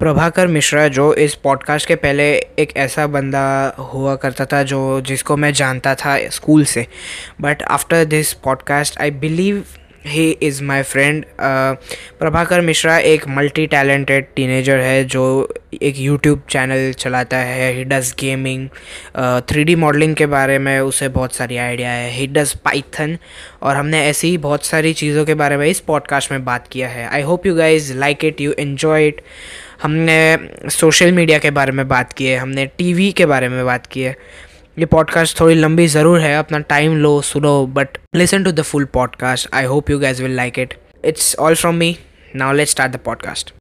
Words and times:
प्रभाकर 0.00 0.46
मिश्रा, 0.46 0.86
जो 0.88 1.12
इस 1.14 1.34
पॉडकास्ट 1.34 1.88
के 1.88 1.94
पहले 1.96 2.30
एक 2.58 2.76
ऐसा 2.76 3.06
बंदा 3.06 3.46
हुआ 3.92 4.14
करता 4.16 4.44
था 4.44 4.62
जो 4.62 5.00
जिसको 5.00 5.36
मैं 5.36 5.52
जानता 5.52 5.94
था 5.94 6.16
स्कूल 6.30 6.64
से। 6.64 6.86
But 7.40 7.62
after 7.62 8.04
this 8.04 8.32
podcast 8.34 9.00
I 9.00 9.10
believe 9.10 9.64
he 10.06 10.30
is 10.30 10.62
my 10.64 10.82
friend 10.82 11.24
Prabhakar 11.40 12.60
Mishra 12.60 12.98
एक 12.98 13.26
मल्टी 13.28 13.66
टैलेंटेड 13.66 14.26
टीनेजर 14.36 14.78
है, 14.80 15.04
जो 15.04 15.54
एक 15.82 15.98
यूट्यूब 15.98 16.42
चैनल 16.50 16.92
चलाता 16.92 17.36
है। 17.36 17.72
He 17.74 17.84
does 17.84 18.14
gaming 18.20 18.68
three 19.48 19.64
D 19.64 19.74
modelling 19.74 20.14
के 20.16 20.26
बारे 20.26 20.58
में 20.58 20.78
उसे 20.80 21.08
बहुत 21.08 21.34
सारी 21.34 21.56
आइडिया 21.56 21.90
है। 21.90 22.10
ही 22.10 22.26
डज़ 22.26 22.54
पाइथन 22.64 23.18
और 23.62 23.76
हमने 23.76 24.04
ऐसी 24.06 24.30
ही 24.30 24.38
बहुत 24.38 24.66
सारी 24.66 24.92
चीज़ों 24.92 25.24
के 25.24 25.34
बारे 25.34 25.56
में 25.56 25.66
इस 25.66 25.80
पॉडकास्ट 25.80 26.32
में 26.32 26.44
बात 26.44 26.68
किया 26.68 26.88
है। 26.88 27.06
I 27.06 27.22
hope 27.22 27.46
you 27.46 27.54
guys 27.54 27.92
like 27.94 28.24
it 28.24 28.40
you 28.40 28.54
enjoy 28.58 29.06
it 29.08 29.20
हमने 29.82 30.38
सोशल 30.70 31.12
मीडिया 31.12 31.38
के 31.38 31.50
बारे 31.50 31.72
में 31.72 31.88
बात 31.88 32.12
की 32.12 32.26
है 32.26 32.36
हमने 32.36 32.66
टीवी 32.66 33.12
के 33.12 33.26
बारे 33.26 33.48
में 33.48 33.64
बात 33.64 33.86
की 33.86 34.00
है। 34.02 34.16
ये 34.78 34.86
पॉडकास्ट 34.86 35.40
थोड़ी 35.40 35.54
लंबी 35.54 35.86
ज़रूर 35.86 36.20
है 36.20 36.38
अपना 36.38 36.58
टाइम 36.58 36.96
लो 36.96 37.22
सुनो 37.22 37.66
but 37.66 37.88
listen 38.14 38.44
to 38.44 38.52
the 38.52 38.62
full 38.62 38.84
podcast 38.84 39.48
I 39.54 39.64
hope 39.64 39.90
you 39.90 39.98
guys 39.98 40.22
will 40.22 40.36
like 40.36 40.58
it 40.58 40.74
it's 41.04 41.36
all 41.36 41.54
from 41.54 41.74
me 41.74 41.98
now 42.36 42.52
let 42.52 42.68
start 42.68 42.92
the 42.92 42.96
podcast 42.96 43.54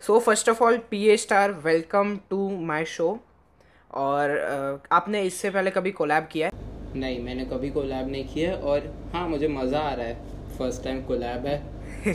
so 0.00 0.18
first 0.18 0.48
of 0.48 0.64
all 0.64 0.76
P 0.76 1.08
A 1.08 1.16
star 1.16 1.50
welcome 1.64 2.18
to 2.30 2.60
my 2.60 2.84
show 2.84 3.20
और 3.94 4.30
uh, 4.82 4.88
आपने 4.92 5.22
इससे 5.22 5.50
पहले 5.50 5.70
कभी 5.70 5.90
collab 5.90 6.28
किया 6.32 6.46
है? 6.46 6.52
नहीं 6.96 7.22
मैंने 7.22 7.44
कभी 7.44 7.70
कोलैब 7.70 8.08
नहीं 8.10 8.24
किया 8.24 8.52
और 8.52 8.94
हाँ 9.14 9.28
मुझे 9.28 9.48
मज़ा 9.48 9.78
आ 9.78 9.94
रहा 9.94 10.06
है। 10.06 10.14
फ़र्स्ट 10.58 10.84
टाइम 10.84 11.02
कोलैब 11.02 11.46
है। 11.46 11.58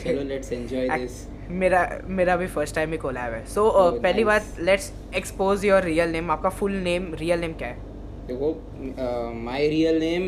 चलो 0.00 0.28
लेट्स 0.28 0.52
एंजॉय 0.52 0.88
दिस 0.88 1.33
मेरा 1.50 1.88
मेरा 2.06 2.36
भी 2.36 2.46
फ़र्स्ट 2.46 2.74
टाइम 2.74 2.90
ही 2.92 2.98
कोलैब 2.98 3.32
है 3.32 3.44
सो 3.46 3.60
so, 3.60 3.66
uh, 3.68 3.82
oh, 3.86 4.02
पहली 4.02 4.22
nice. 4.22 4.26
बात 4.26 4.60
let's 4.60 4.92
expose 5.16 5.64
your 5.64 5.82
real 5.82 6.10
name 6.10 6.30
आपका 6.30 6.48
फुल 6.50 6.72
नेम 6.84 7.12
रियल 7.14 7.40
नेम 7.40 7.52
क्या 7.52 7.68
है? 7.68 7.78
देखो 8.26 8.52
my 9.44 9.68
real 9.68 9.98
name 10.00 10.26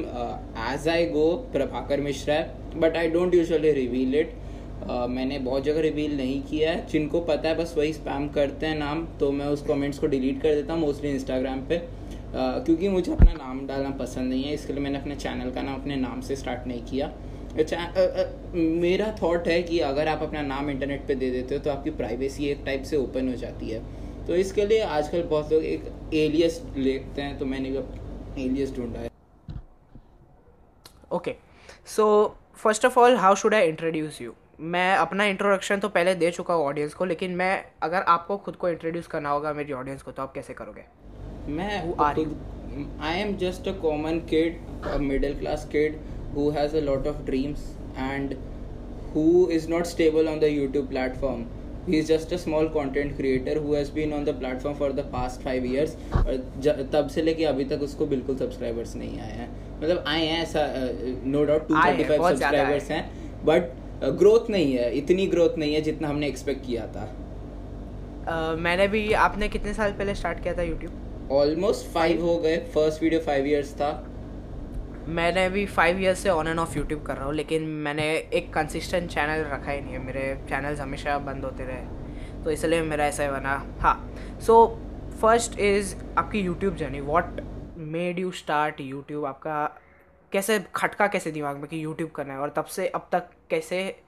as 0.73 0.89
I 0.89 1.07
go 1.11 1.31
Prabhakar 1.53 2.01
Mishra 2.01 2.35
है 2.35 2.81
but 2.81 2.97
I 2.97 3.09
don't 3.11 3.35
usually 3.35 3.73
reveal 3.73 4.15
it 4.15 4.35
मैंने 5.11 5.39
बहुत 5.39 5.65
जगह 5.65 5.81
रिवील 5.81 6.17
नहीं 6.17 6.41
किया 6.43 6.71
है। 6.71 6.87
जिनको 6.89 7.21
पता 7.29 7.49
है 7.49 7.57
बस 7.59 7.75
वही 7.79 7.93
स्पैम 7.93 8.29
करते 8.29 8.67
हैं 8.67 8.79
नाम 8.79 9.07
तो 9.21 9.31
मैं 9.33 9.47
उस 9.47 9.63
कमेंट्स 9.69 9.99
को 9.99 10.07
डिलीट 10.07 10.43
कर 10.43 10.55
देता 10.55 10.73
हूँ 10.73 10.81
मोस्टली 10.81 11.11
इंस्टाग्राम 11.11 11.61
पे। 11.69 11.79
Uh, 12.27 12.65
क्योंकि 12.65 12.89
मुझे 12.89 13.13
अपना 13.13 13.33
नाम 13.33 13.67
डालना 13.67 13.91
पसंद 13.99 14.31
नहीं 14.31 14.43
है 14.45 14.55
इसके 14.55 14.73
लिए 14.73 14.83
मैंने 14.83 14.99
अपने 14.99 15.15
चैनल 15.17 15.51
का 15.51 15.63
नाम 15.63 15.81
अपने 15.81 15.97
नाम 15.97 16.21
से 16.21 16.37
स्टार्ट 16.37 16.67
नहीं 16.67 16.83
किया। 16.85 17.07
मेरा 17.57 19.07
थॉट 19.23 19.49
है 19.49 19.63
कि 19.63 19.79
अगर 19.81 20.09
आप 20.09 20.23
अपना 20.23 20.43
नाम 20.45 20.71
इंटरनेट 20.71 21.07
पे 21.09 21.15
दे 21.15 21.31
देते 21.31 21.55
हो 21.55 21.61
तो 21.61 21.71
आपकी 21.71 21.91
प्राइवेसी 21.93 22.47
एक 22.47 22.63
टाइप 22.67 22.83
से 22.83 22.97
ओपन 22.97 23.29
हो 23.29 23.35
जाती 23.37 23.71
है। 23.71 23.81
तो 24.27 24.35
इसके 24.37 24.67
लिए 24.67 24.81
आजकल 24.83 25.23
बहुत 25.25 25.53
लोग 25.53 25.65
एक 25.65 25.85
एलियस 26.15 26.63
लेते 26.77 27.23
हैं 27.23 27.39
तो 27.39 27.47
मैंने 27.47 27.71
भी 27.71 28.45
एलियस 28.45 28.75
ढूंढा 28.77 29.01
है। 29.01 29.11
Okay 31.13 31.35
so 31.87 32.07
first 32.57 32.87
of 32.87 32.99
all 32.99 33.17
how 33.17 33.35
should 33.35 33.55
I 33.55 33.69
introduce 33.69 34.21
you 34.23 34.33
मैं 34.61 34.97
अपना 34.97 35.25
इंट्रोडक्शन 35.27 35.81
तो 35.81 35.89
पहले 35.89 36.15
दे 36.15 36.31
चुका 36.31 36.55
हूँ 36.55 36.65
ऑडियंस 36.65 36.95
को 36.95 37.05
लेकिन 37.05 37.31
मैं 37.37 37.65
अगर 37.83 38.03
आपको 38.09 38.37
खुद 38.37 38.57
को 38.57 38.69
इंट्रोड्यूस 38.69 39.07
करना 39.07 39.31
होगा 39.31 39.53
मेरी 39.53 39.73
ऑडियंस 39.75 40.03
को 40.03 40.13
तो 40.13 40.23
आप 40.23 40.33
कैसे 40.35 40.55
करोगे? 40.55 40.85
मैं 41.49 41.83
I 43.03 43.21
am 43.21 43.37
just 43.39 43.69
a 43.69 43.73
common 43.83 44.19
kid 44.31 44.59
middle 45.01 45.39
class 45.39 45.69
kid 45.73 45.99
who 46.37 46.47
has 46.57 46.81
a 46.81 46.85
lot 46.87 47.07
of 47.11 47.21
dreams 47.29 47.69
and 48.07 48.39
who 49.13 49.29
is 49.59 49.69
not 49.75 49.93
stable 49.93 50.29
on 50.33 50.43
the 50.47 50.51
YouTube 50.55 50.91
platform. 50.91 51.47
He 51.87 51.99
is 51.99 52.09
just 52.09 52.33
a 52.37 52.39
small 52.43 52.69
content 52.75 53.13
creator 53.19 53.53
who 53.65 53.75
has 53.75 53.91
been 53.99 54.13
on 54.15 54.25
the 54.29 54.33
platform 54.39 54.75
for 54.79 54.89
the 54.99 55.05
past 55.11 55.45
five 55.49 55.67
years. 55.73 55.93
और 56.15 56.89
तब 56.93 57.09
से 57.15 57.23
लेके 57.23 57.45
अभी 57.51 57.65
तक 57.73 57.83
उसको 57.83 58.07
बिल्कुल 58.07 58.37
subscribers 58.37 58.95
नहीं 58.97 59.21
आए 59.21 59.37
हैं। 59.41 59.49
मतलब 59.83 60.05
आए 60.07 60.25
हैं 60.27 60.43
ऐसा 60.43 60.65
no 61.35 61.45
doubt 61.45 61.69
two 61.69 61.75
thirty 61.75 62.05
five 62.05 62.29
subscribers 62.29 62.91
हैं। 62.91 63.45
बट 63.45 63.71
ग्रोथ 64.19 64.51
नहीं 64.51 64.73
है 64.75 64.91
इतनी 64.99 65.27
ग्रोथ 65.37 65.59
नहीं 65.59 65.75
है 65.75 65.81
जितना 65.89 66.09
हमने 66.09 66.29
एक्सपेक्ट 66.29 66.67
किया 66.67 66.87
था। 66.97 67.07
uh, 68.27 68.59
मैंने 68.67 68.89
भी 68.89 69.13
आपने 69.29 69.49
कितने 69.49 69.75
साल 69.75 69.93
पहले 69.93 70.15
स्टार्ट 70.15 70.43
किया 70.43 70.55
था 70.59 70.63
यूट्यूब 70.63 71.31
ऑलमोस्ट 71.33 71.87
फाइव 71.95 72.25
हो 72.27 72.37
गए। 72.39 72.57
फ़र्स्ट 72.75 73.03
वीडियो 73.03 73.21
फाइव 73.21 73.47
ईयर्स 73.47 73.73
था। 73.81 73.91
मैंने 75.09 75.45
अभी 75.45 75.65
फाइव 75.67 76.01
ईयर्स 76.01 76.19
से 76.19 76.29
ऑन 76.29 76.49
एंड 76.49 76.59
ऑफ़ 76.59 76.77
यूट्यूब 76.79 77.03
कर 77.03 77.17
रहा 77.17 77.25
हूँ, 77.25 77.35
लेकिन 77.35 77.63
मैंने 77.63 78.05
एक 78.35 78.53
कंसिस्टेंट 78.55 79.11
चैनल 79.11 79.45
रखा 79.45 79.71
ही 79.71 79.81
नहीं 79.81 79.93
है। 79.93 79.99
मेरे 79.99 80.23
चैनल्स 80.49 80.81
हमेशा 80.81 81.19
बंद 81.19 81.45
होते 81.45 81.65
रहे। 81.65 82.45
तो 82.45 82.51
इसलिए 82.51 82.83
मेरा 82.83 83.07
ऐसा 83.07 83.23
ही 83.23 83.29
बना। 83.29 83.55
हाँ। 83.81 84.15
सो 84.47 84.67
फ़र्स्ट 85.21 85.59
इज़ 85.59 85.95
आपकी 86.19 86.41
YouTube 86.41 86.77
journey 86.77 87.01
what 87.01 87.41
made 87.77 88.19
you 88.19 88.31
start 88.31 88.81
YouTube 88.81 89.25
आपका 89.25 89.65
कैसे, 90.33 90.65
खटका 90.75 91.07
कैसे 91.07 91.31
दिमाग 91.31 91.57
में 91.57 91.67
कि 91.67 91.85
यूट्यूब 91.85 92.11
करना 92.11 92.35
है? 92.35 92.39
और 92.39 92.53
तब 92.57 92.65
से, 92.65 92.87
अब 92.89 93.09
तक 93.13 93.31
कैसे 93.51 94.01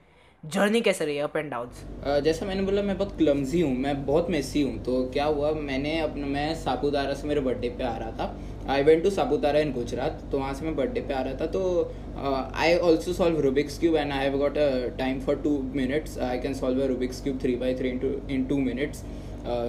जर्नी 0.45 0.81
कैसे 0.81 1.05
रही 1.05 1.19
अप 1.19 1.37
एंड 1.37 1.51
डाउन 1.51 2.23
जैसा 2.25 2.47
मैंने 2.47 2.63
बोला 2.63 2.83
मैं 2.83 2.97
बहुत 2.99 3.17
क्लमजी 3.19 3.61
हूँ 3.61 3.75
मैं 3.77 3.95
बहुत 4.07 4.29
मेसी 4.31 4.61
हूँ। 4.63 4.83
तो 4.85 5.03
क्या 5.13 5.25
हुआ 5.25 5.51
मैंने 5.53 5.99
अपना 6.01 6.27
मैं 6.27 6.55
सापूतारा 6.55 7.15
से 7.15 7.29
मेरे 7.29 7.41
बर्थडे 7.41 7.69
पे 7.79 7.85
आ 7.85 7.97
रहा 7.97 8.11
था। 8.19 8.71
I 8.73 8.83
went 8.83 9.03
to 9.05 9.11
Saputara 9.11 9.61
in 9.61 9.73
Gujarat 9.73 10.23
तो 10.33 10.39
वहाँ 10.39 10.55
से 10.55 10.65
मैं 10.65 10.75
बर्थडे 10.77 11.01
पे 11.01 11.15
आ 11.15 11.21
रहा 11.23 11.35
था। 11.41 11.47
तो 11.47 12.53
I 12.57 12.77
also 12.79 13.13
solve 13.13 13.41
Rubik's 13.41 13.79
cube 13.79 13.97
and 13.97 14.13
I 14.13 14.25
have 14.25 14.39
got 14.39 14.59
a 14.59 14.69
time 14.99 15.21
for 15.21 15.37
two 15.45 15.59
minutes 15.75 16.19
I 16.29 16.39
can 16.41 16.55
solve 16.55 16.83
a 16.83 16.87
Rubik's 16.87 17.23
cube 17.23 17.41
three 17.43 17.57
by 17.57 17.75
three 17.75 17.89
in 17.89 18.45
two 18.49 18.59
minutes 18.61 19.05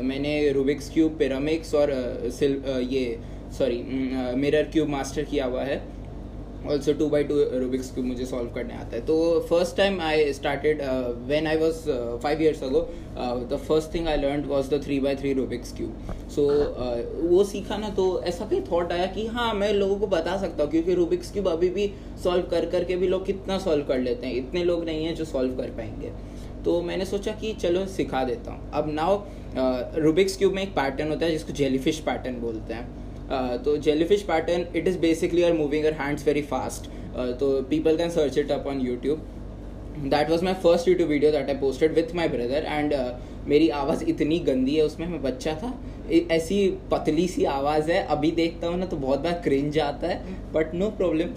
मैंने 0.03 0.51
रूबिक्स 0.53 0.89
क्यूब 0.93 1.17
पिरामिक्स 1.19 1.73
और 1.75 1.91
uh, 1.91 2.31
uh, 2.31 2.81
ये 2.93 3.19
sorry 3.57 3.83
mirror 4.37 4.69
cube 4.73 4.89
master 4.89 5.23
किया 5.23 5.45
हुआ 5.45 5.63
है। 5.63 5.81
Also 6.67 6.93
two 6.93 7.07
by 7.09 7.23
two 7.23 7.35
Rubik's 7.59 7.91
cube 7.93 8.05
मुझे 8.05 8.25
solve 8.25 8.49
करने 8.55 8.73
आता 8.73 8.95
है। 8.95 9.01
तो 9.05 9.17
first 9.49 9.75
time 9.77 9.99
I 10.01 10.31
started 10.33 10.81
when 11.27 11.47
I 11.47 11.57
was 11.57 11.77
five 12.23 12.41
years 12.41 12.63
ago 12.63 12.81
the 13.51 13.59
first 13.67 13.93
thing 13.93 14.07
I 14.07 14.17
learn 14.17 14.43
was 14.45 14.69
the 14.69 14.81
three 14.83 14.99
by 14.99 15.15
three 15.15 15.33
Rubik's 15.33 15.73
cube 15.77 16.13
so 16.35 16.47
वो 17.29 17.43
सीखा 17.43 17.77
ना 17.77 17.89
तो 17.95 18.07
ऐसा 18.23 18.45
भी 18.45 18.61
थॉट 18.71 18.91
आया 18.91 19.05
कि 19.13 19.25
हाँ 19.27 19.53
मैं 19.53 19.71
लोगों 19.73 19.97
को 19.99 20.07
बता 20.07 20.37
सकता 20.37 20.63
हूँ, 20.63 20.71
क्योंकि 20.71 20.93
रूबिक्स 20.93 21.31
क्यूब 21.31 21.47
अभी 21.47 21.69
भी 21.69 21.91
सॉल्व 22.23 22.43
कर, 22.51 22.65
करके 22.65 22.95
भी 22.95 23.07
लोग 23.07 23.25
कितना 23.25 23.57
सॉल्व 23.59 23.85
कर 23.85 23.99
लेते 23.99 24.27
हैं। 24.27 24.35
इतने 24.35 24.63
लोग 24.63 24.83
नहीं 24.85 25.05
हैं 25.05 25.15
जो 25.15 25.25
सॉल्व 25.25 25.55
कर 25.57 25.69
पाएँगे। 25.77 26.11
तो 26.65 26.81
मैंने 26.81 27.05
सोचा 27.05 27.31
कि 27.31 27.53
चलो 27.53 27.85
सिखा 27.87 28.23
देता 28.23 28.51
हूँ। 28.51 28.71
अब 28.73 28.89
नाउ 28.93 29.21
रूबिक्स 30.01 30.37
क्यूब 30.37 30.53
में 30.53 30.61
एक 30.63 30.69
पैटर्न 30.75 31.09
होता 31.09 31.25
है, 31.25 31.31
जिसको 31.31 31.53
जेलीफिश 31.53 31.99
पैटर्न 32.05 32.39
बोलते 32.41 32.73
हैं। 32.73 32.87
तो 33.63 33.77
jellyfish 33.79 34.21
pattern 34.27 34.65
it 34.75 34.87
is 34.87 34.97
basically 34.99 35.43
are 35.43 35.53
moving 35.53 35.85
our 35.85 35.93
hands 35.95 36.25
very 36.27 36.41
fast 36.53 36.89
so 37.39 37.51
people 37.69 37.97
can 37.97 38.09
search 38.11 38.37
it 38.37 38.51
up 38.51 38.67
on 38.67 38.81
YouTube 38.81 39.27
that 40.05 40.29
was 40.29 40.43
my 40.45 40.53
first 40.63 40.87
YouTube 40.87 41.09
video 41.09 41.31
that 41.31 41.49
I 41.49 41.55
posted 41.57 41.93
with 41.95 42.15
my 42.15 42.27
brother 42.29 42.65
and 42.67 42.93
मेरी 43.47 43.67
आवाज़ 43.75 44.03
इतनी 44.03 44.37
गंदी 44.39 44.75
है 44.75 44.83
उसमें, 44.85 45.05
मैं 45.07 45.21
बच्चा 45.21 45.53
था। 45.55 45.73
ऐसी 46.31 46.57
पतली 46.91 47.27
सी 47.27 47.43
आवाज़ 47.45 47.89
है, 47.91 48.01
अभी 48.07 48.31
देखता 48.31 48.67
हूँ 48.67 48.77
ना 48.79 48.85
तो 48.85 48.97
बहुत 48.97 49.19
बार 49.19 49.33
क्रिंज 49.43 49.77
आता 49.79 50.07
है 50.07 50.35
बट 50.53 50.73
नो 50.75 50.89
प्रॉब्लम 50.97 51.29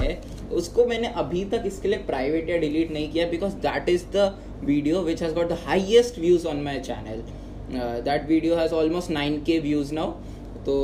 है। 0.00 0.20
उसको 0.52 0.84
मैंने 0.86 1.08
अभी 1.16 1.44
तक 1.52 1.62
इसके 1.66 1.88
लिए 1.88 1.98
प्राइवेट 2.06 2.50
या 2.50 2.56
डिलीट 2.58 2.92
नहीं 2.92 3.10
किया 3.12 3.26
because 3.28 3.54
that 3.66 3.88
is 3.88 4.04
the 4.16 4.32
video 4.64 5.00
which 5.02 5.22
has 5.22 5.34
got 5.34 5.48
the 5.48 5.58
highest 5.66 6.18
views 6.18 6.46
on 6.48 6.62
my 6.62 6.80
channel 6.80 7.22
that 8.04 8.28
video 8.28 8.56
has 8.56 8.74
almost 8.74 9.10
nine 9.10 9.40
K 9.44 9.58
views 9.60 9.94
now 9.94 10.10
तो 10.64 10.76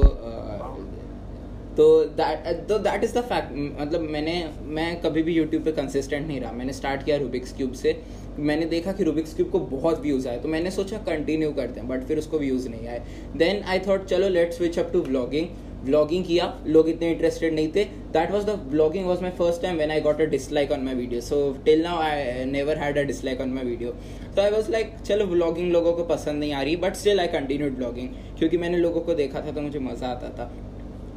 तो 1.77 1.85
दैट 2.19 2.67
तो 2.69 2.79
दैट 2.79 3.05
इज़ 3.05 3.15
द 3.15 3.21
फैक्ट 3.23 3.53
मतलब 3.81 4.01
मैंने, 4.11 4.35
मैं 4.65 5.01
कभी 5.03 5.23
भी 5.23 5.33
यूट्यूब 5.35 5.65
पे 5.65 5.73
कंसिस्टेंट 5.73 6.27
नहीं 6.27 6.41
रहा. 6.41 6.53
मैंने 6.53 6.73
स्टार्ट 6.73 7.03
किया 7.05 7.17
रूबिक्स 7.19 7.57
क्यूब 7.57 7.73
से. 7.75 7.97
मैंने 8.39 8.67
देखा 8.67 8.93
कि 8.93 9.05
रूबिक्स 9.05 9.35
क्यूब 9.35 9.51
को 9.51 9.59
बहुत 9.73 10.01
व्यूज़ 10.03 10.29
आए. 10.29 10.39
तो 10.39 10.49
मैंने 10.49 10.71
सोचा 10.71 10.99
कंटिन्यू 11.07 11.51
करते 11.53 11.81
हैं 11.81 11.89
बट 11.89 12.05
फिर 12.07 12.19
उसको 12.19 12.39
व्यूज़ 12.39 12.69
नहीं 12.69 12.89
आए. 12.89 13.03
देन 13.37 13.63
आई 13.65 13.79
थॉट 13.87 14.05
चलो 14.07 14.29
let 14.29 14.53
switch 14.53 14.79
up 14.79 14.91
to 14.93 15.03
vlogging 15.03 15.47
vlogging 15.85 16.25
किया. 16.25 16.45
लोग 16.67 16.89
इतने 16.89 17.11
इंटरेस्टेड 17.13 17.55
नहीं 17.55 17.69
थे. 17.73 17.85
That 18.13 18.31
was 18.31 18.45
the 18.47 18.59
vlogging 18.71 19.07
was 19.07 19.23
my 19.23 19.31
first 19.39 19.63
time 19.63 19.77
when 19.79 19.91
I 19.91 20.01
got 20.01 20.21
a 20.21 20.25
dislike 20.35 20.73
on 20.73 20.85
my 20.85 20.95
video 20.95 21.21
so 21.21 21.39
till 21.65 21.83
now 21.83 21.99
I 22.03 22.45
never 22.51 22.79
had 22.79 22.99
a 22.99 23.03
dislike 23.05 23.41
on 23.41 23.49
my 23.55 23.65
video 23.65 23.91
तो 24.37 24.43
I 24.43 24.51
was 24.51 24.71
like 24.73 24.95
चलो 25.07 25.27
vlogging 25.27 25.73
लोगों 25.73 25.93
को 25.93 26.05
पसंद 26.05 26.41
नहीं 26.41 26.53
आ 26.53 26.63
रही 26.63 26.77
but 26.85 26.97
still 26.97 27.21
I 27.21 27.27
continued 27.35 27.77
blogging 27.77 28.09
क्योंकि 28.39 28.59
मैंने 28.59 28.79
लोगों 28.79 29.01
को 29.01 29.15
देखा 29.15 29.41
था 29.41 29.53
तो 29.53 29.61
मुझे 29.61 29.79
मज़ा 29.81 30.09
आता 30.09 30.31
था. 30.39 30.53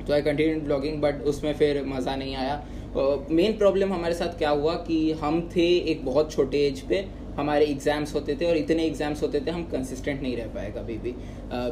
तो 0.07 0.13
आई 0.13 0.21
कंटिन्यू 0.21 0.59
ब्लॉगिंग 0.61 1.01
बट 1.01 1.21
उसमें 1.25 1.53
फिर 1.55 1.83
मज़ा 1.85 2.15
नहीं 2.15 2.35
आया। 2.35 2.55
मेन 2.95 3.51
uh, 3.51 3.57
प्रॉब्लम 3.57 3.93
हमारे 3.93 4.13
साथ 4.15 4.37
क्या 4.37 4.49
हुआ 4.51 4.73
कि 4.83 5.11
हम 5.21 5.41
थे 5.55 5.67
एक 5.91 6.05
बहुत 6.05 6.31
छोटे 6.31 6.65
एज 6.67 6.79
पे 6.89 7.05
हमारे 7.37 7.65
एग्ज़ाम्स 7.65 8.13
होते 8.15 8.35
थे 8.35 8.45
और 8.45 8.57
इतने 8.57 8.85
एग्ज़ाम्स 8.85 9.21
होते 9.23 9.39
थे 9.39 9.51
हम 9.51 9.63
कंसिस्टेंट 9.71 10.21
नहीं 10.21 10.35
रह 10.37 10.47
पाए 10.53 10.71
कभी 10.77 10.97
भी। 10.97 11.13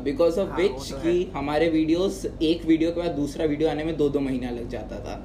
बिकॉज़ 0.03 0.39
ऑफ़ 0.39 0.49
विच 0.57 0.91
कि 0.93 1.31
हमारे 1.35 1.69
वीडियोस 1.69 2.25
एक 2.43 2.65
वीडियो 2.65 2.91
के 2.91 3.01
बाद 3.01 3.11
दूसरा 3.13 3.45
वीडियो 3.45 3.69
आने 3.69 3.83
में 3.83 3.95
दो 3.97 4.09
दो 4.09 4.19
महीना 4.19 4.49
लग 4.51 4.69
जाता 4.69 4.99
था। 4.99 5.15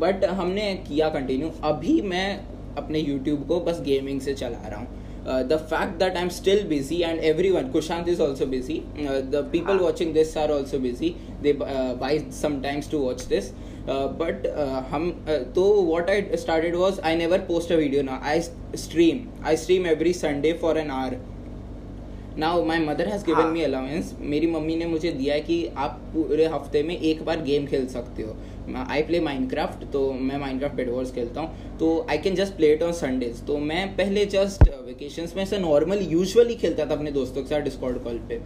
बट 0.00 0.24
uh, 0.24 0.32
हमने 0.32 0.74
किया 0.88 1.08
कंटिन्यू 1.10 1.50
अभी 1.64 2.00
मैं 2.04 2.28
अपने 2.76 2.98
यूट्यूब 3.00 3.46
को 3.48 3.60
बस 3.60 3.80
गेमिंग 3.82 4.20
से 4.20 4.34
चला 4.34 4.68
रहा 4.68 4.80
हूँ। 4.80 5.04
Uh, 5.26 5.42
the 5.42 5.58
fact 5.58 5.98
that 5.98 6.16
I'm 6.16 6.30
still 6.30 6.64
busy 6.64 7.04
and 7.04 7.20
everyone, 7.20 7.72
Kushant 7.72 8.06
is 8.06 8.20
also 8.20 8.46
busy. 8.46 8.86
Uh, 8.96 9.20
the 9.20 9.42
people 9.52 9.76
watching 9.78 10.12
this 10.12 10.36
are 10.36 10.50
also 10.50 10.78
busy. 10.78 11.16
They 11.42 11.56
uh, 11.58 11.94
buy 11.94 12.26
sometimes 12.30 12.86
to 12.88 12.98
watch 12.98 13.26
this. 13.26 13.52
Uh, 13.88 14.08
but 14.08 14.46
uh, 14.46 14.82
hum, 14.82 15.16
uh, 15.26 15.40
so 15.54 15.80
what 15.80 16.08
I 16.10 16.34
started 16.36 16.74
was 16.74 17.00
I 17.02 17.14
never 17.14 17.38
post 17.38 17.70
a 17.70 17.76
video 17.76 18.02
now. 18.02 18.20
I 18.22 18.44
stream. 18.74 19.32
I 19.42 19.54
stream 19.54 19.86
every 19.86 20.12
Sunday 20.12 20.56
for 20.58 20.76
an 20.76 20.90
hour. 20.90 21.18
Now 22.38 22.64
my 22.66 22.78
mother 22.78 23.08
has 23.08 23.24
given 23.24 23.46
me 23.46 23.62
allowance 23.62 24.12
मेरी 24.22 24.46
mummy 24.46 24.74
ने 24.76 24.86
मुझे 24.86 25.10
दिया 25.10 25.34
है 25.34 25.40
कि 25.40 25.54
आप 25.76 26.00
पूरे 26.14 26.46
हफ़्ते 26.46 26.82
में 26.82 26.96
एक 26.96 27.24
बार 27.24 27.42
गेम 27.42 27.66
खेल 27.66 27.86
सकते 27.88 28.22
हो। 28.22 28.34
आई 28.86 29.02
प्ले 29.02 29.20
माइनक्राफ्ट 29.20 29.84
तो 29.92 30.10
मैं 30.12 30.38
माइनक्राफ्ट 30.38 30.76
बेडवर्स 30.76 31.12
खेलता 31.12 31.40
हूँ। 31.40 31.78
तो 31.78 32.06
I 32.10 32.18
can 32.18 32.34
just 32.34 32.56
play 32.56 32.72
it 32.72 32.82
on 32.82 32.92
Sundays 32.92 33.44
तो 33.46 33.56
मैं 33.60 33.86
पहले 33.96 34.26
जस्ट 34.26 34.68
वेकेशंस 34.86 35.34
में 35.36 35.44
से 35.46 35.58
नॉर्मल 35.58 36.06
यूजुअली 36.10 36.54
खेलता 36.54 36.86
था 36.86 36.94
अपने 36.94 37.12
दोस्तों 37.12 37.42
के 37.42 37.48
साथ 37.48 37.60
डिस्कॉर्ड 37.60 38.02
कॉल 38.04 38.18
पे। 38.28 38.40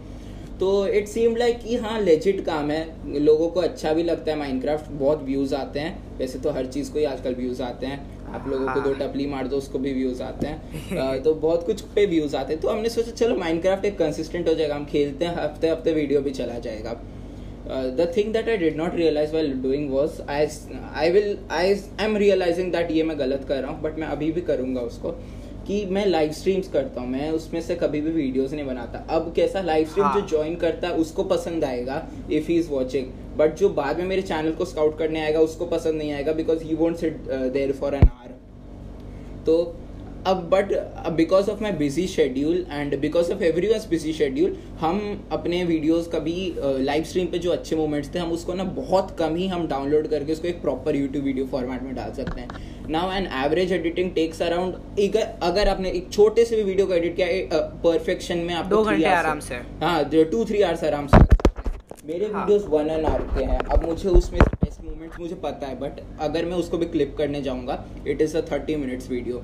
तो 0.59 0.87
इट 0.87 1.07
सीम 1.07 1.35
लाइक 1.35 1.59
कि 1.59 1.75
हाँ 1.77 1.99
लेजिट 2.01 2.43
काम 2.45 2.71
है। 2.71 3.19
लोगों 3.19 3.47
को 3.49 3.59
अच्छा 3.59 3.93
भी 3.93 4.03
लगता 4.03 4.31
है 4.31 4.37
माइनक्राफ्ट 4.39 4.91
बहुत 4.93 5.23
व्यूज़ 5.23 5.55
आते 5.55 5.79
हैं। 5.79 6.17
वैसे 6.17 6.39
तो 6.39 6.51
हर 6.51 6.65
चीज़ 6.67 6.91
को 6.93 6.99
ही 6.99 7.05
आजकल 7.05 7.35
व्यूज़ 7.35 7.61
आते 7.63 7.85
हैं। 7.85 8.20
आप 8.33 8.47
लोगों 8.47 8.65
को 8.65 8.79
दो 8.79 8.89
हाँ। 8.89 8.99
टपली 8.99 9.25
मार 9.27 9.47
दो 9.47 9.57
उसको 9.57 9.79
भी 9.79 9.93
व्यूज़ 9.93 10.21
आते 10.23 10.47
हैं। 10.47 11.21
तो 11.23 11.33
बहुत 11.37 11.65
कुछ 11.65 11.81
पे 11.95 12.05
व्यूज़ 12.07 12.35
आते 12.35 12.53
हैं। 12.53 12.61
तो 12.61 12.69
हमने 12.69 12.89
सोचा 12.89 13.11
चलो 13.13 13.35
माइनक्राफ्ट 13.37 13.85
एक 13.85 13.97
कंसिस्टेंट 13.97 14.47
हो 14.47 14.53
जाएगा 14.53 14.75
हम 14.75 14.85
खेलते 14.85 15.25
हैं 15.25 15.35
हफ़्ते 15.35 15.69
हफ़्ते 15.69 15.93
वीडियो 15.93 16.21
भी 16.21 16.31
चला 16.31 16.59
जाएगा। 16.59 16.93
The 17.97 18.11
thing 18.15 18.31
that 18.33 18.49
I 18.49 18.57
did 18.57 18.77
not 18.77 18.95
realise 18.95 19.35
well 19.35 19.51
doing 19.63 19.91
was 19.91 20.21
I 20.29 20.47
I 20.93 21.11
will 21.11 21.37
I 21.51 21.73
I 21.73 22.05
am 22.05 22.17
realising 22.17 22.71
that 22.71 22.91
ये 22.91 23.03
मैं 23.03 23.17
गलत 23.19 23.45
कर 23.47 23.61
रहा 23.61 23.71
हूँ 23.71 23.81
बट 23.81 23.99
मैं 23.99 24.07
अभी 24.07 24.31
भी 24.31 24.41
करूँगा 24.43 24.81
उसको 24.83 25.11
कि 25.67 25.85
मैं 25.85 26.05
लाइव 26.05 26.31
स्ट्रीम्स 26.33 26.67
करता 26.69 27.01
हूँ। 27.01 27.09
मैं 27.09 27.29
उसमें 27.31 27.59
से 27.61 27.75
कभी 27.75 28.01
भी 28.01 28.11
वीडियोस 28.11 28.53
नहीं 28.53 28.65
बनाता। 28.65 29.05
अब 29.15 29.31
कैसा 29.35 29.61
लाइव 29.61 29.87
स्ट्रीम 29.87 30.05
हाँ. 30.05 30.13
जो 30.15 30.27
ज्वाइन 30.27 30.55
करता 30.55 30.87
है 30.87 30.93
उसको 30.97 31.23
पसंद 31.25 31.63
आएगा 31.63 32.05
if 32.31 32.47
he 32.47 32.57
is 32.59 32.69
watching 32.69 33.11
but 33.37 33.55
जो 33.55 33.69
बाद 33.75 33.99
में 33.99 34.05
मेरे 34.05 34.21
चैनल 34.23 34.51
को 34.51 34.65
स्काउट 34.65 34.97
करने 34.97 35.21
आएगा 35.21 35.39
उसको 35.41 35.65
पसंद 35.67 35.97
नहीं 35.97 36.11
आएगा 36.13 36.33
because 36.33 36.63
he 36.63 36.75
won't 36.75 36.97
sit 36.97 37.21
there 37.29 37.71
for 37.73 37.95
an 37.95 38.03
hour 38.03 38.35
तो 39.45 39.61
अब 40.27 40.41
but 40.49 40.71
because 41.15 41.49
of 41.51 41.61
my 41.63 41.71
busy 41.73 42.05
schedule 42.07 42.65
and 42.71 42.97
because 43.01 43.31
of 43.33 43.43
every 43.43 43.67
once 43.67 43.87
busy 43.89 44.13
schedule 44.13 44.55
हम 44.79 44.99
अपने 45.31 45.63
वीडियोज़ 45.63 46.09
कभी 46.09 46.53
लाइव 46.57 47.01
uh, 47.01 47.07
स्ट्रीम 47.09 47.27
पे 47.27 47.39
जो 47.39 47.51
अच्छे 47.51 47.75
मोमेंट्स 47.75 48.13
थे 48.15 48.19
हम 48.19 48.31
उसको 48.31 48.53
ना 48.53 48.63
बहुत 48.75 49.15
कम 49.19 49.35
ही 49.35 49.47
हम 49.47 49.67
डाउनलोड 49.67 50.07
करके 50.07 50.33
उसको 50.33 50.47
एक 50.47 50.61
प्रॉपर 50.61 50.95
यूट्यूब 50.95 51.25
वीडियो 51.25 51.45
फॉर्मेट 51.45 51.81
में 51.83 51.95
डाल 51.95 52.11
सकते 52.13 52.41
हैं. 52.41 52.47
Now 52.89 53.11
an 53.13 53.27
average 53.45 53.73
editing 53.73 54.11
takes 54.15 54.41
around 54.41 54.73
अगर 55.43 55.67
आपने 55.67 55.91
एक 55.91 56.11
छोटे 56.11 56.45
से 56.45 56.55
भी 56.55 56.63
वीडियो 56.63 56.87
को 56.87 56.93
एडिट 56.93 57.15
किया 57.15 57.59
परफेक्शन 57.83 58.35
uh, 58.35 58.47
में 58.47 58.53
आप 58.53 58.65
दो 58.67 58.83
घंटे 58.83 59.05
आराम 59.05 59.39
से। 59.39 59.55
हाँ 59.83 60.03
टू 60.11 60.45
थ्री 60.45 60.61
आवर्स 60.61 60.83
आराम 60.83 61.07
से। 61.07 61.40
मेरे 62.03 62.25
वीडियोस 62.27 62.63
वन 62.65 62.89
एन 62.89 63.03
आवर 63.05 63.21
के 63.33 63.43
हैं। 63.45 63.57
अब 63.65 63.83
मुझे 63.85 64.09
उसमें 64.09 64.39
बेस्ट 64.41 64.83
मोमेंट्स 64.83 65.19
मुझे 65.19 65.35
पता 65.43 65.67
है 65.67 65.79
बट 65.79 65.99
अगर 66.21 66.45
मैं 66.45 66.57
उसको 66.57 66.77
भी 66.77 66.85
क्लिप 66.85 67.13
करने 67.17 67.41
जाऊँगा 67.41 67.83
it 68.07 68.21
is 68.21 68.35
a 68.37 68.41
thirty 68.51 68.75
minutes 68.75 69.09
video 69.09 69.41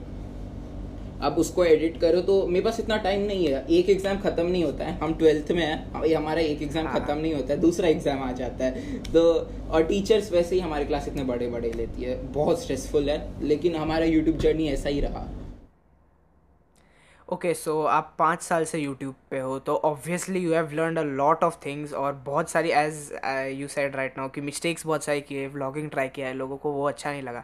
अब 1.21 1.37
उसको 1.39 1.65
एडिट 1.65 1.99
करो 2.01 2.21
तो 2.21 2.35
मेरे 2.47 2.63
पास 2.65 2.79
इतना 2.79 2.97
टाइम 3.03 3.21
नहीं 3.21 3.47
है। 3.47 3.63
एक 3.69 3.89
एग्ज़ाम 3.89 4.19
खत्म 4.21 4.45
नहीं 4.45 4.63
होता 4.63 4.85
है। 4.85 4.97
हम 4.99 5.13
ट्वेल्थ 5.13 5.51
में 5.51 5.61
हैं। 5.61 6.13
हमारा 6.13 6.41
एक 6.41 6.61
एग्ज़ाम 6.61 6.87
हाँ। 6.87 6.99
खत्म 6.99 7.17
नहीं 7.17 7.33
होता 7.33 7.53
है। 7.53 7.59
दूसरा 7.59 7.87
एग्ज़ाम 7.87 8.21
आ 8.23 8.31
जाता 8.33 8.65
है। 8.65 8.99
तो 9.03 9.23
और 9.71 9.83
टीचर्स 9.83 10.31
वैसे 10.31 10.55
ही 10.55 10.61
हमारे 10.61 10.85
क्लास 10.85 11.07
इतने 11.07 11.23
बड़े 11.25 11.47
बड़े 11.49 11.71
लेती 11.71 12.03
है। 12.03 12.21
बहुत 12.33 12.61
स्ट्रेसफुल 12.61 13.09
है। 13.09 13.17
लेकिन 13.43 13.75
हमारा 13.75 14.05
यूट्यूब 14.05 14.37
जर्नी 14.39 14.67
ऐसा 14.69 14.89
ही 14.89 14.99
रहा। 15.01 15.27
ओके 17.33 17.53
सो 17.53 17.81
आप 17.83 18.13
पाँच 18.19 18.41
साल 18.41 18.65
से 18.65 18.79
यूट्यूब 18.79 19.15
पे 19.31 19.39
हो 19.39 19.57
तो 19.59 19.75
obviously 19.85 20.39
you 20.39 20.53
have 20.53 20.69
learn 20.73 20.97
a 20.97 21.01
lot 21.03 21.43
of 21.43 21.55
things 21.65 21.93
और 21.93 22.13
बहुत 22.25 22.49
सारी 22.49 22.69
as 22.71 23.11
you 23.59 23.67
said 23.67 23.95
right 23.95 24.17
now 24.17 24.29
कि 24.35 24.41
मिस्टेक्स 24.41 24.85
बहुत 24.85 25.03
सारी 25.03 25.21
किए 25.21 25.47
व्लॉगिंग 25.47 25.89
ट्राई 25.89 26.09
किया 26.09 26.27
है 26.27 26.33
लोगों 26.33 26.57
को 26.57 26.71
वो 26.71 26.87
अच्छा 26.87 27.11
नहीं 27.11 27.21
लगा। 27.21 27.43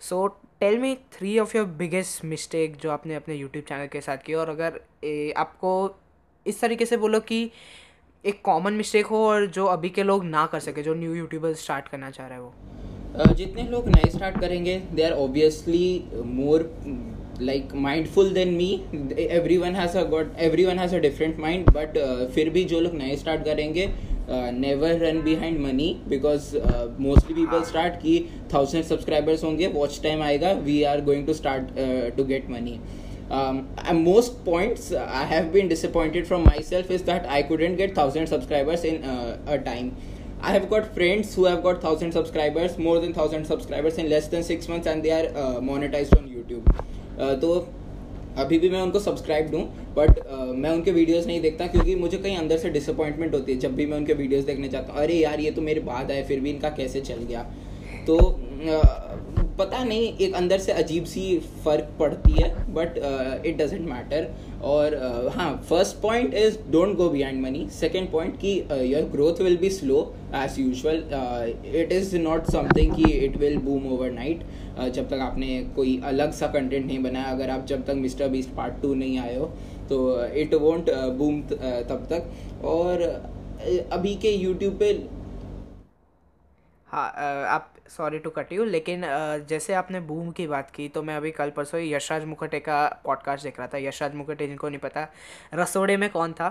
So 0.00 0.26
tell 0.60 0.78
me 0.78 0.94
three 1.12 1.38
of 1.38 1.56
your 1.56 1.66
biggest 1.78 2.24
mistake 2.24 2.76
जो 2.76 2.90
आपने 2.90 3.14
अपने 3.14 3.34
यूट्यूब 3.34 3.64
चैनल 3.68 3.86
के 3.86 4.00
साथ 4.00 4.18
की 4.26 4.34
और 4.34 4.48
अगर 4.48 4.80
ए, 5.04 5.32
आपको 5.36 5.94
इस 6.46 6.60
तरीके 6.60 6.86
से 6.86 6.96
बोलो 6.96 7.20
कि 7.20 7.50
एक 8.24 8.42
कॉमन 8.44 8.72
मिस्टेक 8.72 9.06
हो 9.06 9.24
और 9.28 9.46
जो 9.46 9.66
अभी 9.66 9.88
के 9.90 10.02
लोग 10.02 10.24
ना 10.24 10.44
कर 10.46 10.60
सके 10.60 10.82
जो 10.82 10.94
न्यू 10.94 11.14
यूट्यूबर 11.14 11.54
स्टार्ट 11.62 11.88
करना 11.88 12.10
चाह 12.10 12.26
रहे 12.26 12.38
हो 12.38 13.34
जितने 13.34 13.62
लोग 13.62 13.88
नए 13.88 14.10
स्टार्ट 14.10 14.40
करेंगे 14.40 14.78
they 14.92 15.02
are 15.02 15.12
obviously 15.12 16.04
more 16.26 16.70
like 17.48 17.74
mindful 17.86 18.30
than 18.38 18.56
me 18.56 18.70
everyone 19.40 19.74
has 19.74 19.94
a 19.94 20.04
got 20.14 20.40
everyone 20.46 20.78
has 20.78 20.92
a 20.92 21.00
different 21.00 21.38
mind 21.44 21.70
but 21.72 21.96
uh, 21.96 22.26
फिर 22.34 22.50
भी 22.50 22.64
जो 22.72 22.80
लोग 22.80 22.94
नए 22.94 23.16
स्टार्ट 23.16 23.44
करेंगे 23.44 23.92
never 24.28 24.98
run 24.98 25.20
behind 25.22 25.58
money 25.60 25.88
because 26.08 26.56
mostly 27.06 27.34
people 27.34 27.62
start 27.70 27.94
की 28.02 28.18
थाउज़ेंड 28.52 28.84
सब्सक्राइबर्स 28.84 29.44
होंगे 29.44 29.66
watch 29.74 30.00
time 30.02 30.22
आएगा 30.22 30.52
we 30.66 30.82
are 30.90 31.00
going 31.04 31.26
to 31.26 31.34
start 31.34 31.70
to 32.16 32.24
get 32.24 32.50
money 32.50 32.78
um, 33.32 33.66
most 34.04 34.44
points 34.44 34.92
I 34.92 35.24
have 35.24 35.52
been 35.52 35.68
disappointed 35.68 36.26
from 36.26 36.44
myself 36.44 36.90
is 36.90 37.02
that 37.04 37.28
I 37.28 37.42
couldn't 37.42 37.76
get 37.76 37.94
thousand 37.94 38.26
subscribers 38.26 38.84
in 38.84 39.04
uh, 39.04 39.38
a 39.46 39.58
time. 39.58 39.96
I 40.42 40.52
have 40.52 40.68
got 40.68 40.94
friends 40.94 41.34
who 41.34 41.44
have 41.44 41.62
got 41.62 41.80
thousand 41.80 42.12
subscribers, 42.12 42.76
more 42.76 42.98
than 42.98 43.14
thousand 43.14 43.46
subscribers 43.46 43.98
in 43.98 44.10
less 44.10 44.26
than 44.28 44.42
six 44.42 44.68
months, 44.68 44.86
and 44.86 45.02
they 45.02 45.12
are 45.12 45.28
uh, 45.28 45.60
monetized 45.60 46.16
on 46.16 46.28
YouTube. 46.28 46.66
तो 47.18 47.54
अभी 48.38 48.58
भी 48.58 48.68
मैं 48.70 48.80
उनको 48.80 48.98
subscribe 49.00 49.54
हूँ 49.54 49.62
but 49.94 50.18
मैं 50.56 50.70
उनके 50.70 50.90
videos 50.90 51.26
नहीं 51.26 51.40
देखता 51.40 51.66
क्योंकि 51.66 51.94
मुझे 51.94 52.18
कहीं 52.18 52.36
अंदर 52.36 52.58
से 52.58 52.70
डिसअपॉइंटमेंट 52.70 53.34
होती 53.34 53.52
है 53.52 53.58
जब 53.58 53.74
भी 53.74 53.86
मैं 53.86 53.96
उनके 53.96 54.14
वीडियोस 54.14 54.44
देखने 54.44 54.68
जाता 54.68 54.92
हूँ। 54.92 55.00
अरे 55.00 55.14
यार, 55.14 55.40
ये 55.40 55.50
तो 55.50 55.62
मेरे 55.62 55.80
बाद 55.80 56.10
आए, 56.10 56.22
फिर 56.22 56.40
भी 56.40 56.50
इनका 56.50 56.70
कैसे 56.70 57.00
चल 57.00 57.24
गया? 57.24 57.42
तो 58.06 58.16
पता 59.58 59.82
नहीं 59.84 60.12
एक 60.16 60.34
अंदर 60.34 60.58
से 60.58 60.72
अजीब 60.72 61.04
सी 61.04 61.22
फ़र्क 61.64 61.88
पड़ती 61.98 62.32
है 62.32 62.48
बट 62.74 62.96
इट 63.46 63.56
डजेंट 63.56 63.88
मैटर 63.88 64.28
और 64.62 64.94
uh, 64.96 65.34
हाँ 65.36 65.50
first 65.68 65.96
point 66.02 66.34
is 66.34 66.58
don't 66.70 66.96
go 66.96 67.08
behind 67.10 67.42
money 67.42 67.66
second 67.70 68.10
point 68.12 68.36
कि 68.40 68.52
your 68.92 69.08
growth 69.12 69.40
will 69.42 69.56
be 69.56 69.70
slow 69.70 70.00
as 70.34 70.58
usual 70.58 71.04
it 71.74 71.92
is 71.92 72.16
not 72.18 72.50
something 72.50 72.94
कि 72.94 73.10
it 73.12 73.36
will 73.36 73.58
boom 73.58 73.92
over 73.92 74.10
night 74.10 74.44
जब 74.92 75.08
तक 75.08 75.20
आपने 75.20 75.48
कोई 75.76 76.00
अलग 76.04 76.32
सा 76.32 76.46
कंटेंट 76.46 76.86
नहीं 76.86 77.02
बनाया 77.02 77.32
अगर 77.32 77.50
आप 77.50 77.66
जब 77.66 77.84
तक 77.86 77.94
मिस्टर 77.96 78.28
बीस्ट 78.28 78.54
पार्ट 78.56 78.80
टू 78.82 78.94
नहीं 78.94 79.18
आए 79.18 79.36
हो 79.36 79.46
तो 79.88 80.24
इट 80.24 80.54
वोंट 80.54 80.90
बूम 81.18 81.40
तब 81.42 82.06
तक. 82.10 82.30
और 82.64 83.02
अभी 83.92 84.14
के 84.14 84.30
यूट्यूब 84.30 84.78
पे 84.78 84.92
हाँ 86.88 87.08
आप 87.46 87.71
सॉरी 87.96 88.18
टू 88.18 88.30
कट 88.30 88.52
यू 88.52 88.64
लेकिन 88.64 89.02
जैसे 89.48 89.74
आपने 89.74 90.00
बूम 90.00 90.30
की 90.30 90.46
बात 90.46 90.70
की 90.70 90.88
तो 90.88 91.02
मैं 91.02 91.16
अभी 91.16 91.30
कल 91.30 91.50
परसों 91.50 91.80
यशराज 91.80 92.24
मुखटे 92.24 92.58
का 92.60 92.76
पॉडकास्ट 93.04 93.44
देख 93.44 93.58
रहा 93.58 93.68
था। 93.68 93.78
यशराज 93.78 94.14
मुखटे 94.14 94.46
जिनको 94.46 94.68
नहीं 94.68 94.78
पता 94.78 95.06
रसोड़े 95.54 95.96
में 95.96 96.08
कौन 96.10 96.32
था? 96.32 96.48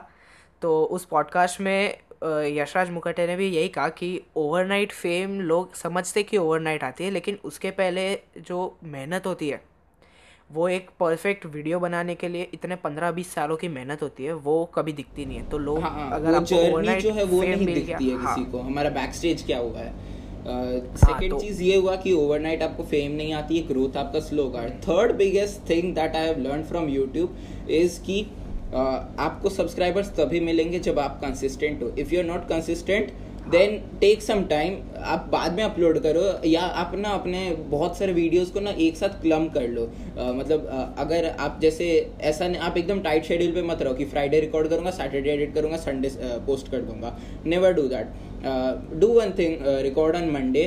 तो 0.61 0.83
उस 0.85 1.05
पॉडकास्ट 1.05 1.61
में 1.61 1.97
यशराज 2.23 2.89
मुखटे 2.89 3.25
ने 3.27 3.35
भी 3.35 3.47
यही 3.47 3.67
कहा 3.67 3.89
कि 3.89 4.21
ओवरनाइट 4.35 4.91
फेम 4.91 5.39
लोग 5.41 5.75
समझते 5.75 6.23
कि 6.23 6.37
ओवरनाइट 6.37 6.83
आती 6.83 7.03
है 7.03 7.11
लेकिन 7.11 7.39
उसके 7.43 7.71
पहले 7.71 8.13
जो 8.37 8.77
मेहनत 8.83 9.27
होती 9.27 9.49
है 9.49 9.61
वो 10.49 10.67
एक 10.69 10.89
परफेक्ट 10.99 11.45
वीडियो 11.45 11.79
बनाने 11.79 12.15
के 12.15 12.27
लिए 12.27 12.49
इतने 12.53 12.75
पंद्रह 12.75 13.11
बीस 13.11 13.33
सालों 13.33 13.57
की 13.57 13.67
मेहनत 13.67 14.01
होती 14.03 14.25
है 14.25 14.33
वो 14.33 14.65
कभी 14.75 14.93
दिखती 14.93 15.25
नहीं 15.25 15.37
है। 15.37 15.49
तो 15.49 15.57
लोग 15.57 15.79
हाँ, 15.79 15.91
हाँ 15.91 16.11
अगर 16.11 16.35
आपको 16.35 16.45
जो 16.45 17.11
है 17.11 17.23
वो 17.23 17.41
नहीं 17.41 17.65
दिखती 17.65 17.91
है 17.91 17.97
किसी 17.97 18.25
हाँ, 18.25 18.51
को। 18.51 18.59
हमारा 18.59 18.89
बैक 18.89 19.13
स्टेज 19.13 19.45
क्या 19.45 19.57
हुआ 19.57 19.79
है? 19.79 20.20
सेकेंड 20.45 21.33
uh, 21.33 21.39
चीज़ 21.41 21.61
ये 21.63 21.75
हुआ 21.75 21.95
कि 21.95 22.13
ओवरनाइट 22.13 22.61
आपको 22.63 22.83
फेम 22.83 23.11
नहीं 23.11 23.33
आती 23.33 23.57
है 23.57 23.67
ग्रोथ 23.67 23.97
आपका 23.97 24.19
स्लो 24.19 24.43
होगा। 24.43 24.67
Third 24.85 25.15
biggest 25.15 25.69
thing 25.69 25.93
that 25.95 26.15
I 26.15 26.27
have 26.27 26.39
learn 26.41 26.63
from 26.63 26.89
YouTube 26.89 27.37
is 27.71 27.99
कि 28.05 28.21
आपको 28.73 29.49
सब्सक्राइबर्स 29.49 30.09
तभी 30.17 30.39
मिलेंगे 30.39 30.79
जब 30.79 30.99
आप 30.99 31.19
कंसिस्टेंट 31.21 31.83
हो। 31.83 31.89
If 31.99 32.13
you 32.13 32.19
are 32.19 32.25
not 32.25 32.47
consistent 32.49 33.11
then 33.49 33.77
take 34.01 34.21
some 34.21 34.43
time 34.45 34.75
आप 35.13 35.27
बाद 35.31 35.53
में 35.53 35.63
अपलोड 35.63 35.99
करो 35.99 36.23
या 36.47 36.61
आप 36.61 36.91
ना 36.95 37.09
अपने 37.09 37.39
बहुत 37.69 37.97
सारे 37.97 38.13
वीडियोस 38.13 38.51
को 38.51 38.59
ना 38.59 38.71
एक 38.79 38.97
साथ 38.97 39.21
क्लम 39.21 39.47
कर 39.55 39.67
लो। 39.67 39.85
uh, 39.85 40.33
मतलब 40.35 40.67
uh, 40.67 40.99
अगर 41.01 41.25
आप 41.29 41.59
जैसे 41.61 41.87
ऐसा 42.21 42.47
नहीं 42.47 42.61
आप 42.61 42.77
एकदम 42.77 43.01
टाइट 43.01 43.25
शेड्यूल 43.25 43.51
पे 43.51 43.61
मत 43.63 43.81
रहो 43.81 43.93
कि 43.93 44.05
फ्राइडे 44.05 44.39
रिकॉर्ड 44.39 44.67
करूँगा 44.67 44.91
सैटरडे 44.91 45.31
एडिट 45.31 45.53
करूँगा 45.55 45.77
संडे 45.77 46.11
पोस्ट 46.47 46.71
कर 46.71 46.81
दूँगा। 46.81 47.17
Never 47.45 47.73
do 47.73 47.87
that 47.87 48.13
do 48.43 49.07
one 49.13 49.31
thing 49.37 49.57
record 49.83 50.15
on 50.15 50.29
Monday 50.31 50.63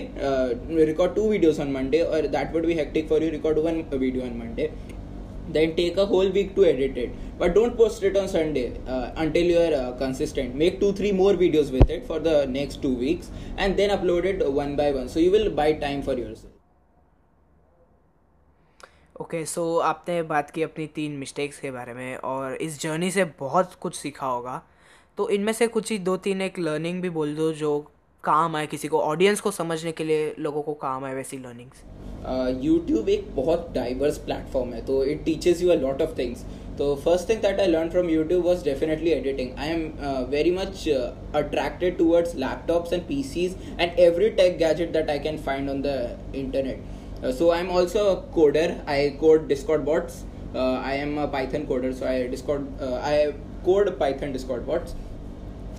record 0.87 1.14
two 1.14 1.28
videos 1.31 1.61
on 1.61 1.73
Monday 1.73 2.00
और 2.02 2.26
that 2.37 2.54
would 2.54 2.66
be 2.66 2.75
hectic 2.75 3.09
for 3.09 3.23
you 3.25 3.31
record 3.31 3.59
one 3.66 3.85
video 3.95 4.25
on 4.25 4.37
Monday 4.38 4.71
then 5.49 5.75
take 5.76 5.97
a 5.97 6.07
whole 6.07 6.31
week 6.31 6.54
to 6.54 6.64
edit 6.64 6.97
it 6.97 7.11
but 7.38 7.54
don't 7.54 7.76
post 7.76 8.02
it 8.02 8.16
on 8.16 8.28
sunday 8.28 8.81
uh, 8.87 9.11
until 9.16 9.43
you 9.45 9.59
are 9.59 9.75
uh, 9.75 9.93
consistent 9.93 10.54
make 10.54 10.81
two 10.81 10.93
three 10.93 11.12
more 11.12 11.35
videos 11.35 11.71
with 11.71 11.90
it 11.90 12.07
for 12.07 12.19
the 12.19 12.47
next 12.47 12.81
two 12.81 12.95
weeks 12.95 13.31
and 13.59 13.76
then 13.76 13.90
upload 13.90 14.25
it 14.25 14.45
one 14.52 14.75
by 14.75 14.90
one 14.90 15.09
so 15.09 15.19
you 15.19 15.31
will 15.31 15.50
buy 15.50 15.73
time 15.87 16.02
for 16.02 16.14
yourself 16.14 16.50
okay 19.16 19.37
okay, 19.37 19.49
so 19.49 19.62
so 19.62 19.83
आपने 19.85 20.23
बात 20.23 20.50
की 20.50 20.62
अपनी 20.62 20.87
तीन 20.95 21.12
mistakes 21.16 21.59
के 21.61 21.71
बारे 21.71 21.93
में 21.95 22.16
और 22.16 22.54
इस 22.62 22.81
जर्नी 22.81 23.11
से 23.11 23.25
बहुत 23.40 23.75
कुछ 23.81 23.95
सीखा 23.97 24.26
होगा 24.26 24.62
तो 25.18 25.28
इनमें 25.30 25.52
से 25.52 25.66
कुछ 25.68 25.90
ही 25.90 25.99
दो 26.06 26.16
तीन 26.26 26.40
एक 26.42 26.59
लर्निंग 26.59 27.02
भी 27.02 27.11
बोल 27.11 27.35
दो 27.35 27.52
जो 27.52 27.78
काम 28.25 28.56
आए 28.56 28.66
किसी 28.66 28.88
को 28.88 29.00
ऑडियंस 29.02 29.40
को 29.40 29.50
समझने 29.50 29.92
के 29.92 30.04
लिए 30.04 30.35
लोगों 30.38 30.62
को 30.62 30.75
काम 30.83 31.04
आए 31.04 31.14
वैसी 31.14 31.38
लर्निंग्स 31.38 31.83
यूट्यूब 32.64 33.09
एक 33.09 33.26
बहुत 33.37 33.71
डाइवर्स 33.75 34.18
प्लेटफॉर्म 34.18 34.73
है 34.75 34.85
तो 34.85 35.02
it 35.04 35.25
teaches 35.25 35.62
you 35.62 35.71
a 35.71 35.75
lot 35.80 36.02
of 36.02 36.18
things 36.18 36.44
तो 36.78 36.94
first 37.04 37.28
thing 37.28 37.40
that 37.42 37.61
I 37.61 37.66
learn 37.66 37.90
from 37.90 38.09
YouTube 38.11 38.44
was 38.47 38.64
definitely 38.64 39.11
editing 39.11 39.50
I 39.59 39.68
am 39.68 39.87
very 40.30 40.50
much 40.50 40.88
attracted 40.88 41.97
towards 41.99 42.35
laptops 42.37 42.92
and 42.92 43.02
PCs 43.23 43.56
and 43.80 43.99
every 44.00 44.30
tech 44.40 44.59
gadget 44.59 44.92
that 44.92 45.11
I 45.11 45.18
can 45.28 45.38
find 45.47 45.71
on 45.71 45.83
the 45.83 46.35
internet 46.35 46.92
also 47.25 48.00
a 48.09 48.16
coder. 48.28 48.68
I 48.87 49.16
code 49.18 49.49
Discord 49.49 49.85
bots. 49.85 50.25
Uh, 50.54 50.75
I 50.80 50.94
am 50.94 51.18
a 51.18 51.26
Python 51.28 51.66
coder, 51.66 51.92
so 51.94 52.06
I 52.06 52.26
Discord 52.28 52.66
uh, 52.80 52.97
I 52.97 53.35
code 53.64 53.99
Python 53.99 54.33
Discord 54.33 54.66
bots. 54.66 54.94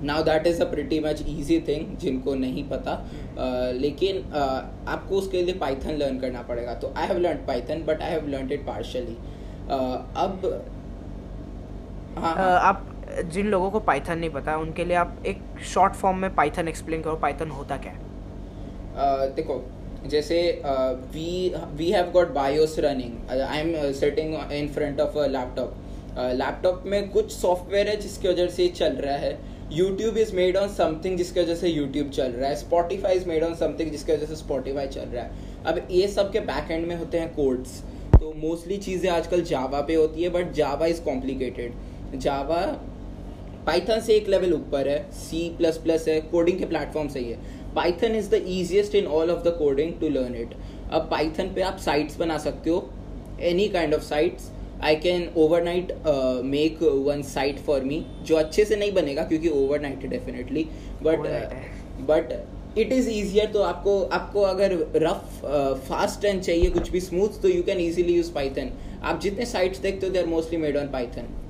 Now 0.06 0.24
that 0.24 0.48
is 0.48 0.62
a 0.62 0.66
pretty 0.72 1.00
much 1.00 1.24
easy 1.30 1.60
thing 1.68 1.98
जिनको 1.98 2.36
नहीं 2.38 2.64
पता। 2.70 2.94
Uh, 3.36 3.72
लेकिन 3.76 4.18
uh, 4.32 4.90
आपको 4.90 5.16
उसके 5.18 5.42
लिए 5.42 5.54
Python 5.60 5.98
learn 5.98 6.20
करना 6.20 6.42
पड़ेगा। 6.42 6.74
तो 6.74 6.94
I 6.98 7.08
have 7.08 7.18
learn 7.20 7.46
Python 7.48 7.84
but 7.88 8.02
I 8.02 8.12
have 8.12 8.28
learn 8.30 8.52
it 8.52 8.66
partially 8.68 9.18
अब 9.70 10.44
हाँ, 12.18 12.34
हाँ। 12.36 12.60
आप 12.60 12.86
जिन 13.34 13.48
लोगों 13.48 13.70
को 13.72 13.80
पाइथन 13.80 14.18
नहीं 14.20 14.30
पता 14.30 14.56
उनके 14.58 14.86
लिए 14.86 14.96
आप 14.98 15.24
एक 15.26 15.42
शॉर्ट 15.74 15.94
फॉर्म 15.94 16.18
में 16.18 16.34
पाइथन 16.36 16.68
एक्सप्लेन 16.68 17.02
करो 17.02 17.16
पाइथन 17.22 17.50
होता 17.52 17.78
क्या? 17.78 17.94
है 17.94 18.00
देखो 19.36 19.64
जैसे 20.08 20.38
we 21.14 21.54
we 21.78 21.90
have 21.92 22.12
got 22.12 22.32
BIOS 22.34 22.76
running 22.80 23.32
I 23.32 23.60
am 23.60 23.92
setting 23.94 24.36
in 24.54 24.68
front 24.74 25.00
of 25.02 25.18
a 25.18 25.28
laptop 25.28 25.76
laptop 26.36 26.84
में 26.86 27.10
कुछ 27.12 27.32
सॉफ्टवेयर 27.32 27.90
है 27.90 27.96
जिसकी 27.98 28.28
वजह 28.28 28.48
से 28.50 28.68
चल 28.78 28.94
रहा 28.98 29.18
है। 29.18 29.34
YouTube 29.74 30.18
is 30.18 30.36
made 30.36 30.58
on 30.58 30.68
something 30.70 31.18
जिसकी 31.18 31.40
वजह 31.40 31.56
से 31.56 31.70
यूट्यूब 31.70 32.10
चल 32.10 32.32
रहा 32.32 32.50
है। 32.50 32.56
Spotify 32.56 33.16
is 33.16 33.28
made 33.28 33.44
on 33.44 33.54
something 33.56 33.92
जिसकी 33.92 34.12
वजह 34.14 34.26
से 34.26 34.36
स्पॉटीफाई 34.36 34.88
चल 34.88 35.02
रहा 35.02 35.24
है। 35.24 35.64
अब 35.66 35.88
ये 35.92 36.08
सब 36.08 36.32
के 36.32 36.40
बैक 36.42 36.72
एंड 36.72 36.88
में 36.88 36.96
होते 36.96 37.20
हैं 37.20 37.34
कोड्स 37.36 37.82
तो 38.14 38.34
मोस्टली 38.38 38.78
चीज़ें 38.78 39.10
आजकल 39.12 39.42
जावा 39.44 39.82
पे 39.82 39.96
होती 39.96 40.24
है 40.24 40.30
but 40.30 40.52
Java 40.54 40.86
is 40.86 41.02
complicated 41.02 42.20
Java 42.20 42.62
Python 43.66 44.00
से 44.00 44.16
एक 44.16 44.28
लेवल 44.30 44.54
ऊपर 44.54 44.88
है। 44.88 45.00
सी 45.14 45.50
प्लस 45.58 45.78
प्लस 45.78 46.08
है। 46.08 46.20
कोडिंग 46.22 46.60
के 46.60 46.66
प्लेटफॉर्म 46.66 47.08
से 47.10 47.20
ही 47.20 47.32
है। 47.32 47.40
Python 47.76 48.16
is 48.16 48.30
the 48.30 48.34
easiest 48.34 48.96
in 48.96 49.06
all 49.08 49.32
of 49.32 49.44
the 49.44 49.56
coding 49.60 49.94
to 50.02 50.10
learn 50.10 50.36
it 50.36 50.54
अब 50.92 51.08
पाइथन 51.12 51.54
पे 51.56 51.62
आप 51.62 51.78
साइट्स 51.78 52.18
बना 52.18 52.38
सकते 52.38 52.70
हो। 52.70 52.90
Any 53.42 53.68
kind 53.70 53.94
of 53.94 54.04
sites 54.04 54.52
I 54.84 54.96
can 54.96 55.27
overnight 55.63 55.91
make 56.46 56.82
one 57.08 57.22
site 57.24 57.60
for 57.60 57.82
me 57.82 58.05
जो 58.22 58.36
अच्छे 58.36 58.65
से 58.65 58.75
नहीं 58.75 58.94
बनेगा 58.94 59.24
क्योंकि 59.24 59.50
ओवर 59.50 59.82
नाइट 59.82 60.03
है 60.03 60.10
definitely 60.10 60.63
but 61.03 61.20
but 62.10 62.77
it 62.77 62.91
is 62.94 63.10
easier 63.10 63.51
तो 63.51 63.62
आपको 63.62 64.01
आपको 64.13 64.41
अगर 64.41 64.74
रफ 64.96 65.46
फास्ट 65.89 66.25
एंड 66.25 66.41
चाहिए 66.41 66.70
कुछ 66.70 66.89
भी 66.91 67.01
स्मूथ 67.01 67.41
तो 67.41 67.50
you 67.50 67.63
can 67.63 67.79
easily 67.79 68.13
use 68.13 68.34
Python 68.34 68.74
आप 69.03 69.20
जितने 69.20 69.46
साइट्स 69.46 69.79
देखते 69.79 70.08
हो 70.08 70.13
they 70.13 70.20
are 70.20 70.25
mostly 70.25 70.58
made 70.58 70.77
on 70.77 70.88
Python 70.88 71.41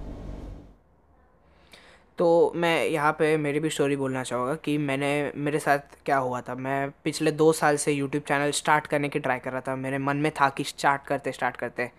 तो 2.18 2.52
मैं 2.56 2.86
यहाँ 2.86 3.12
पे 3.12 3.36
मेरी 3.38 3.60
भी 3.60 3.70
स्टोरी 3.70 3.96
बोलना 3.96 4.24
चाहूँगा 4.24 4.54
कि 4.56 4.78
मैंने 4.78 5.10
मेरे 5.36 5.60
साथ 5.60 5.80
क्या 6.06 6.18
हुआ 6.18 6.40
था। 6.42 6.56
मैं 6.56 6.90
पिछले 7.04 7.32
दो 7.32 7.52
साल 7.54 7.78
से 7.78 7.92
यूट्यूब 7.92 8.24
चैनल 8.24 8.52
स्टार्ट 8.52 8.88
करने 8.88 9.10
की 9.10 9.20
ट्राई 9.20 9.40
कर 9.40 9.52
रहा 9.52 9.62
था। 9.62 9.76
मेरे 9.76 9.98
मन 9.98 10.18
में 10.18 10.32
था 10.32 10.50
कि 10.50 10.64
स्टार्ट 10.64 11.06
करते 11.08 11.32
स्टार्ट 11.32 11.56
करते। 11.56 11.90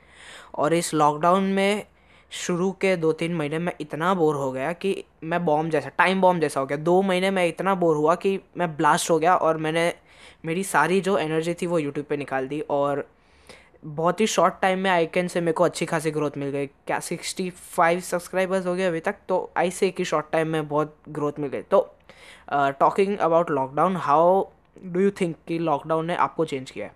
और 0.54 0.74
इस 0.74 0.94
लॉकडाउन 0.94 1.44
में 1.44 1.86
शुरू 2.30 2.70
के 2.70 2.96
दो 2.96 3.12
तीन 3.12 3.34
महीने 3.34 3.58
में 3.58 3.72
इतना 3.80 4.14
बोर 4.14 4.36
हो 4.36 4.50
गया 4.52 4.72
कि 4.72 5.04
मैं 5.24 5.44
बॉम्ब 5.44 5.70
जैसा 5.70 5.88
टाइम 5.88 6.20
बॉम्ब 6.20 6.40
जैसा 6.40 6.60
हो 6.60 6.66
गया। 6.66 6.78
दो 6.78 7.02
महीने 7.02 7.30
में 7.30 7.46
इतना 7.46 7.74
बोर 7.74 7.96
हुआ 7.96 8.14
कि 8.14 8.38
मैं 8.56 8.76
ब्लास्ट 8.76 9.10
हो 9.10 9.18
गया 9.18 9.36
और 9.36 9.56
मैंने 9.56 9.92
मेरी 10.44 10.64
सारी 10.64 11.00
जो 11.00 11.18
एनर्जी 11.18 11.54
थी 11.54 11.66
वो 11.66 11.78
यूट्यूब 11.78 12.06
पे 12.06 12.16
निकाल 12.16 12.48
दी 12.48 12.60
और 12.60 13.06
बहुत 13.84 14.20
ही 14.20 14.26
शॉर्ट 14.26 14.54
टाइम 14.62 14.78
में 14.78 14.90
आई 14.90 15.06
कैन 15.06 15.28
से 15.28 15.40
मेरे 15.40 15.52
को 15.52 15.64
अच्छी 15.64 15.86
खासी 15.86 16.10
ग्रोथ 16.10 16.30
मिल 16.36 16.48
गई। 16.50 16.66
क्या 16.66 16.98
सिक्सटी 17.00 17.48
फाइव 17.50 18.00
सब्सक्राइबर्स 18.00 18.66
हो 18.66 18.74
गए 18.74 18.84
अभी 18.84 19.00
तक? 19.00 19.14
तो 19.28 19.50
आई 19.56 19.70
से 19.70 19.90
कि 19.90 20.04
शॉर्ट 20.04 20.26
टाइम 20.32 20.48
में 20.48 20.68
बहुत 20.68 20.96
ग्रोथ 21.08 21.32
मिल 21.38 21.50
गई। 21.50 21.62
तो 21.62 21.94
talking 22.52 23.18
about 23.18 23.50
lockdown 23.50 23.96
how 23.96 24.44
do 24.84 25.00
you 25.00 25.10
think 25.10 25.36
कि 25.48 25.58
लॉकडाउन 25.58 26.06
ने 26.06 26.16
आपको 26.16 26.44
चेंज 26.44 26.70
किया 26.70 26.86
है? 26.86 26.94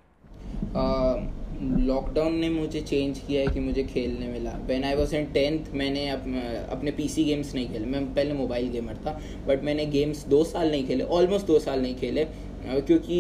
लॉकडाउन 1.63 2.35
ने 2.35 2.49
मुझे 2.51 2.81
चेंज 2.81 3.19
किया 3.19 3.41
है 3.41 3.47
कि 3.47 3.61
मुझे 3.61 3.83
खेलने 3.85 4.27
मिला। 4.29 4.51
When 4.67 4.85
I 4.85 4.95
was 4.95 5.15
in 5.17 5.25
tenth 5.33 5.73
मैंने 5.75 6.09
अप, 6.11 6.25
अपने 6.71 6.91
पीसी 6.91 7.25
गेम्स 7.25 7.55
नहीं 7.55 7.69
खेले। 7.69 7.87
मैं 7.87 8.05
पहले 8.15 8.33
मोबाइल 8.35 8.69
गेमर 8.71 8.97
था 9.07 9.19
बट 9.49 9.65
मैंने 9.65 9.87
गेम्स 9.87 10.25
दो 10.27 10.43
साल 10.45 10.71
नहीं 10.71 10.87
खेले 10.87 11.05
ऑलमोस्ट 11.17 11.47
दो 11.47 11.59
साल 11.59 11.83
नहीं 11.83 11.95
खेले 11.95 12.25
क्योंकि 12.67 13.19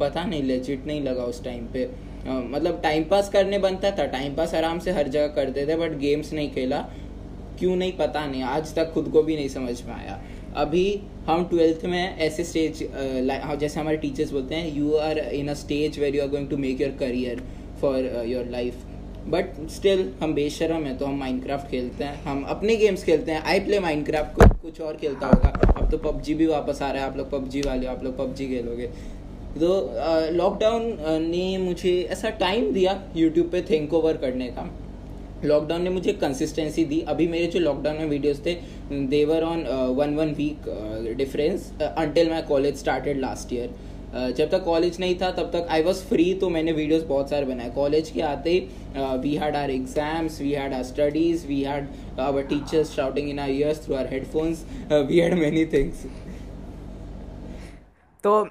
पता 0.00 0.24
नहीं 0.24 0.42
लेजिट 0.42 0.86
नहीं 0.86 1.00
लगा 1.02 1.24
उस 1.24 1.42
टाइम 1.44 1.66
पे। 1.72 1.88
मतलब 2.26 2.80
टाइम 2.82 3.04
पास 3.04 3.28
करने 3.30 3.58
बनता 3.58 3.90
था 3.90 4.06
टाइम 4.08 4.34
पास 4.34 4.54
आराम 4.54 4.78
से 4.78 4.90
हर 4.90 5.08
जगह 5.08 5.26
करते 5.36 5.66
थे 5.66 5.76
बट 5.76 5.96
गेम्स 5.98 6.32
नहीं 6.32 6.50
खेला। 6.50 6.80
क्यों 7.58 7.74
नहीं 7.76 7.92
पता 7.92 8.26
नहीं 8.26 8.42
आज 8.42 8.74
तक 8.74 8.92
खुद 8.92 9.08
को 9.12 9.22
भी 9.22 9.36
नहीं 9.36 9.48
समझ 9.48 9.82
में 9.82 9.92
आया। 9.94 10.20
अभी 10.56 10.84
हम 11.26 11.44
ट्वेल्थ 11.48 11.84
में 11.86 12.18
ऐसे 12.18 12.44
स्टेज 12.44 12.78
जैसे 13.60 13.80
हमारे 13.80 13.96
टीचर्स 13.96 14.30
बोलते 14.32 14.54
हैं 14.54 14.74
you 14.76 14.94
are 14.98 15.18
in 15.18 15.48
a 15.48 15.54
stage 15.56 15.98
where 15.98 16.16
you 16.16 16.22
are 16.22 16.28
going 16.28 16.48
to 16.48 16.56
make 16.56 16.80
your 16.80 16.90
career 17.00 17.42
for 17.82 18.24
your 18.26 18.50
life 18.50 18.84
but 19.28 19.68
still 19.70 20.08
हम 20.20 20.34
बेशरम 20.34 20.84
हैं 20.84 20.96
तो 20.98 21.06
हम 21.06 21.18
माइनक्राफ्ट 21.18 21.70
खेलते 21.70 22.04
हैं। 22.04 22.22
हम 22.24 22.42
अपने 22.50 22.76
गेम्स 22.76 23.04
खेलते 23.04 23.32
हैं। 23.32 23.42
आई 23.42 23.60
प्ले 23.60 23.80
माइनक्राफ्ट 23.80 24.34
कुछ 24.36 24.60
कुछ 24.62 24.80
और 24.80 24.96
खेलता 24.96 25.26
होगा। 25.26 25.48
अब 25.72 25.90
तो 25.90 25.98
पबजी 26.00 26.34
भी 26.34 26.46
वापस 26.46 26.82
आ 26.82 26.90
रहा 26.90 27.02
है। 27.02 27.10
आप 27.10 27.16
लोग 27.16 27.30
पबजी 27.30 27.60
वाले 27.62 27.86
आप 27.86 28.04
लोग 28.04 28.16
पबजी 28.18 28.46
खेलोगे। 28.48 28.86
तो 29.54 29.68
लॉकडाउन 30.32 30.82
ने 31.22 31.58
मुझे 31.58 32.00
ऐसा 32.10 32.30
टाइम 32.38 32.72
दिया 32.72 33.02
यूट्यूब 33.16 33.50
पे 33.50 33.60
थिंक 33.70 33.94
ओवर 33.94 34.16
करने 34.16 34.46
का। 34.48 34.68
लॉकडाउन 35.44 35.82
ने 35.82 35.90
मुझे 35.90 36.12
कंसिस्टेंसी 36.14 36.84
दी। 36.84 37.00
अभी 37.08 37.26
मेरे 37.28 37.46
जो 37.46 37.60
लॉकडाउन 37.60 37.96
में 37.96 38.06
वीडियोस 38.06 38.44
थे 38.46 38.54
they were 39.08 39.42
on 39.42 39.64
one 39.96 40.14
one 40.16 40.34
week 40.34 40.68
difference 41.16 41.72
until 41.82 42.30
my 42.30 42.42
college 42.48 42.76
started 42.76 43.20
last 43.20 43.52
year 43.52 43.70
जब 44.12 44.50
तक 44.50 44.64
कॉलेज 44.64 44.98
नहीं 45.00 45.14
था 45.20 45.30
तब 45.32 45.50
तक 45.52 45.66
आई 45.70 45.82
वॉज़ 45.82 46.02
फ्री 46.06 46.32
तो 46.40 46.48
मैंने 46.50 46.72
वीडियोस 46.72 47.02
बहुत 47.04 47.30
सारे 47.30 47.46
बनाए। 47.46 47.70
कॉलेज 47.74 48.10
के 48.10 48.20
आते 48.22 48.50
ही 48.50 49.18
we 49.18 49.34
had 49.36 49.56
our 49.56 49.70
exams 49.70 50.40
we 50.40 50.52
had 50.52 50.74
our 50.74 50.82
studies 50.84 51.46
we 51.46 51.60
had 51.62 52.18
our 52.20 52.42
teachers 52.48 52.94
shouting 52.96 53.28
in 53.30 53.38
our 53.38 53.50
ears 53.50 53.84
through 53.84 53.94
our 53.96 54.08
headphones 54.12 54.64
we 54.92 55.18
had 55.18 55.34
many 55.38 55.64
things 55.72 56.04
तो 58.24 58.42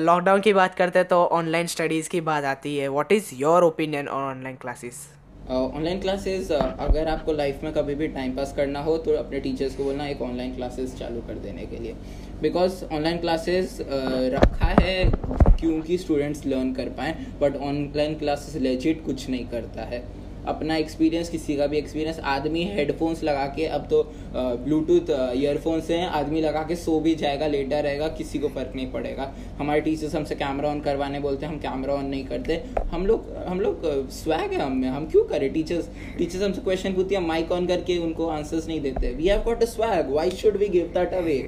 लॉकडाउन 0.00 0.40
की 0.40 0.52
बात 0.52 0.74
करते 0.74 0.98
हैं 0.98 1.08
तो 1.08 1.24
ऑनलाइन 1.34 1.66
स्टडीज़ 1.66 2.08
की 2.10 2.20
बात 2.22 2.44
आती 2.44 2.76
है। 2.76 2.88
What 2.88 3.12
is 3.12 3.34
your 3.34 3.64
opinion 3.64 4.08
on 4.08 4.22
online 4.24 4.56
classes 4.62 5.06
online 5.50 6.00
classes 6.00 6.50
अगर 6.52 7.08
आपको 7.08 7.32
लाइफ 7.32 7.62
में 7.64 7.72
कभी 7.72 7.94
भी 7.94 8.08
टाइम 8.08 8.36
पास 8.36 8.52
करना 8.56 8.80
हो 8.82 8.96
तो 8.98 9.16
अपने 9.18 9.40
टीचर्स 9.40 9.76
को 9.76 9.84
बोलना 9.84 10.06
एक 10.08 10.22
ऑनलाइन 10.22 10.54
क्लासेस 10.56 10.94
चालू 10.98 11.20
कर 11.28 11.38
देने 11.46 11.66
के 11.66 11.78
लिए। 11.78 11.94
बिकॉज़ 12.42 12.84
ऑनलाइन 12.86 13.18
क्लासेस 13.18 13.78
रखा 14.34 14.74
है 14.80 15.04
क्योंकि 15.60 15.98
स्टूडेंट्स 15.98 16.46
लर्न 16.46 16.72
कर 16.74 16.88
पाएँ 16.98 17.14
बट 17.40 17.56
ऑनलाइन 17.62 18.14
क्लासेस 18.18 18.60
लेजिट 18.62 19.04
कुछ 19.04 19.28
नहीं 19.30 19.46
करता 19.48 19.82
है। 19.84 20.02
अपना 20.48 20.76
एक्सपीरियंस 20.76 21.28
किसी 21.28 21.56
का 21.56 21.66
भी 21.66 21.76
एक्सपीरियंस 21.78 22.18
आदमी 22.20 22.62
हेडफोन्स 22.66 23.22
लगा 23.24 23.44
के, 23.46 23.66
अब 23.66 23.86
तो 23.90 24.02
ब्लूटूथ 24.34 25.10
ईयरफोन्स 25.36 25.90
हैं, 25.90 26.06
आदमी 26.10 26.40
लगा 26.40 26.62
के 26.68 26.76
सो 26.76 26.98
भी 27.00 27.14
जाएगा, 27.14 27.46
लेटा 27.46 27.80
रहेगा, 27.80 28.08
किसी 28.18 28.38
को 28.38 28.48
फ़र्क 28.48 28.72
नहीं 28.76 28.90
पड़ेगा। 28.92 29.30
हमारे 29.58 29.80
टीचर्स 29.80 30.14
हमसे 30.14 30.34
कैमरा 30.34 30.68
ऑन 30.68 30.80
करवाने 30.80 31.20
बोलते 31.20 31.46
हैं, 31.46 31.52
हम 31.52 31.58
कैमरा 31.60 31.94
ऑन 31.94 32.06
नहीं 32.06 32.24
करते। 32.26 32.60
हम 32.92 33.06
लोग 33.06 33.28
हम 33.48 33.60
लोग 33.60 33.86
स्वैग 34.12 34.52
है 34.52 34.60
हमें 34.60 34.88
हम 34.88 35.06
क्यों 35.10 35.24
करें? 35.24 35.52
टीचर्स 35.52 35.88
टीचर्स 36.18 36.42
हमसे 36.42 36.60
क्वेश्चन 36.60 36.94
पूछती 36.94 37.14
है 37.14 37.20
माइक 37.26 37.52
ऑन 37.52 37.66
करके 37.66 37.98
उनको 37.98 38.26
आंसर्स 38.30 38.68
नहीं 38.68 38.80
देते। 38.80 39.14
We 39.14 39.28
have 39.28 39.42
got 39.44 39.62
a 39.62 39.66
swag 39.68 40.10
why 40.14 40.30
should 40.42 40.56
we 40.56 40.68
give 40.68 40.90
that 40.94 41.14
away 41.14 41.38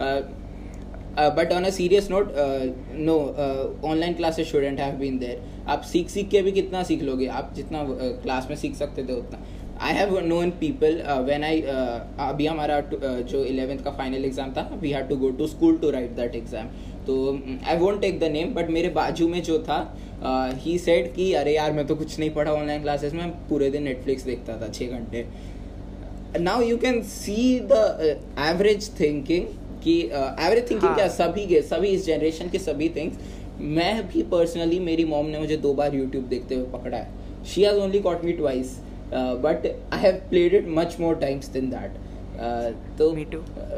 but 0.00 1.52
on 1.52 1.64
a 1.64 1.70
serious 1.70 2.10
note 2.10 2.34
no 2.98 3.16
online 3.88 4.14
classes 4.14 4.48
student 4.48 4.80
have 4.80 4.94
been 4.98 5.18
there 5.18 5.42
आप 5.68 5.82
सीख 5.82 6.08
सीख 6.08 6.28
के 6.30 6.42
भी 6.42 6.52
कितना 6.52 6.82
सीख 6.82 7.02
लोगे? 7.02 7.26
आप 7.26 7.52
जितना 7.56 7.84
क्लास 7.88 8.44
uh, 8.44 8.50
में 8.50 8.56
सीख 8.56 8.74
सकते 8.74 9.02
थे 9.04 9.12
उतना। 9.12 9.38
I 9.80 9.92
have 9.94 10.18
known 10.26 10.50
people 10.60 11.02
when 11.26 11.44
I 11.44 11.60
अभी 11.60 12.46
हमारा 12.46 12.78
uh, 12.80 12.92
जो 13.30 13.44
इलेवेंथ 13.44 13.84
का 13.84 13.90
फाइनल 13.90 14.24
एग्ज़ाम 14.24 14.52
था 14.52 14.68
we 14.82 14.90
have 14.90 15.06
to 15.06 15.16
go 15.16 15.30
to 15.38 15.46
school 15.46 15.76
to 15.78 15.90
write 15.90 16.10
that 16.16 16.34
exam 16.36 16.66
तो 17.06 17.14
I 17.68 17.76
won't 17.78 18.00
take 18.00 18.18
the 18.20 18.24
name 18.32 18.54
but 18.54 18.70
मेरे 18.70 18.88
बाजू 18.96 19.28
में 19.28 19.42
जो 19.42 19.58
था 19.68 19.78
ही 20.56 20.76
uh, 20.76 20.84
सेड 20.84 21.14
कि 21.14 21.32
अरे 21.34 21.54
यार 21.54 21.72
मैं 21.72 21.86
तो 21.86 21.94
कुछ 21.96 22.18
नहीं 22.18 22.30
पढ़ा 22.30 22.52
ऑनलाइन 22.52 22.82
क्लासेस 22.82 23.14
में 23.14 23.30
पूरे 23.48 23.70
दिन 23.70 23.82
नेटफ्लिक्स 23.82 24.24
देखता 24.24 24.60
था 24.60 24.68
छः 24.68 24.98
घंटे. 24.98 25.26
Now 26.40 26.62
you 26.62 26.76
can 26.78 27.02
see 27.04 27.58
the 27.72 27.72
average 28.48 28.90
thinking 29.00 29.46
कि 29.84 30.00
एवरेज 30.02 30.70
थिंकिंग 30.70 30.82
हाँ. 30.82 30.94
क्या 30.94 31.08
सभी 31.10 31.46
के 31.46 31.62
सभी 31.62 31.88
इस 31.88 32.06
जनरेशन 32.06 32.50
के 32.50 32.58
सभी 32.58 32.88
थिंग्स 32.96 33.18
मैं 33.76 34.08
भी 34.08 34.22
पर्सनली 34.30 34.78
मेरी 34.80 35.04
मॉम 35.04 35.26
ने 35.26 35.38
मुझे 35.38 35.56
दो 35.58 35.72
बार 35.74 35.94
यूट्यूब 35.94 36.24
देखते 36.26 36.54
हुए 36.54 36.66
पकड़ा 36.72 36.96
है। 36.96 37.44
She 37.44 37.62
has 37.62 37.78
only 37.78 38.00
caught 38.00 38.24
me 38.24 38.32
twice 38.32 38.78
but 39.14 39.66
I 39.92 40.00
have 40.00 40.22
played 40.30 40.54
it 40.54 40.68
much 40.68 40.96
more 41.00 41.14
times 41.16 41.48
than 41.48 41.70
that 41.70 41.98
तो 42.98 43.10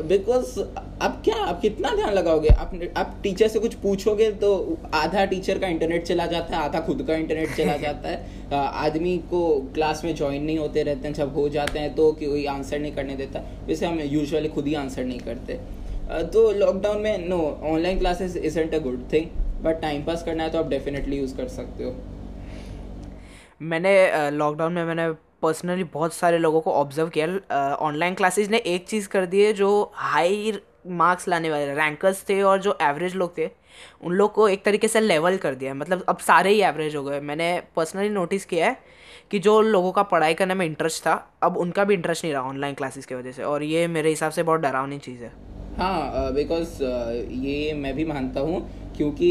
बिकॉज़ 0.09 0.59
अब 0.61 1.21
क्या 1.25 1.37
आप 1.37 1.61
कितना 1.61 1.95
ध्यान 1.97 2.13
लगाओगे? 2.15 2.49
आप 2.49 2.81
आप 2.97 3.19
टीचर 3.23 3.49
से 3.49 3.59
कुछ 3.59 3.75
पूछोगे 3.75 4.31
तो 4.43 4.79
आधा 4.95 5.25
टीचर 5.25 5.59
का 5.59 5.69
इंटरनेट 5.69 6.05
चला 6.07 6.27
जाता 6.27 6.57
है 6.57 6.63
आधा 6.65 6.81
खुद 6.81 7.03
का 7.09 7.15
इंटरनेट 7.15 7.57
चला 7.57 7.77
जाता 7.85 8.09
है। 8.09 8.51
आदमी 8.53 9.17
को 9.31 9.43
क्लास 9.75 10.05
में 10.05 10.15
ज्वाइन 10.15 10.45
नहीं 10.45 10.59
होते 10.59 10.83
रहते 10.83 11.09
हैं 11.09 11.15
जब 11.15 11.35
हो 11.35 11.49
जाते 11.49 11.79
हैं 11.79 11.95
तो 11.95 12.11
कोई 12.13 12.45
आंसर 12.47 12.79
नहीं 12.79 12.93
करने 12.93 13.17
देता। 13.17 13.45
वैसे 13.67 13.87
हम 13.87 14.01
यूजुअली 14.01 14.49
खुद 14.49 14.67
ही 14.67 14.75
आंसर 14.75 15.05
नहीं 15.05 15.21
करते। 15.21 15.59
तो 16.13 16.51
लॉकडाउन 16.53 17.01
में 17.01 17.29
no 17.29 17.39
online 17.65 17.99
classes 17.99 18.37
isn't 18.37 18.75
a 18.75 18.79
good 18.79 19.13
thing 19.13 19.27
but 19.65 19.81
time 19.81 20.03
pass 20.05 20.23
करना 20.25 20.45
है 20.45 20.51
तो 20.51 20.59
आप 20.59 20.69
डेफिनेटली 20.69 21.17
यूज़ 21.17 21.37
कर 21.37 21.49
सकते 21.49 21.85
हो। 21.85 21.95
मैंने 23.63 24.31
लॉकडाउन 24.31 24.73
में 24.73 24.85
मैंने 24.85 25.11
पर्सनली 25.43 25.85
बहुत 25.85 26.15
सारे 26.15 26.39
लोगों 26.39 26.61
को 26.61 26.73
ऑब्ज़र्व 26.73 27.09
किया। 27.09 27.77
ऑनलाइन 27.77 28.15
क्लासेज 28.15 28.51
ने 28.51 28.59
एक 28.59 28.87
चीज़ 28.89 29.09
कर 29.09 29.27
दी 29.27 29.43
है 29.45 29.53
जो 29.53 29.71
हाई 29.95 30.53
मार्क्स 30.91 31.29
लाने 31.29 31.51
वाले 31.51 31.75
रैंकर्स 31.75 32.25
थे 32.29 32.41
और 32.43 32.61
जो 32.61 32.77
एवरेज 32.83 33.15
लोग 33.15 33.37
थे, 33.39 33.49
उन 34.03 34.13
लोग 34.13 34.33
को 34.33 34.49
एक 34.49 34.65
तरीके 34.65 34.89
से 34.89 35.01
लेवल 35.01 35.37
कर 35.37 35.55
दिया 35.55 35.75
मतलब 35.75 36.05
अब 36.09 36.19
सारे 36.19 36.51
ही 36.51 36.61
एवरेज 36.63 36.97
हो 36.97 37.03
गए। 37.05 37.21
मैंने 37.21 37.63
पर्सनली 37.77 38.09
नोटिस 38.09 38.45
किया 38.45 38.67
है 38.67 38.77
कि 39.31 39.39
जो 39.39 39.61
लोगों 39.61 39.93
का 39.93 40.03
पढ़ाई 40.05 40.35
करने 40.35 40.55
में 40.55 40.67
इंटरेस्ट 40.67 41.03
था, 41.03 41.15
अब 41.43 41.57
उनका 41.57 41.85
भी 41.85 41.95
इंटरेस्ट 41.95 42.25
नहीं 42.25 42.35
रहा 42.35 42.43
ऑनलाइन 42.43 42.75
क्लासेस 42.75 43.07
की 43.07 43.15
वजह 43.15 43.33
से 43.33 43.43
और 43.45 43.63
ये 43.63 43.87
मेरे 43.89 44.11
हिसाब 44.11 44.33
से 44.33 44.43
बहुत 44.43 44.61
डरावनी 44.61 44.99
चीज़ 44.99 45.23
है। 45.23 45.33
हाँ 45.79 46.33
बिकॉज़ 46.35 46.69
uh, 46.75 47.45
ये 47.45 47.73
मैं 47.75 47.95
भी 47.97 48.05
मानता 48.05 48.41
हूँ 48.41 48.61
क्योंकि 48.97 49.29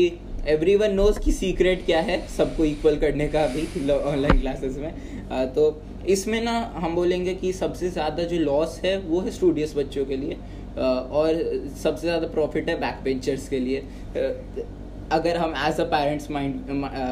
एवरी 0.50 0.76
वन 0.76 0.94
नोज़ 0.94 1.20
की 1.20 1.32
सीक्रेट 1.32 1.86
क्या 1.86 2.00
है 2.02 2.18
सबको 2.28 2.66
इक्वल 2.66 2.98
करने 3.00 3.28
का 3.28 3.46
भी 3.48 3.90
ऑनलाइन 3.92 4.40
क्लासेस 4.40 4.78
में। 4.78 4.92
Uh, 4.92 5.46
तो 5.56 5.82
इसमें 6.10 6.42
ना 6.42 6.60
हम 6.76 6.96
बोलेंगे 6.96 7.34
कि 7.36 7.52
सबसे 7.54 7.90
ज़्यादा 7.90 8.24
जो 8.24 8.38
लॉस 8.40 8.80
है 8.86 8.98
वो 9.00 9.20
है 9.22 9.32
स्टूडियस 9.32 9.76
बच्चों 9.78 10.06
के 10.06 10.18
लिए। 10.18 10.34
Uh, 10.34 10.80
और 10.80 11.44
सबसे 11.84 12.02
ज़्यादा 12.02 12.28
प्रॉफिट 12.30 12.70
है 12.70 12.80
बैक 12.80 13.04
बेंचर्स 13.04 13.48
के 13.50 13.60
लिए। 13.60 13.82
Uh, 13.82 14.66
अगर 15.12 15.38
हम 15.38 15.54
as 15.68 15.80
a 15.80 15.84
parents 15.92 16.30
mind 16.32 16.70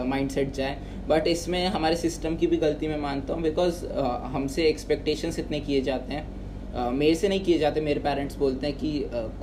mindset 0.31 0.53
जाएँ 0.55 0.77
बट 1.07 1.27
इसमें 1.27 1.65
हमारे 1.67 1.95
सिस्टम 1.97 2.35
की 2.35 2.47
भी 2.47 2.57
गलती 2.57 2.87
मैं 2.87 2.97
मानता 2.97 3.33
हूँ 3.33 3.41
बिकॉज़ 3.43 3.85
हमसे 4.33 4.67
एक्सपेक्टेशंस 4.67 5.39
इतने 5.39 5.59
किए 5.59 5.81
जाते 5.81 6.13
हैं। 6.13 6.27
Uh, 6.69 6.91
मेरे 6.93 7.15
से 7.15 7.29
नहीं 7.29 7.43
किए 7.43 7.57
जाते 7.59 7.81
मेरे 7.81 7.99
पेरेंट्स 7.99 8.35
बोलते 8.37 8.67
हैं 8.67 8.77
कि 8.77 8.89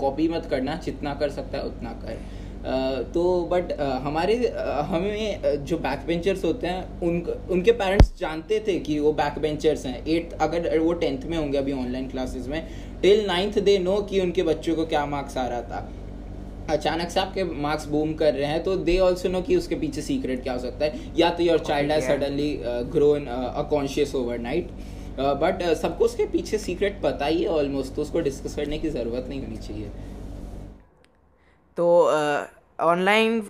कॉपी 0.00 0.26
uh, 0.28 0.34
मत 0.34 0.46
करना 0.50 0.74
जितना 0.84 1.14
कर 1.14 1.30
सकता 1.30 1.58
है 1.58 1.64
उतना 1.64 1.92
कर। 2.02 2.18
तो 3.14 3.22
बट 3.52 3.72
हमारे 4.02 4.34
हमें 4.86 5.64
जो 5.64 5.78
बैक 5.78 6.06
बेंचर्स 6.06 6.44
होते 6.44 6.66
हैं 6.66 7.00
उन 7.00 7.20
उनके 7.50 7.72
पेरेंट्स 7.72 8.12
जानते 8.20 8.58
थे 8.68 8.78
कि 8.80 8.98
वो 8.98 9.12
बैक 9.14 9.38
बेंचर्स 9.38 9.84
हैं। 9.86 10.06
एट्थ 10.06 10.32
अगर 10.42 10.78
वो 10.78 10.92
टेंथ 10.94 11.24
में 11.24 11.36
होंगे 11.38 11.58
अभी 11.58 11.72
ऑनलाइन 11.74 12.08
क्लासेस 12.08 12.48
में 12.48 12.66
टिल 13.02 13.26
नाइन्थ 13.26 13.58
दे 13.60 13.78
नो 13.78 14.00
कि 14.02 14.20
उनके 14.20 14.42
बच्चों 14.42 14.74
को 14.76 14.86
क्या 14.86 15.04
मार्क्स 15.06 15.36
आ 15.36 15.46
रहा 15.46 15.62
था। 15.62 15.88
अचानक 16.70 17.10
से 17.10 17.20
आपके 17.20 17.44
मार्क्स 17.44 17.86
बूम 17.86 18.12
कर 18.14 18.34
रहे 18.34 18.50
हैं 18.50 18.62
तो 18.62 18.76
दे 18.78 18.98
ऑल्सो 19.00 19.28
नो 19.28 19.40
कि 19.42 19.56
उसके 19.56 19.74
पीछे 19.76 20.02
सीक्रेट 20.02 20.42
क्या 20.42 20.52
हो 20.52 20.58
सकता 20.58 20.84
है। 20.84 21.12
या 21.18 21.30
तो 21.30 21.42
योर 21.42 21.58
चाइल्ड 21.60 21.92
है। 21.92 22.00
Suddenly 22.02 22.52
grown 22.92 23.26
a conscious 23.26 24.14
overnight 24.40 24.70
but 25.18 25.62
सबको 25.74 26.04
उसके 26.04 26.24
पीछे 26.28 26.58
सीक्रेट 26.60 27.00
पता 27.02 27.26
ही 27.26 27.42
है 27.42 27.48
ऑलमोस्ट 27.50 27.94
तो 27.94 28.02
उसको 28.02 28.20
डिस्कस 28.22 28.54
करने 28.56 28.78
की 28.78 28.90
ज़रूरत 28.90 29.26
नहीं 29.28 29.40
होनी 29.42 29.56
चाहिए। 29.58 29.90
तो 31.78 31.86
ऑनलाइन 32.82 33.40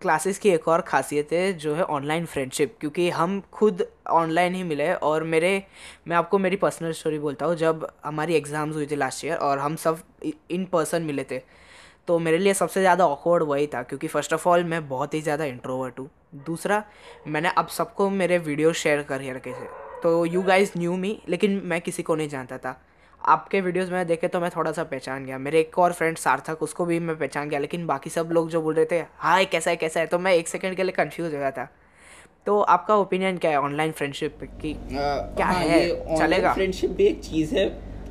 क्लासेस 0.00 0.38
की 0.38 0.48
एक 0.50 0.66
और 0.68 0.80
ख़ासियत 0.82 1.32
है, 1.32 1.52
जो 1.54 1.74
है 1.74 1.82
ऑनलाइन 1.84 2.24
फ्रेंडशिप 2.26 2.74
क्योंकि 2.80 3.08
हम 3.10 3.40
खुद 3.52 3.84
ऑनलाइन 4.10 4.54
ही 4.54 4.62
मिले 4.64 4.92
और 4.94 5.24
मेरे, 5.24 5.62
मैं 6.08 6.16
आपको 6.16 6.38
मेरी 6.38 6.56
पर्सनल 6.56 6.92
स्टोरी 6.92 7.18
बोलता 7.18 7.46
हूँ, 7.46 7.56
जब 7.56 7.86
हमारी 8.04 8.34
एग्ज़ाम्स 8.34 8.74
हुई 8.76 8.86
थी 8.86 8.96
लास्ट 8.96 9.24
ईयर 9.24 9.36
और 9.38 9.58
हम 9.58 9.76
सब 9.76 9.98
इन 10.50 10.64
पर्सन 10.72 11.02
मिले 11.02 11.24
थे 11.24 11.40
तो 12.08 12.18
मेरे 12.18 12.38
लिए 12.38 12.54
सबसे 12.54 12.80
ज़्यादा 12.80 13.06
ऑकवर्ड 13.06 13.42
वही 13.44 13.66
था, 13.66 13.82
क्योंकि 13.82 14.08
फ़र्स्ट 14.08 14.32
ऑफ़ 14.32 14.48
ऑल 14.48 14.64
मैं 14.64 14.88
बहुत 14.88 15.14
ही 15.14 15.20
ज़्यादा 15.22 15.44
इंट्रोवर्ट 15.44 15.98
हूँ। 15.98 16.08
दूसरा, 16.46 16.82
मैंने 17.26 17.48
अब 17.48 17.68
सबको 17.70 18.10
मेरे 18.12 18.38
वीडियो 18.40 18.72
शेयर 18.74 19.02
कर 19.04 19.32
रखे 19.34 19.52
थे। 19.52 19.81
तो 20.02 20.24
यू 20.26 20.42
गाइज़ 20.42 20.70
न्यू 20.78 20.96
मी 20.96 21.18
लेकिन 21.28 21.60
मैं 21.64 21.80
किसी 21.80 22.02
को 22.02 22.14
नहीं 22.14 22.28
जानता 22.28 22.58
था। 22.58 22.80
आपके 23.20 23.60
वीडियोस 23.60 23.90
में 23.90 24.06
देखे 24.06 24.28
तो 24.28 24.40
मैं 24.40 24.50
थोड़ा 24.50 24.70
सा 24.72 24.84
पहचान 24.84 25.24
गया। 25.26 25.38
मेरे 25.38 25.60
एक 25.60 25.78
और 25.78 25.92
फ्रेंड 25.92 26.16
सार्थक 26.18 26.62
उसको 26.62 26.84
भी 26.84 26.98
मैं 27.00 27.16
पहचान 27.18 27.48
गया 27.48 27.58
लेकिन 27.60 27.86
बाकी 27.86 28.10
सब 28.10 28.30
लोग 28.32 28.48
जो 28.50 28.62
बोल 28.62 28.74
रहे 28.74 28.86
थे 28.90 28.98
हाँ 29.18 29.44
कैसा 29.44 29.70
है 29.70 29.76
कैसा 29.76 30.00
है? 30.00 30.06
तो 30.06 30.18
मैं 30.18 30.32
एक 30.34 30.48
सेकंड 30.48 30.76
के 30.76 30.82
लिए 30.82 30.92
कंफ्यूज 30.92 31.32
हो 31.34 31.38
गया 31.38 31.50
था 31.50 31.68
तो 32.46 32.60
आपका 32.74 32.96
ओपिनियन 32.96 33.36
क्या 33.38 33.50
है 33.50 33.60
ऑनलाइन 33.60 33.92
फ्रेंडशिप 33.92 34.38
की? 34.42 34.74
क्या 34.74 35.46
हाँ, 35.46 35.54
है? 35.54 36.18
चलेगा? 36.18 36.52
फ्रेंडशिप 36.54 36.90
भी 36.90 37.06
एक 37.06 37.20
चीज़ 37.24 37.54
है। 37.54 37.66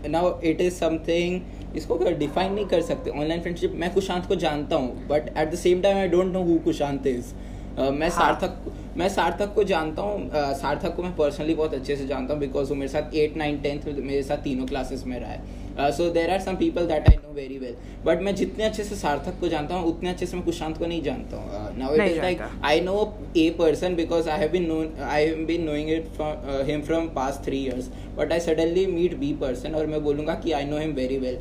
नाउ 0.09 0.39
इट 0.41 0.61
इज़ 0.61 0.73
समथिंग 0.73 1.75
इसको 1.77 1.97
डिफाइन 1.97 2.53
नहीं 2.53 2.65
कर 2.65 2.81
सकते 2.81 3.09
ऑनलाइन 3.11 3.41
फ्रेंडशिप 3.41 3.73
मैं 3.75 3.93
कुशांत 3.93 4.25
को 4.27 4.35
जानता 4.35 4.75
हूँ 4.75 5.07
but 5.07 5.27
at 5.27 5.51
the 5.51 5.55
same 5.57 5.81
time 5.81 5.97
I 5.97 6.07
don't 6.09 6.33
know 6.33 6.43
who 6.43 6.57
Kushant 6.65 7.07
is 7.07 7.33
मैं 7.79 8.09
हाँ. 8.09 8.09
सार्थक 8.09 8.71
मैं 8.97 9.07
सार्थक 9.09 9.53
को 9.55 9.63
जानता 9.63 10.01
हूँ 10.01 10.29
सार्थक 10.55 10.95
को 10.95 11.03
मैं 11.03 11.15
पर्सनली 11.15 11.53
बहुत 11.55 11.73
अच्छे 11.73 11.95
से 11.95 12.07
जानता 12.07 12.33
हूँ 12.33 12.41
बिकॉज़ 12.41 12.69
वो 12.69 12.75
मेरे 12.75 12.87
साथ 12.87 13.15
एट 13.15 13.37
नाइन 13.37 13.57
टेंथ 13.61 13.81
मेरे 13.87 14.23
साथ 14.23 14.37
तीनों 14.43 14.65
क्लासेस 14.67 15.03
में 15.07 15.19
रहा 15.19 15.29
है। 15.29 15.91
So 15.91 16.09
there 16.11 16.31
are 16.31 16.39
some 16.39 16.55
people 16.55 16.87
that 16.87 17.07
I 17.09 17.15
know 17.17 17.33
very 17.33 17.57
well 17.57 17.75
but 18.05 18.21
मैं 18.21 18.33
जितने 18.35 18.63
अच्छे 18.63 18.83
से 18.83 18.95
सार्थक 18.95 19.39
को 19.39 19.47
जानता 19.47 19.75
हूँ 19.75 19.89
उतने 19.89 20.09
अच्छे 20.09 20.25
से 20.25 20.37
मैं 20.37 20.45
कुशांत 20.45 20.77
को 20.77 20.85
नहीं 20.85 21.01
जानता 21.03 21.37
हूँ। 21.37 21.77
Now 21.77 21.93
it 21.93 22.01
is 22.01 22.17
like 22.17 22.41
I 22.63 22.81
know 22.81 23.13
a 23.37 23.49
person 23.59 23.95
because 23.95 24.29
I 24.29 24.39
have 24.39 24.51
been 24.51 24.99
I 25.01 25.25
have 25.25 25.45
been 25.47 25.63
knowing 25.65 25.89
it 25.89 26.07
from 26.15 26.65
him 26.69 26.81
from 26.81 27.07
past 27.15 27.45
three 27.45 27.57
years 27.57 27.89
but 28.17 28.31
I 28.31 28.39
suddenly 28.39 28.85
meet 28.87 29.17
be 29.19 29.31
person 29.41 29.75
और 29.75 29.85
मैं 29.87 30.03
बोलूँगा 30.03 30.33
कि 30.43 30.51
I 30.51 30.65
know 30.65 30.77
him 30.77 30.91
very 30.93 31.17
well 31.17 31.39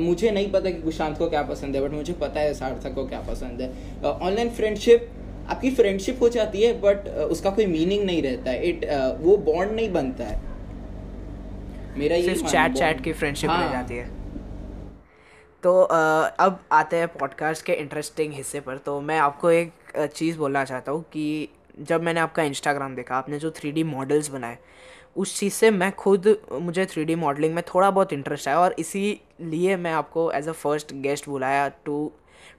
मुझे 0.00 0.30
नहीं 0.30 0.50
पता 0.52 0.70
कि 0.70 0.82
कुशांत 0.82 1.18
को 1.18 1.28
क्या 1.30 1.42
पसंद 1.44 1.76
है 1.76 1.82
बट 1.82 1.94
मुझे 1.94 2.12
पता 2.20 2.40
है 2.40 2.54
सार्थक 2.54 2.94
को 2.94 3.06
क्या 3.06 3.20
पसंद 3.28 3.60
है। 3.60 3.72
ऑनलाइन 4.04 4.50
फ्रेंडशिप 4.50 5.08
आपकी 5.50 5.70
फ्रेंडशिप 5.70 6.22
हो 6.22 6.28
जाती 6.28 6.62
है 6.62 6.72
बट 6.80 7.08
उसका 7.08 7.50
कोई 7.50 7.66
मीनिंग 7.66 8.04
नहीं 8.04 8.22
रहता 8.22 8.50
है। 8.50 8.68
इट 8.68 8.84
वो 9.20 9.36
बॉन्ड 9.36 9.72
नहीं 9.72 9.92
बनता 9.92 10.24
है। 10.24 10.40
मेरा 11.98 12.16
ये 12.16 12.34
चैट 12.34 12.72
चैट 12.72 13.04
की 13.04 13.12
फ्रेंडशिप 13.12 13.50
हाँ. 13.50 13.62
रह 13.64 13.72
जाती 13.72 13.96
है। 13.96 14.06
तो 15.62 15.80
अब 15.82 16.60
आते 16.72 16.96
हैं 16.96 17.08
पॉडकास्ट 17.08 17.64
के 17.64 17.72
इंटरेस्टिंग 17.72 18.32
हिस्से 18.32 18.60
पर। 18.60 18.76
तो 18.76 19.00
मैं 19.00 19.18
आपको 19.18 19.50
एक 19.50 19.72
चीज़ 20.14 20.38
बोलना 20.38 20.64
चाहता 20.64 20.92
हूँ 20.92 21.02
कि 21.02 21.48
जब 21.80 22.02
मैंने 22.02 22.20
आपका 22.20 22.42
इंस्टाग्राम 22.42 22.94
देखा 22.94 23.16
आपने 23.16 23.38
जो 23.38 23.50
थ्री 23.50 23.82
मॉडल्स 23.84 24.28
बनाए 24.28 24.58
उस 25.16 25.38
चीज़ 25.40 25.54
से 25.54 25.70
मैं 25.70 25.90
खुद 25.92 26.26
मुझे 26.52 26.86
थ्री 26.86 27.14
मॉडलिंग 27.14 27.54
में 27.54 27.62
थोड़ा 27.74 27.90
बहुत 27.90 28.12
इंटरेस्ट 28.12 28.48
आया 28.48 28.58
और 28.58 28.74
इसी 28.78 29.20
लिए 29.40 29.76
मैं 29.76 29.92
आपको 29.92 30.30
एज 30.32 30.48
अ 30.48 30.52
फ़र्स्ट 30.52 30.92
गेस्ट 30.92 31.28
बुलाया 31.28 31.68
to 31.84 32.12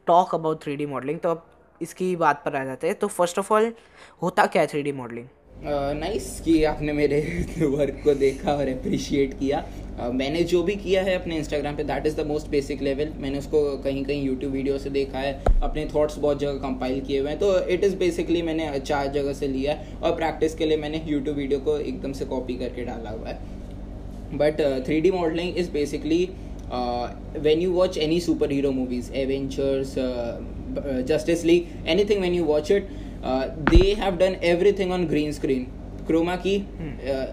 talk 0.08 0.36
about 0.36 0.63
three 0.63 0.86
modelling 0.86 1.19
तो 1.19 1.30
अब 1.32 1.45
इसकी 1.81 2.15
बात 2.17 2.41
पर 2.45 2.55
आ 2.55 2.63
जाते 2.65 2.87
हैं। 2.87 2.95
तो 2.95 3.07
फ़र्स्ट 3.09 3.39
ऑफ़ 3.39 3.53
ऑल 3.53 3.73
होता 4.21 4.45
क्या 4.45 4.61
है 4.61 4.67
थ्री 4.67 4.81
डी 4.83 4.91
मॉडलिंग 4.93 5.27
नाइस 5.63 6.39
कि 6.41 6.63
आपने 6.63 6.93
मेरे 6.93 7.19
वर्क 7.61 8.01
को 8.03 8.13
देखा 8.15 8.51
और 8.51 8.67
अप्रिशिएट 8.67 9.33
किया। 9.39 9.63
uh, 9.99 10.11
मैंने 10.13 10.43
जो 10.43 10.61
भी 10.63 10.75
किया 10.75 11.01
है 11.03 11.15
अपने 11.15 11.37
इंस्टाग्राम 11.37 11.75
पे 11.75 11.83
that 11.83 12.05
is 12.05 12.15
the 12.17 12.25
most 12.27 12.47
basic 12.49 12.81
level 12.81 13.11
मैंने 13.17 13.37
उसको 13.39 13.61
कहीं 13.77 14.03
कहीं 14.05 14.23
यूट्यूब 14.23 14.53
वीडियो 14.53 14.77
से 14.77 14.89
देखा 14.89 15.19
है 15.19 15.33
अपने 15.61 15.85
थॉट्स 15.95 16.17
बहुत 16.17 16.39
जगह 16.39 16.53
कंपाइल 16.59 17.01
किए 17.01 17.19
हुए 17.19 17.29
हैं। 17.29 17.39
तो 17.39 17.59
इट 17.67 17.83
इज़ 17.83 17.95
बेसिकली 17.97 18.41
मैंने 18.41 18.79
चार 18.79 19.07
जगह 19.09 19.33
से 19.33 19.47
लिया 19.47 19.73
है 19.73 19.97
और 19.97 20.15
प्रैक्टिस 20.15 20.55
के 20.55 20.65
लिए 20.65 20.77
मैंने 20.77 21.03
यूट्यूब 21.07 21.37
वीडियो 21.37 21.59
को 21.59 21.77
एकदम 21.79 22.13
से 22.13 22.25
कॉपी 22.25 22.55
करके 22.55 22.85
डाला 22.85 23.09
हुआ 23.09 23.29
है। 23.29 24.37
But 24.37 24.61
three 24.85 25.01
D 25.01 25.11
modelling 25.11 25.57
is 25.57 25.71
basically 25.71 26.29
uh, 26.71 27.10
when 27.47 27.62
you 27.62 27.71
watch 27.71 27.97
any 27.97 28.19
superhero 28.19 28.73
movies 28.73 29.10
avengers 29.10 29.97
uh, 29.97 30.41
uh, 30.77 31.01
justice 31.01 31.43
league 31.43 31.67
anything 31.86 32.21
when 32.21 32.34
you 32.34 32.43
watch 32.43 32.71
it 32.71 32.89
uh, 33.23 33.49
they 33.71 33.93
have 33.93 34.17
done 34.19 34.38
everything 34.41 34.91
on 34.91 35.08
green 35.08 35.34
screen 35.34 35.71
chroma 36.08 36.41
key 36.41 36.60
hmm. 36.60 36.95
Uh, 37.10 37.27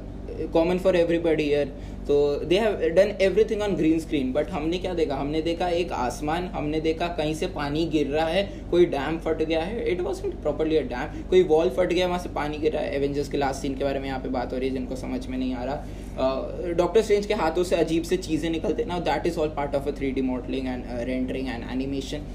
common 0.52 0.78
for 0.78 0.94
everybody 0.94 1.44
here 1.44 1.70
तो 2.08 2.16
they 2.46 2.58
have 2.58 2.74
done 2.94 3.10
everything 3.22 3.62
on 3.62 3.74
green 3.76 3.98
screen 4.00 4.32
but 4.32 4.50
हमने 4.50 4.78
क्या 4.78 4.92
देखा? 4.94 5.14
हमने 5.16 5.40
देखा 5.42 5.68
एक 5.68 5.92
आसमान 5.92 6.44
हमने 6.48 6.80
देखा 6.80 7.06
कहीं 7.16 7.34
से 7.34 7.46
पानी 7.54 7.84
गिर 7.92 8.06
रहा 8.08 8.26
है 8.26 8.42
कोई 8.70 8.86
डैम 8.86 9.18
फट 9.18 9.42
गया 9.42 9.62
है। 9.62 9.90
It 9.92 10.00
was 10.00 10.20
properly 10.42 10.76
a 10.76 10.82
dam 10.88 11.22
कोई 11.30 11.42
वॉल 11.44 11.70
फट 11.76 11.92
गया 11.92 12.06
वहाँ 12.06 12.18
से 12.18 12.28
पानी 12.34 12.58
गिर 12.58 12.72
रहा 12.72 12.82
है। 12.82 12.94
एवेंजर्स 12.96 13.28
के 13.28 13.38
लास्ट 13.38 13.62
सीन 13.62 13.74
के 13.74 13.84
बारे 13.84 14.00
में 14.00 14.06
यहाँ 14.08 14.20
पे 14.20 14.28
बात 14.30 14.52
हो 14.52 14.58
रही 14.58 14.68
है 14.68 14.74
जिनको 14.74 14.96
समझ 14.96 15.26
में 15.26 15.36
नहीं 15.38 15.54
आ 15.54 15.64
रहा। 15.64 16.72
डॉक्टर 16.72 17.00
uh, 17.00 17.04
स्ट्रेंज 17.04 17.26
के 17.26 17.34
हाथों 17.34 17.64
से 17.64 17.76
अजीब 17.76 18.02
से 18.04 18.16
चीज़ें 18.18 18.50
निकलते 18.50 18.84
ना 18.84 18.98
that 19.08 19.26
is 19.26 19.38
all 19.38 19.48
part 19.56 19.74
of 19.74 19.88
a 19.88 19.96
three 19.96 20.10
D 20.10 20.22
modelling 20.22 20.66
and 20.66 20.84
rendering 21.08 21.48
and 21.48 21.64
animation 21.72 22.26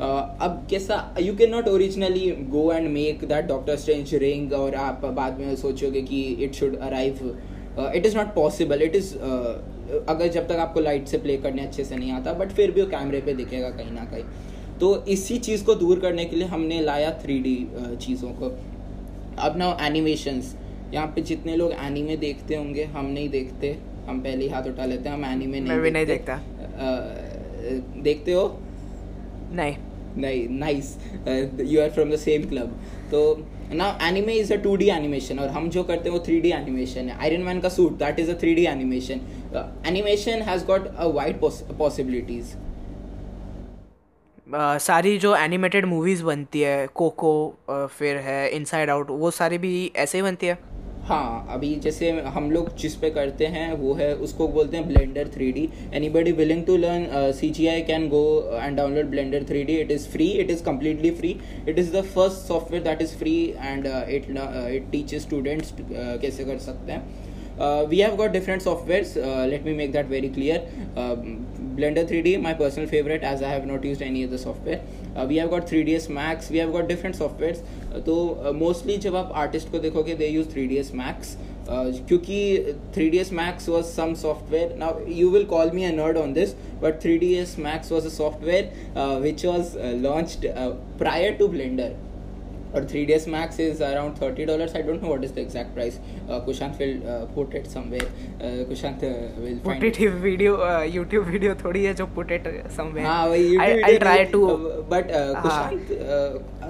अब 0.00 0.66
कैसा 0.70 0.96
you 1.20 1.36
can 1.36 1.50
not 1.50 1.68
originally 1.68 2.30
go 2.50 2.70
and 2.72 2.88
make 2.88 3.24
that 3.24 3.46
Doctor 3.46 3.76
Strange 3.76 4.14
ring 4.24 4.52
और 4.54 4.74
आप 4.86 5.04
बाद 5.14 5.38
में 5.40 5.54
सोचोगे 5.56 6.02
कि 6.02 6.20
it 6.44 6.54
should 6.54 6.78
arrive 6.78 7.38
it 7.78 8.06
is 8.06 8.16
not 8.16 8.34
possible 8.34 8.82
it 8.82 8.96
is 8.96 9.14
अगर 10.08 10.28
जब 10.28 10.46
तक 10.48 10.56
आपको 10.58 10.80
लाइट 10.80 11.06
से 11.06 11.18
प्ले 11.18 11.36
करने 11.36 11.62
अच्छे 11.62 11.84
से 11.84 11.96
नहीं 11.96 12.12
आता 12.12 12.32
बट 12.32 12.52
फिर 12.52 12.70
भी 12.70 12.82
वो 12.82 12.86
कैमरे 12.86 13.20
पे 13.20 13.34
दिखेगा 13.34 13.70
कहीं 13.70 13.92
ना 13.92 14.04
कहीं। 14.04 14.24
तो 14.80 15.04
इसी 15.06 15.38
चीज़ 15.38 15.64
को 15.64 15.74
दूर 15.74 16.00
करने 16.00 16.24
के 16.24 16.36
लिए 16.36 16.46
हमने 16.46 16.80
लाया 16.80 17.10
थ्री 17.22 17.38
डी 17.38 17.56
चीज़ों 17.96 18.30
को। 18.32 18.50
अब 19.38 19.56
ना 19.56 19.76
एनिमेशंस 19.82 20.54
यहाँ 20.94 21.06
पे 21.06 21.22
जितने 21.22 21.56
लोग 21.56 21.72
एनीमे 21.72 22.16
देखते 22.16 22.56
होंगे 22.56 22.84
हम 22.84 23.06
नहीं 23.06 23.28
देखते। 23.28 23.76
हम 24.06 24.20
पहले 24.20 24.44
ही 24.44 24.50
हाथ 24.50 24.62
उठा 24.62 24.84
लेते 24.84 25.08
हैं 25.08 25.16
हम 25.16 25.24
एनीमे 25.24 25.60
नहीं 25.60 25.78
भी 25.78 25.90
नहीं 25.90 26.06
देखते। 26.06 26.32
देखता। 26.32 26.34
अ, 26.34 28.02
देखते 28.02 28.32
हो? 28.32 28.46
नहीं। 29.52 29.76
नहीं 30.16 30.48
nice 30.48 30.96
you 31.64 31.80
are 31.80 31.90
from 31.90 32.10
the 32.10 32.16
same 32.16 32.48
club 32.48 32.68
तो 33.10 33.20
now 33.72 34.06
anime 34.06 34.32
is 34.34 34.52
a 34.52 34.56
two 34.62 34.74
D 34.76 34.88
animation 34.90 35.38
और 35.38 35.48
हम 35.48 35.68
जो 35.70 35.82
करते 35.84 36.08
हैं 36.08 36.16
वो 36.16 36.24
थ्री 36.26 36.40
डी 36.40 36.50
एनिमेशन 36.52 37.08
है। 37.08 37.18
आयरन 37.18 37.42
मैन 37.42 37.60
का 37.60 37.68
suit 37.70 37.98
that 37.98 38.20
is 38.20 38.30
a 38.30 38.34
three 38.40 38.54
D 38.54 38.64
animation 38.66 39.20
animation 39.86 40.42
has 40.42 40.64
got 40.66 40.86
a 40.86 41.06
wide 41.16 41.40
possibilities 41.78 42.56
सारी 44.82 45.16
जो 45.18 45.34
एनिमेटेड 45.36 45.86
मूवीज़ 45.86 46.22
बनती 46.24 46.60
है 46.60 46.86
कोको 46.94 47.32
फिर 47.70 48.16
है 48.26 48.48
इनसाइड 48.50 48.90
आउट 48.90 49.10
वो 49.10 49.30
सारी 49.32 49.58
भी 49.58 49.90
ऐसे 49.96 50.18
ही 50.18 50.22
बनती 50.22 50.46
है? 50.46 50.58
हाँ 51.08 51.46
अभी 51.50 51.74
जैसे 51.84 52.10
हम 52.34 52.50
लोग 52.50 52.66
जिस 52.78 52.94
पे 53.02 53.10
करते 53.10 53.46
हैं 53.46 53.72
वो 53.74 53.92
है 53.94 54.12
उसको 54.24 54.48
बोलते 54.48 54.76
हैं 54.76 54.86
Blender 54.88 55.28
three 55.34 55.50
D 55.52 55.68
anybody 56.16 56.32
willing 56.40 56.64
to 56.64 56.76
learn 56.76 57.06
C 57.38 57.48
G 57.50 57.66
I 57.66 57.82
can 57.90 58.08
go 58.08 58.20
and 58.54 58.76
download 58.76 59.06
Blender 59.10 59.44
three 59.48 59.62
D 59.64 59.76
it 59.80 59.90
is 59.90 60.06
free 60.08 60.26
it 60.42 60.50
is 60.50 60.62
completely 60.64 61.10
free 61.20 61.30
it 61.68 61.78
is 61.78 61.92
the 61.92 62.02
first 62.14 62.46
software 62.48 62.82
that 62.84 63.02
is 63.02 63.16
free 63.18 63.34
and 63.58 63.86
it 63.86 64.30
it 64.30 64.90
teach 64.92 65.14
students 65.22 65.72
कैसे 65.80 66.44
कर 66.44 66.58
सकते 66.68 66.92
हैं। 66.92 67.02
Got 68.18 68.32
different 68.32 68.62
softwares. 68.62 69.16
Uh, 69.16 69.46
let 69.46 69.64
me 69.64 69.72
make 69.74 69.92
that 69.92 70.06
very 70.06 70.28
clear. 70.28 70.58
Um 70.96 71.32
Blender 71.78 72.04
3D, 72.04 72.40
my 72.42 72.54
personal 72.54 72.88
favorite, 72.88 73.22
as 73.22 73.40
I 73.40 73.50
have 73.50 73.64
not 73.64 73.84
used 73.84 74.02
any 74.02 74.24
other 74.24 74.38
software. 74.38 74.80
Uh, 75.14 75.26
we 75.28 75.36
have 75.36 75.50
got 75.50 75.68
3ds 75.68 76.08
Max. 76.08 76.50
We 76.50 76.58
have 76.58 76.72
got 76.72 76.88
different 76.88 77.16
softwares. 77.16 77.60
Uh, 77.92 78.00
तो 78.08 78.52
mostly 78.54 78.96
जब 79.04 79.16
आप 79.16 79.30
artist 79.42 79.70
को 79.70 79.78
देखोगे 79.78 80.14
दे 80.14 80.28
use 80.28 80.48
3ds 80.54 80.90
Max. 81.02 81.36
Uh, 81.68 81.92
क्योंकि 82.08 82.40
3ds 82.96 83.30
Max 83.40 83.68
was 83.68 83.92
some 83.92 84.16
software. 84.24 84.74
Now 84.82 84.90
you 85.20 85.30
will 85.30 85.46
call 85.54 85.70
me 85.78 85.84
a 85.84 85.92
nerd 85.92 86.20
on 86.24 86.34
this, 86.40 86.56
but 86.80 87.00
3ds 87.06 87.56
Max 87.68 87.90
was 87.90 88.10
a 88.12 88.14
software 88.18 88.70
uh, 88.96 89.18
which 89.28 89.44
was 89.44 89.76
uh, 89.76 89.94
launched 90.08 90.46
uh, 90.46 90.72
prior 90.98 91.32
to 91.38 91.48
Blender. 91.56 91.94
और 92.74 92.84
three 92.90 93.04
D 93.04 93.12
S 93.12 93.28
Max 93.28 93.60
is 93.60 93.82
around 93.84 94.16
thirty 94.22 94.44
dollar 94.44 94.72
I 94.76 94.82
don't 94.82 95.02
know 95.02 95.08
what 95.08 95.24
is 95.24 95.32
the 95.32 95.38
exact 95.38 95.74
price 95.74 95.98
Kushant 96.46 96.78
will 96.78 97.00
put 97.34 97.54
it 97.54 97.66
someway 97.66 98.00
Kushant 98.42 99.04
will 99.38 99.58
थोड़ी 101.64 101.84
है 101.84 101.94
जो 101.94 102.06
put 102.06 102.32
it 102.32 102.48
someway 102.76 103.02
but 104.90 105.12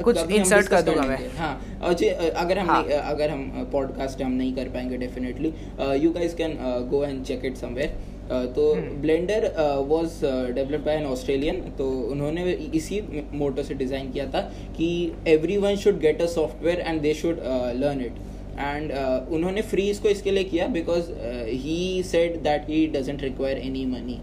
कुछ 0.03 0.31
insert 0.31 0.69
कर 0.69 0.83
दूँगा 0.83 1.03
मैं। 1.03 1.19
हाँ 1.37 1.93
जी 1.95 2.09
अगर 2.09 2.59
हम 2.59 2.71
हाँ. 2.71 2.83
अगर 2.85 3.31
हम 3.31 3.69
पॉडकास्ट 3.73 4.23
हम 4.23 4.33
नहीं 4.33 4.55
कर 4.57 4.69
पाएँगे 4.69 4.97
definitely 4.97 5.53
you 6.05 6.11
guys 6.11 6.35
can 6.35 6.57
go 6.91 7.05
and 7.05 7.25
check 7.25 7.45
it 7.45 7.57
somewhere 7.57 8.18
तो। 8.31 8.75
Blender 9.03 9.45
was 9.89 10.15
developed 10.55 10.85
by 10.85 10.97
an 10.97 11.07
Australian 11.07 11.61
तो 11.79 11.91
उन्होंने 12.13 12.53
इसी 12.75 13.01
मोटो 13.35 13.63
से 13.63 13.75
डिज़ाइन 13.75 14.11
किया 14.13 14.27
था 14.31 14.41
कि 14.77 14.89
everyone 15.59 15.77
should 15.77 15.99
get 16.01 16.23
a 16.23 16.27
software 16.35 16.81
and 16.81 17.01
they 17.03 17.15
should 17.15 17.41
learn 17.77 18.01
it 18.01 18.15
and 18.59 18.93
उन्होंने 19.35 19.63
फ्री 19.65 19.89
इसको 19.91 20.09
इसके 20.09 20.31
लिए 20.31 20.45
किया 20.45 20.67
because 20.75 21.11
he 21.47 22.03
said 22.07 22.37
that 22.43 22.69
he 22.69 22.87
doesn't 22.95 23.23
require 23.23 23.59
any 23.59 23.87
money 23.87 24.21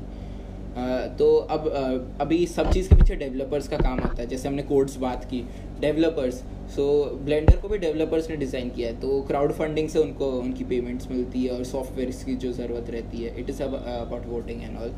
तो 1.19 1.25
अब 1.49 1.65
uh, 1.65 2.21
अभी 2.21 2.45
सब 2.47 2.71
चीज़ 2.71 2.87
के 2.89 2.95
पीछे 2.95 3.15
डेवलपर्स 3.15 3.67
का 3.67 3.77
काम 3.77 3.99
आता 3.99 4.21
है। 4.21 4.27
जैसे 4.27 4.47
हमने 4.47 4.63
कोड्स 4.63 4.97
बात 4.97 5.23
की 5.25 5.39
डेवलपर्स 5.81 6.43
सो 6.75 6.85
ब्लेंडर 7.25 7.57
को 7.57 7.67
भी 7.67 7.77
डेवलपर्स 7.77 8.29
ने 8.29 8.35
डिज़ाइन 8.35 8.69
किया 8.69 8.89
है 8.89 8.99
तो 9.01 9.21
क्राउड 9.21 9.51
फंडिंग 9.51 9.89
से 9.89 9.99
उनको, 9.99 10.31
उनकी 10.31 10.63
पेमेंट्स 10.63 11.09
मिलती 11.11 11.43
है 11.45 11.51
और 11.51 11.63
सॉफ्टवेयर 11.63 12.11
की 12.25 12.35
जो 12.35 12.51
ज़रूरत 12.51 12.89
रहती 12.89 13.23
है 13.23 13.39
it 13.39 13.49
is 13.49 13.61
about 13.63 14.25
voting 14.25 14.63
and 14.63 14.77
all 14.77 14.93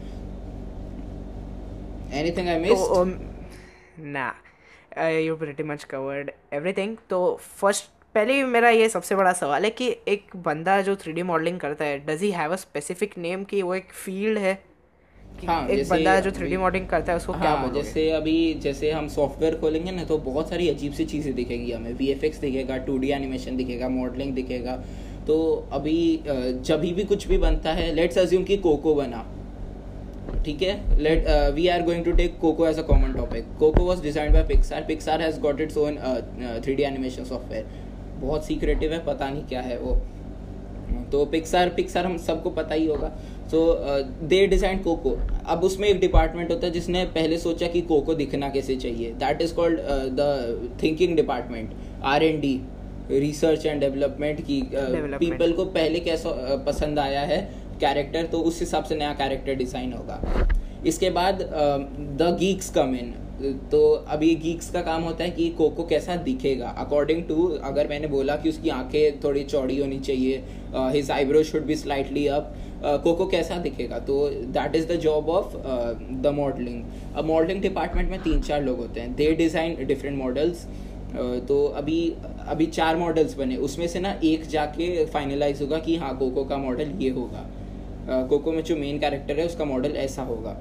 anything 2.13 2.49
I 2.49 2.59
miss 2.59 2.79
तो 2.79 3.03
ना 3.99 4.33
you 5.09 5.35
pretty 5.35 5.63
much 5.63 5.83
covered 5.83 6.31
everything 6.53 6.95
तो 7.09 7.19
फ़र्स्ट 7.41 7.89
पहले 8.15 8.43
मेरा 8.43 8.69
ये 8.69 8.87
सबसे 8.89 9.15
बड़ा 9.15 9.33
सवाल 9.33 9.63
है 9.63 9.69
कि 9.69 9.95
एक 10.07 10.35
बंदा 10.35 10.81
जो 10.81 10.95
थ्री 10.95 11.13
डी 11.13 11.23
मॉडलिंग 11.23 11.59
करता 11.59 11.85
है 11.85 11.99
does 12.05 12.21
he 12.21 12.31
have 12.31 12.51
a 12.51 12.55
specific 12.55 13.17
name 13.17 13.43
कि 13.43 13.61
वो 13.61 13.75
एक 13.75 13.91
फ़ील्ड 13.95 14.37
है? 14.37 14.53
हाँ, 15.45 15.67
एक 15.69 15.87
बंदा 15.89 16.19
जो 16.19 16.29
अभी- 16.29 16.39
थ्री 16.39 16.57
मॉडलिंग 16.57 16.87
करता 16.87 17.11
है 17.11 17.17
उसको 17.17 17.33
क्या 17.33 17.49
हाँ 17.49 17.61
बोलोगे? 17.61 17.81
जैसे 17.81 18.09
अभी 18.11 18.53
जैसे 18.63 18.91
हम 18.91 19.07
सॉफ्टवेयर 19.07 19.55
खोलेंगे 19.55 19.91
ना 19.91 20.03
तो 20.03 20.17
बहुत 20.17 20.49
सारी 20.49 20.69
अजीब 20.69 20.93
सी 20.93 21.05
चीज़ें 21.05 21.33
दिखेंगी 21.35 21.71
हमें। 21.71 21.93
वीएफएक्स 21.93 22.39
दिखेगा 22.39 22.77
टू 22.87 22.97
डी 22.97 23.09
एनिमेशन 23.11 23.57
दिखेगा 23.57 23.89
मॉडलिंग 23.89 24.33
दिखेगा। 24.35 24.75
तो 25.27 25.37
अभी 25.71 25.97
जब 26.65 26.81
भी 26.81 27.03
कुछ 27.03 27.27
भी 27.27 27.37
बनता 27.37 27.73
है 27.73 27.93
लेट्स 27.95 28.17
अज्यूम 28.17 28.43
कि 28.43 28.57
कोको 28.57 28.95
बना। 28.95 29.25
ठीक 30.45 30.61
है? 30.61 30.99
Let 30.99 31.25
we 31.55 31.67
are 31.67 31.81
going 31.83 32.03
to 32.05 32.11
take 32.11 32.37
Coco 32.39 32.67
as 32.67 32.79
a 32.79 32.81
common 32.81 33.13
topic 33.13 33.45
Coco 33.59 33.83
was 33.85 34.01
design 34.03 34.33
by 34.33 34.43
Pixar 34.47 34.83
Pixar 34.87 35.21
has 35.21 35.39
got 35.41 35.61
its 35.61 35.77
own 35.77 35.97
three 36.65 36.75
D 36.75 36.83
animation 36.83 37.23
software 37.23 37.65
बहुत 38.19 38.45
सीक्रेटिव 38.45 38.93
है 38.93 39.03
पता 39.05 39.29
नहीं 39.29 39.43
क्या 39.43 39.61
है 39.61 39.77
वो। 39.79 39.99
तो 41.11 41.25
पिक्सार 41.27 41.69
पिक्सार 41.75 42.05
हम 42.05 42.17
सबको 42.19 42.49
पता 42.51 42.75
ही 42.75 42.85
होगा। 42.87 43.11
सो 43.51 43.59
दे 44.23 44.45
डिज़ाइन 44.47 44.79
कोको 44.83 45.17
अब 45.47 45.63
उसमें 45.63 45.87
एक 45.89 45.99
डिपार्टमेंट 45.99 46.49
होता 46.51 46.67
है 46.67 46.71
जिसने 46.73 47.03
पहले 47.13 47.37
सोचा 47.39 47.67
कि 47.67 47.81
कोको 47.83 48.13
दिखना 48.15 48.49
कैसे 48.49 48.75
चाहिए। 48.77 49.11
That 49.19 49.41
is 49.41 49.53
called 49.55 49.79
the 50.15 50.79
thinking 50.83 51.15
department 51.15 51.73
R 52.05 52.23
and 52.23 52.41
D 52.41 52.59
research 53.11 53.65
and 53.65 53.79
development 53.81 54.41
की. 54.41 54.61
पीपल 54.73 55.51
को 55.51 55.65
पहले 55.67 55.99
कैसा 55.99 56.29
uh, 56.29 56.65
पसंद 56.65 56.99
आया 56.99 57.21
है 57.23 57.39
कैरेक्टर 57.81 58.25
तो 58.25 58.39
उस 58.41 58.59
हिसाब 58.59 58.83
से 58.83 58.95
नया 58.95 59.13
कैरेक्टर 59.15 59.55
डिज़ाइन 59.55 59.93
होगा। 59.93 60.47
इसके 60.85 61.09
बाद 61.11 61.41
द 61.41 62.35
गीक्स 62.39 62.69
कम 62.71 62.95
इन 62.95 63.13
तो 63.71 63.79
अभी 64.09 64.33
गीक्स 64.35 64.69
का 64.71 64.81
काम 64.81 65.03
होता 65.03 65.23
है 65.23 65.29
कि 65.31 65.49
कोको 65.57 65.83
कैसा 65.87 66.15
दिखेगा? 66.17 66.67
अकॉर्डिंग 66.79 67.23
टू 67.23 67.47
अगर 67.63 67.87
मैंने 67.87 68.07
बोला 68.07 68.35
कि 68.35 68.49
उसकी 68.49 68.69
आँखें 68.69 69.19
थोड़ी 69.23 69.43
चौड़ी 69.43 69.77
होनी 69.79 69.99
चाहिए 69.99 70.43
his 70.75 71.11
eyebrow 71.11 71.43
should 71.43 71.65
be 71.65 71.75
slightly 71.75 72.25
up 72.27 72.53
Coco 73.03 73.25
कैसा 73.27 73.57
दिखेगा? 73.57 73.99
तो 73.99 74.29
that 74.29 74.75
is 74.75 74.87
the 74.87 74.95
job 75.01 75.29
of 75.29 75.55
the 76.21 76.31
modelling 76.35 76.83
अब 77.15 77.25
मॉडलिंग 77.25 77.61
डिपार्टमेंट 77.61 78.09
में 78.11 78.21
तीन 78.21 78.41
चार 78.41 78.63
लोग 78.63 78.77
होते 78.77 78.99
हैं। 78.99 79.13
दे 79.15 79.31
डिज़ाइन 79.33 79.85
डिफरेंट 79.87 80.17
मॉडल्स 80.17 80.65
तो 81.47 81.63
अभी 81.77 81.99
अभी 82.47 82.65
चार 82.67 82.97
मॉडल्स 82.97 83.37
बने। 83.37 83.55
उसमें 83.67 83.87
से 83.87 83.99
ना 83.99 84.15
एक 84.23 84.47
जाके 84.47 85.05
फाइनलाइज 85.05 85.61
होगा 85.61 85.79
कि 85.79 85.95
हाँ 85.97 86.17
कोको 86.17 86.43
का 86.45 86.57
मॉडल 86.57 86.91
ये 86.99 87.09
होगा। 87.09 87.45
कोको 88.29 88.51
में 88.51 88.63
जो 88.63 88.75
मेन 88.75 88.99
कैरेक्टर 88.99 89.39
है, 89.39 89.45
उसका 89.45 89.65
मॉडल 89.65 89.95
ऐसा 89.97 90.23
होगा। 90.23 90.55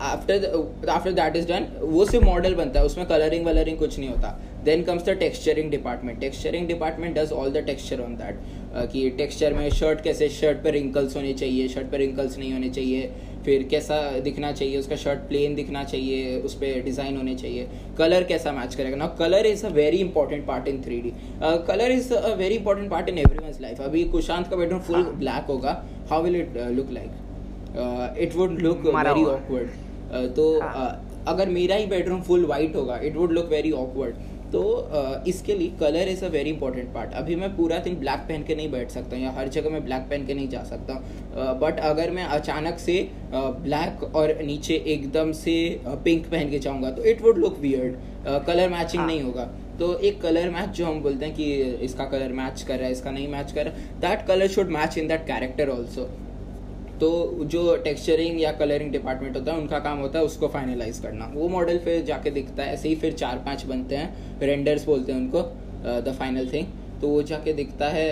After 0.00 0.88
after 0.88 1.12
that 1.12 1.36
is 1.36 1.46
done 1.48 1.66
वो 1.80 2.04
सिर्फ़ 2.06 2.24
मॉडल 2.24 2.54
बनता 2.54 2.80
है 2.80 2.86
उसमें 2.86 3.06
कलरिंग 3.06 3.46
वलरिंग 3.46 3.78
कुछ 3.78 3.98
नहीं 3.98 4.08
होता। 4.08 4.38
Then 4.64 4.82
comes 4.82 5.04
the 5.04 5.10
texturing 5.18 5.70
department 5.70 6.20
texturing 6.20 6.66
department 6.68 7.16
does 7.18 7.32
all 7.32 7.50
the 7.52 7.64
texture 7.66 8.00
on 8.00 8.14
that 8.16 8.90
कि 8.92 9.08
टेक्सचर 9.18 9.54
में 9.54 9.68
शर्ट 9.70 10.00
कैसे 10.04 10.28
शर्ट 10.30 10.58
पर 10.64 10.72
रिंकल्स 10.72 11.16
होने 11.16 11.32
चाहिए 11.34 11.68
शर्ट 11.68 11.90
पर 11.92 11.98
रिंकल्स 11.98 12.38
नहीं 12.38 12.52
होने 12.52 12.68
चाहिए 12.70 13.10
फिर 13.44 13.62
कैसा 13.70 13.98
दिखना 14.20 14.50
चाहिए 14.52 14.78
उसका 14.78 14.96
शर्ट 14.96 15.18
प्लेन 15.28 15.54
दिखना 15.54 15.84
चाहिए 15.84 16.40
उस 16.42 16.54
पर 16.54 16.82
डिज़ाइन 16.84 17.16
होने 17.16 17.34
चाहिए। 17.34 17.68
कलर 17.98 18.24
कैसा 18.24 18.52
मैच 18.52 18.74
करेगा? 18.74 18.96
ना 18.96 19.06
colour 19.18 19.46
is 19.46 19.64
a 19.66 19.68
very 19.72 19.98
important 19.98 20.46
part 20.46 20.68
in 20.68 20.82
three 20.82 21.00
D 21.00 21.12
colour 21.68 21.92
is 21.92 22.12
a 22.14 22.34
very 22.36 22.54
important 22.54 22.90
part 22.90 23.08
in 23.08 23.18
every 23.18 23.52
life 23.62 23.80
अभी 23.82 24.04
कुशांत 24.14 24.48
का 24.48 24.56
बेडरूम 24.56 24.80
फुल 24.80 25.02
ब्लैक 25.18 25.44
होगा. 25.48 25.82
How 26.10 26.22
will 26.22 26.36
it 26.36 26.58
look 26.76 26.90
like 26.92 28.18
it 28.20 28.36
would 28.36 28.58
look 28.60 28.86
very. 28.86 29.24
Awkward 29.24 29.86
तो 30.10 30.48
हाँ। 30.60 31.24
अगर 31.28 31.48
मेरा 31.50 31.76
ही 31.76 31.86
bedroom 31.86 32.20
full 32.22 32.44
white 32.46 32.76
होगा 32.76 32.98
it 32.98 33.16
would 33.16 33.32
look 33.32 33.48
very 33.48 33.70
awkward 33.74 34.14
तो 34.52 34.60
इसके 35.28 35.54
लिए 35.54 35.72
colour 35.80 36.08
is 36.08 36.24
a 36.24 36.28
very 36.28 36.50
important 36.50 36.92
part 36.92 37.12
अभी 37.14 37.34
मैं 37.36 37.54
पूरा 37.56 37.78
दिन 37.78 37.96
ब्लैक 38.00 38.20
पहन 38.28 38.42
के 38.42 38.54
नहीं 38.54 38.70
बैठ 38.70 38.90
सकता 38.90 39.16
या 39.16 39.30
हर 39.30 39.48
जगह 39.48 39.70
मैं 39.70 39.84
ब्लैक 39.84 40.02
पहन 40.10 40.24
के 40.26 40.34
नहीं 40.34 40.48
जा 40.48 40.62
सकता। 40.64 40.94
बट 41.62 41.80
अगर 41.80 42.10
मैं 42.10 42.24
अचानक 42.26 42.78
से 42.78 42.96
ब्लैक 43.34 44.04
और 44.14 44.34
नीचे 44.42 44.74
एकदम 44.86 45.32
से 45.34 45.56
पिंक 46.04 46.26
पहन 46.26 46.50
के 46.50 46.58
जाऊँगा 46.58 46.90
तो 46.90 47.04
it 47.04 47.22
would 47.22 47.38
look 47.38 47.58
weird 47.60 47.96
colour 48.46 48.68
matching. 48.68 49.04
नहीं 49.06 49.22
होगा। 49.22 49.44
तो 49.78 49.92
एक 49.98 50.20
कलर 50.22 50.48
मैच 50.50 50.68
जो 50.76 50.86
हम 50.86 51.00
बोलते 51.02 51.26
हैं 51.26 51.34
कि 51.34 51.44
इसका 51.84 52.04
कलर 52.06 52.32
मैच 52.34 52.62
कर 52.62 52.76
रहा 52.76 52.86
है 52.86 52.92
इसका 52.92 53.10
नहीं 53.10 53.28
मैच 53.28 53.52
कर 53.52 53.66
रहा 53.66 54.00
that 54.00 54.26
colour 54.28 54.48
should 54.48 54.70
match 54.70 54.98
in 54.98 55.08
that 55.08 55.26
character 55.26 55.68
also 55.68 56.08
तो 57.00 57.08
जो 57.44 57.76
टेक्सचरिंग 57.76 58.40
या 58.40 58.50
कलरिंग 58.52 58.90
डिपार्टमेंट 58.92 59.36
होता 59.36 59.52
है 59.52 59.58
उनका 59.58 59.78
काम 59.78 59.98
होता 59.98 60.18
है 60.18 60.24
उसको 60.24 60.48
फाइनलाइज 60.48 60.98
करना। 60.98 61.30
वो 61.34 61.48
मॉडल 61.48 61.78
फिर 61.78 62.02
जाके 62.04 62.30
दिखता 62.30 62.62
है 62.62 62.72
ऐसे 62.72 62.88
ही 62.88 62.94
फिर 62.96 63.12
चार 63.14 63.42
पाँच 63.46 63.64
बनते 63.66 63.96
हैं 63.96 64.40
रेंडर्स 64.40 64.84
बोलते 64.86 65.12
हैं 65.12 65.20
उनको 65.20 65.42
द 66.02 66.14
फाइनल 66.18 66.48
थिंग 66.52 66.66
तो 67.00 67.08
वो 67.08 67.22
जाके 67.22 67.52
दिखता 67.52 67.88
है 67.88 68.06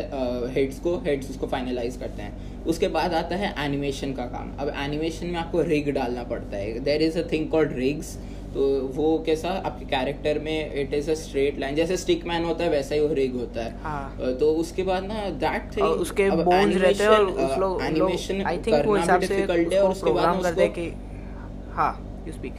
हेड्स 0.55 0.77
uh, 0.77 0.83
को 0.83 0.97
हेड्स 1.07 1.31
उसको 1.31 1.47
फाइनलाइज 1.47 1.97
करते 1.97 2.23
हैं। 2.23 2.65
उसके 2.65 2.89
बाद 2.89 3.15
आता 3.15 3.37
है 3.37 3.53
एनिमेशन 3.65 4.13
का 4.13 4.25
काम। 4.27 4.53
अब 4.59 4.73
एनिमेशन 4.77 5.27
में 5.27 5.39
आपको 5.39 5.63
रिग 5.63 5.91
डालना 5.95 6.23
पड़ता 6.25 6.57
है। 6.57 6.79
There 6.81 7.03
is 7.03 7.19
a 7.19 7.23
thing 7.33 7.49
called 7.51 7.73
rigs 7.77 8.17
तो 8.55 8.67
वो 8.95 9.07
कैसा 9.27 9.49
आपके 9.67 9.85
कैरेक्टर 9.85 10.39
में 10.39 10.75
it 10.81 10.95
is 10.95 11.11
a 11.11 11.15
straight 11.15 11.59
line 11.61 11.75
जैसे 11.75 11.97
स्टिक 11.97 12.27
मैन 12.27 12.45
होता 12.45 12.65
है 12.65 12.71
वैसा 12.71 12.95
ही 12.95 13.01
वो 13.01 13.15
रिग 13.15 13.35
होता 13.37 13.65
है। 13.65 13.75
हाँ। 13.83 14.37
तो 14.41 14.51
उसके 14.63 14.83
बाद 14.83 15.05
ना 15.05 15.29
दैट 15.43 15.77
थिंग 15.77 15.87
और 15.87 15.99
उसके 15.99 16.31
बोन्स 16.31 16.77
रहते 16.77 17.05
हैं 17.05 17.11
और 17.11 17.25
उस 17.25 17.59
लोग 17.59 17.83
एनिमेशन 17.83 18.43
आई 18.47 18.59
थिंक 18.67 18.87
वो 18.87 18.95
हिसाब 18.97 19.21
से 19.21 19.37
डिफ़िकल्ट 19.37 19.73
है 19.73 19.83
और 19.83 19.91
उसके 19.91 20.13
बाद 20.13 20.43
करते 20.43 20.63
हैं 20.63 20.73
कि 20.73 20.89
हाँ 21.75 21.93
यू 22.27 22.33
स्पीक 22.33 22.55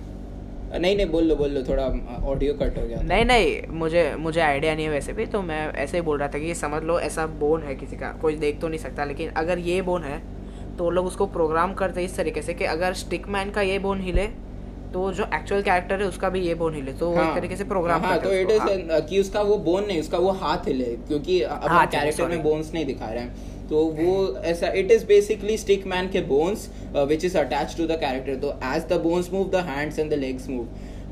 नहीं 0.81 0.95
नहीं 0.97 1.05
बोल 1.09 1.23
लो 1.23 1.35
बोल 1.35 1.51
लो 1.51 1.61
थोड़ा 1.63 1.83
ऑडियो 2.29 2.53
कट 2.53 2.77
हो 2.77 2.85
गया। 2.87 3.01
नहीं 3.01 3.25
नहीं 3.25 3.77
मुझे 3.77 4.01
मुझे 4.19 4.41
आइडिया 4.41 4.73
नहीं 4.75 4.85
है 4.85 4.91
वैसे 4.91 5.13
भी 5.13 5.25
तो 5.25 5.41
मैं 5.41 5.59
ऐसे 5.73 5.97
ही 5.97 6.01
बोल 6.03 6.17
रहा 6.19 6.27
था 6.27 6.39
कि 6.39 6.55
समझ 6.55 6.81
लो 6.83 6.99
ऐसा 6.99 7.25
बोन 7.39 7.63
है 7.63 7.75
किसी 7.75 7.97
का 7.97 8.11
कोई 8.21 8.35
देख 8.37 8.59
तो 8.61 8.67
नहीं 8.67 8.79
सकता 8.79 9.05
लेकिन 9.05 9.29
अगर 9.37 9.59
ये 9.67 9.81
बोन 9.81 10.03
है 10.03 10.19
तो 10.77 10.89
लोग 10.89 11.05
उसको 11.05 11.25
प्रोग्राम 11.35 11.73
करते 11.73 12.01
हैं 12.01 12.07
इस 12.07 12.17
तरीके 12.17 12.41
से 12.41 12.53
कि 12.53 12.65
अगर 12.65 12.93
स्टिक 12.93 13.27
मैन 13.27 13.51
का 13.51 13.61
ये 13.61 13.79
बोन 13.79 14.01
हिले 14.01 14.27
तो 14.93 15.11
जो 15.13 15.23
एक्चुअल 15.35 15.61
कैरेक्टर 15.61 16.01
है 16.01 16.07
उसका 16.07 16.29
भी 16.29 16.39
ये 16.41 16.53
बोन 16.55 16.75
हिले 16.75 16.93
तो 16.93 17.09
वो 17.09 17.23
एक 17.23 17.35
तरीके 17.35 17.55
से 17.55 17.63
प्रोग्राम 17.71 18.01
हाँ 18.01 18.17
तो 18.21 18.31
इट 18.33 18.51
हैं 18.51 18.59
हाँ। 18.59 18.69
इज़ 18.71 19.05
कि 19.09 19.19
उसका 19.19 19.41
वो 19.41 19.57
बोन 19.65 19.85
नहीं 19.87 19.99
उसका 19.99 20.17
वो 20.17 20.31
हाथ 20.43 20.67
हिले 20.67 20.85
क्योंकि 21.07 21.41
हाथ 21.43 21.67
हिले, 21.69 21.85
कैरेक्टर 21.91 22.27
में 22.27 22.43
बोन्स 22.43 22.73
नहीं 22.73 22.85
दिखा 22.85 23.05
रहे 23.05 23.23
हैं। 23.23 23.67
तो 23.69 23.83
वो 23.97 24.37
ऐसा 24.45 24.67
it 24.77 24.91
is 24.91 25.05
basically 25.05 25.57
stick 25.57 25.87
man 25.87 26.07
के 26.09 26.21
bones 26.27 26.69
which 27.07 27.25
is 27.25 27.37
attach 27.37 27.75
to 27.77 27.87
the 27.87 27.97
character 28.01 28.35
तो 28.41 28.53
as 28.65 28.85
the 28.89 29.01
bones 29.03 29.31
move 29.33 29.49
the 29.51 29.63
hands 29.67 29.99
and 29.99 30.09
the 30.11 30.19
legs 30.19 30.49
move 30.49 30.67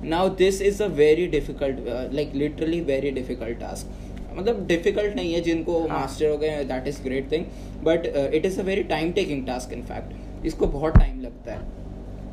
now 0.06 0.30
this 0.38 0.62
is 0.62 0.82
a 0.84 0.88
very 0.96 1.28
difficult 1.28 1.80
like 2.14 2.36
literally 2.36 2.82
very 2.86 3.12
difficult 3.12 3.60
task 3.60 4.36
मतलब 4.36 4.66
difficult 4.68 5.16
नहीं 5.16 5.34
है 5.34 5.42
जिनको 5.42 5.80
हाँ। 5.80 6.00
Master 6.00 6.30
हो 6.30 6.38
गए 6.38 6.64
that 6.64 6.88
is 6.88 7.02
great 7.04 7.32
thing 7.32 7.46
but 7.84 8.06
it 8.06 8.46
is 8.46 8.60
a 8.60 8.64
very 8.64 8.84
time 8.90 9.12
taking 9.12 9.46
task 9.48 9.74
in 9.74 9.82
fact 9.84 10.46
इसको 10.46 10.68
बहुत 10.68 10.98
time 10.98 11.22
लगता 11.22 11.54
है। 11.54 11.85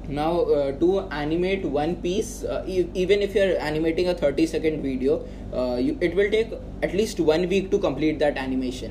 Now 0.08 0.40
uh, 0.40 0.72
to 0.72 1.00
animate 1.10 1.64
one 1.64 1.94
piece 1.96 2.44
uh, 2.44 2.64
e- 2.66 2.88
even 2.94 3.22
if 3.22 3.34
you're 3.34 3.58
animating 3.60 4.08
a 4.08 4.14
30 4.14 4.46
second 4.46 4.82
video 4.82 5.24
uh, 5.54 5.76
you, 5.76 5.96
it 6.00 6.14
will 6.14 6.30
take 6.30 6.52
at 6.82 6.94
least 6.94 7.20
one 7.20 7.48
week 7.48 7.70
to 7.70 7.78
complete 7.78 8.18
that 8.18 8.36
animation 8.36 8.90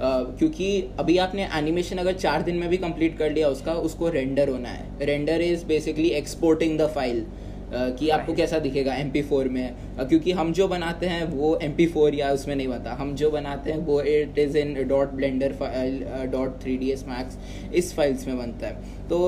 uh, 0.00 0.24
क्योंकि 0.38 0.68
अभी 0.98 1.16
आपने 1.18 1.48
animation 1.58 1.98
अगर 1.98 2.12
चार 2.18 2.42
दिन 2.42 2.56
में 2.56 2.68
भी 2.68 2.76
कंप्लीट 2.76 3.18
कर 3.18 3.30
लिया 3.32 3.48
उसका 3.48 3.72
उसको 3.88 4.08
रेंडर 4.08 4.48
होना 4.48 4.68
है 4.68 5.06
render 5.06 5.42
is 5.42 5.64
basically 5.66 6.08
exporting 6.20 6.78
the 6.78 6.86
file 6.94 7.24
कि 7.72 8.08
आपको 8.10 8.34
कैसा 8.34 8.58
दिखेगा 8.58 8.94
एम 8.94 9.10
पी 9.10 9.22
फोर 9.22 9.48
में। 9.48 9.74
क्योंकि 10.00 10.32
हम 10.32 10.52
जो 10.52 10.66
बनाते 10.68 11.06
हैं 11.06 11.24
वो 11.26 11.54
एम 11.62 11.72
पी 11.72 11.86
फोर 11.86 12.14
या 12.14 12.30
उसमें 12.32 12.54
नहीं 12.54 12.68
बता 12.68 12.94
हम 12.94 13.14
जो 13.16 13.30
बनाते 13.30 13.70
हैं 13.70 13.78
वो 13.86 14.00
it 14.02 14.38
is 14.38 14.58
in 14.58 14.74
dot 14.88 15.12
Blender 15.12 15.52
file 15.60 16.02
dot 16.32 16.60
three 16.62 16.76
D 16.76 16.90
S 16.90 17.04
Max 17.08 17.38
इस 17.74 17.94
फाइल्स 17.96 18.26
में 18.26 18.36
बनता 18.38 18.66
है। 18.66 19.08
तो 19.08 19.18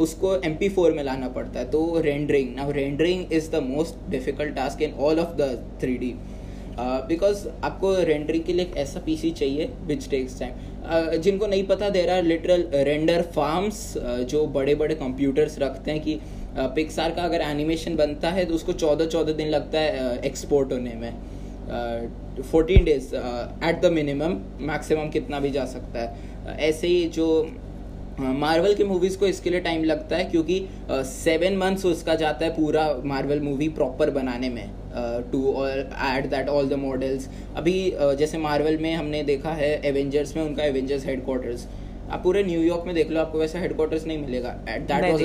उसको 0.00 0.34
एम 0.40 0.54
पी 0.56 0.68
फोर 0.70 0.92
में 0.92 1.02
लाना 1.04 1.28
पड़ता 1.30 1.60
है। 1.60 1.70
तो 1.70 2.00
rendering 2.00 2.54
now 2.56 2.70
rendering 2.72 3.32
is 3.32 3.50
the 3.50 3.62
most 3.64 4.10
difficult 4.10 4.54
task 4.56 4.82
in 4.82 4.92
all 5.00 5.20
of 5.20 5.36
the 5.36 5.54
three 5.82 5.96
D 5.96 6.14
because 7.08 7.46
आपको 7.64 7.94
रेंडरिंग 8.04 8.44
के 8.44 8.52
लिए 8.52 8.64
एक 8.64 8.76
ऐसा 8.78 9.00
पीसी 9.06 9.30
चाहिए 9.30 9.68
विच 9.86 10.08
टेक्स 10.10 10.38
टाइम 10.38 11.20
जिनको 11.22 11.46
नहीं 11.46 11.66
पता 11.66 11.88
there 11.90 12.10
are 12.10 12.22
literal 12.22 12.64
render 12.84 13.22
farms 13.34 13.82
जो 14.30 14.46
बड़े 14.54 14.74
बड़े 14.74 14.94
कंप्यूटर्स 14.94 15.58
रखते 15.58 15.90
हैं 15.90 16.00
कि 16.00 16.18
पिक्सार 16.56 17.10
का 17.10 17.22
अगर 17.22 17.40
एनिमेशन 17.40 17.96
बनता 17.96 18.30
है 18.30 18.44
तो 18.44 18.54
उसको 18.54 18.72
चौदह 18.74 19.06
चौदह 19.06 19.32
दिन 19.34 19.48
लगता 19.48 19.78
है 19.78 20.18
एक्सपोर्ट 20.26 20.72
होने 20.72 20.94
में। 20.94 21.12
Fourteen 22.42 22.84
days 22.84 23.14
at 23.14 23.80
the 23.82 23.92
minimum 23.92 24.38
maximum 24.70 25.08
कितना 25.10 25.40
भी 25.40 25.50
जा 25.50 25.64
सकता 25.66 26.00
है। 26.00 26.56
ऐसे 26.60 26.86
ही 26.86 27.04
जो 27.10 27.26
मार्वल 28.18 28.74
की 28.74 28.84
मूवीज़ 28.84 29.18
को 29.18 29.26
इसके 29.26 29.50
लिए 29.50 29.60
टाइम 29.60 29.84
लगता 29.84 30.16
है 30.16 30.24
क्योंकि 30.24 30.60
सेवन 31.06 31.56
मंथ्स 31.56 31.86
उसका 31.86 32.14
जाता 32.14 32.44
है 32.44 32.50
पूरा 32.56 32.86
मार्वल 33.04 33.40
मूवी 33.40 33.68
प्रॉपर 33.70 34.10
बनाने 34.10 34.48
में। 34.48 34.70
To 35.32 35.66
add 35.66 36.26
that 36.30 36.48
all 36.48 36.68
the 36.68 36.72
models 36.78 37.28
अभी 37.56 37.74
uh, 37.92 38.14
जैसे 38.14 38.38
मार्वल 38.38 38.76
में 38.78 38.94
हमने 38.94 39.22
देखा 39.24 39.52
है 39.52 39.70
एवेंजर्स 39.88 40.36
में 40.36 40.42
उनका 40.42 40.64
एवेंजर्स 40.64 41.06
हेडक्वार्टर्स 41.06 41.66
आप 42.10 42.22
पूरे 42.22 42.42
न्यूयॉर्क 42.44 42.86
में 42.86 42.94
देख 42.94 43.10
लो 43.10 43.20
आपको 43.20 43.38
वैसा 43.38 43.58
हेडक्वार्टर्स 43.58 44.06
नहीं 44.06 44.18
मिलेगा। 44.18 44.50
At 44.68 44.82
that 44.82 45.12
was. 45.12 45.22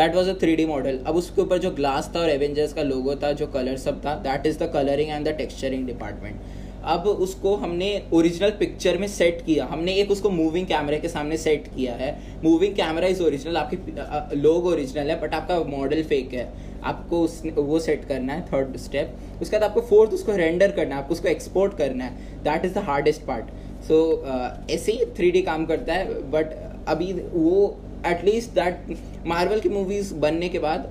That 0.00 0.14
was 0.14 0.28
a 0.30 0.34
three 0.40 0.54
D 0.56 0.64
model 0.66 0.98
अब 1.06 1.16
उसके 1.16 1.42
ऊपर 1.42 1.58
जो 1.58 1.70
ग्लास 1.72 2.10
था 2.14 2.20
और 2.20 2.30
एवेंजर्स 2.30 2.72
का 2.72 2.82
लोगो 2.84 3.14
था, 3.16 3.32
जो 3.32 3.46
कलर 3.48 3.76
सब 3.78 4.04
था 4.04 4.14
that 4.22 4.46
is 4.46 4.58
the 4.58 4.70
colouring 4.74 5.10
and 5.10 5.28
the 5.28 5.36
texturing 5.38 5.86
department 5.86 6.58
अब 6.90 7.06
उसको 7.06 7.54
हमने 7.56 7.88
ओरिजिनल 8.14 8.50
पिक्चर 8.58 8.98
में 8.98 9.06
सेट 9.08 9.42
किया। 9.46 9.64
हमने 9.70 9.94
एक 9.94 10.10
उसको 10.10 10.30
मूविंग 10.30 10.66
कैमरे 10.66 10.98
के 10.98 11.08
सामने 11.08 11.36
सेट 11.36 11.66
किया 11.74 11.94
है। 11.94 12.08
मूविंग 12.44 12.74
कैमरा 12.76 13.06
इज़ 13.06 13.22
ओरिजिनल 13.22 13.56
आपके 13.56 14.36
लोग 14.36 14.66
ओरिजिनल 14.66 15.10
है 15.10 15.20
बट 15.22 15.34
आपका 15.34 15.58
मॉडल 15.70 16.02
फेक 16.04 16.32
है। 16.34 16.48
आपको 16.84 17.20
उस 17.22 17.42
वो 17.56 17.78
सेट 17.80 18.04
करना 18.08 18.32
है 18.32 18.46
थर्ड 18.46 18.76
स्टेप 18.78 19.42
उसके 19.42 19.56
बाद 19.56 19.64
आपको 19.64 19.80
फोर्थ 19.82 20.12
उसको 20.12 20.36
रेंडर 20.36 20.70
करना 20.70 20.94
है, 20.94 21.02
आपको 21.02 21.14
उसको 21.14 21.28
एक्सपोर्ट 21.28 21.76
करना 21.78 22.04
है। 22.04 22.42
That 22.44 22.64
is 22.64 22.74
the 22.74 22.84
hardest 22.88 23.26
part 23.26 23.50
so 23.88 24.00
ऐसे 24.70 24.92
ही 24.92 25.04
थ्री 25.18 25.42
काम 25.42 25.66
करता 25.66 25.94
है 25.94 26.20
बट 26.30 26.56
अभी 26.88 27.12
वो 27.28 27.76
एटलीस्ट 28.06 28.50
दैट 28.50 29.26
मार्वल 29.26 29.60
की 29.60 29.68
मूवीज़ 29.68 30.12
बनने 30.14 30.48
के 30.48 30.58
बाद 30.58 30.86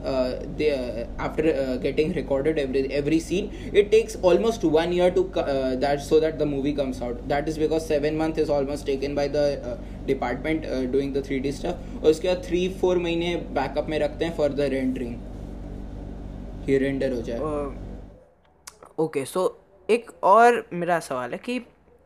after 1.19 1.79
getting 1.83 2.13
recorded 2.13 2.59
every 2.91 3.19
scene 3.19 3.49
it 3.75 3.89
takes 3.91 4.17
almost 4.25 4.65
one 4.65 4.93
year 4.93 5.11
to 5.11 5.23
that 5.37 5.99
so 5.99 6.19
that 6.19 6.35
the 6.35 6.47
movie 6.47 6.73
comes 6.73 7.01
out 7.01 7.21
that 7.33 7.49
is 7.49 7.59
because 7.59 7.83
seven 7.83 8.17
month 8.17 8.39
is 8.39 8.51
almost 8.51 8.85
taken 8.85 9.15
by 9.15 9.29
the 9.33 9.77
department 10.07 10.65
doing 10.91 11.13
the 11.15 11.23
three 11.25 11.39
D 11.39 11.51
stuff 11.51 12.03
और 12.03 12.09
उसके 12.11 12.27
बाद 12.27 12.43
three 12.47 12.67
four 12.81 12.97
महीने 12.97 13.35
backup 13.35 13.89
में 13.89 13.99
रखते 13.99 14.25
हैं 14.25 14.35
for 14.37 14.53
the 14.53 14.69
rendering 14.75 15.15
render 16.69 17.13
हो 17.13 17.21
जाए। 17.21 17.39
Okay 18.99 19.23
so 19.25 19.43
एक 19.89 20.11
और 20.23 20.63
मेरा 20.73 20.99
सवाल 20.99 21.31
है 21.31 21.37
कि 21.45 21.59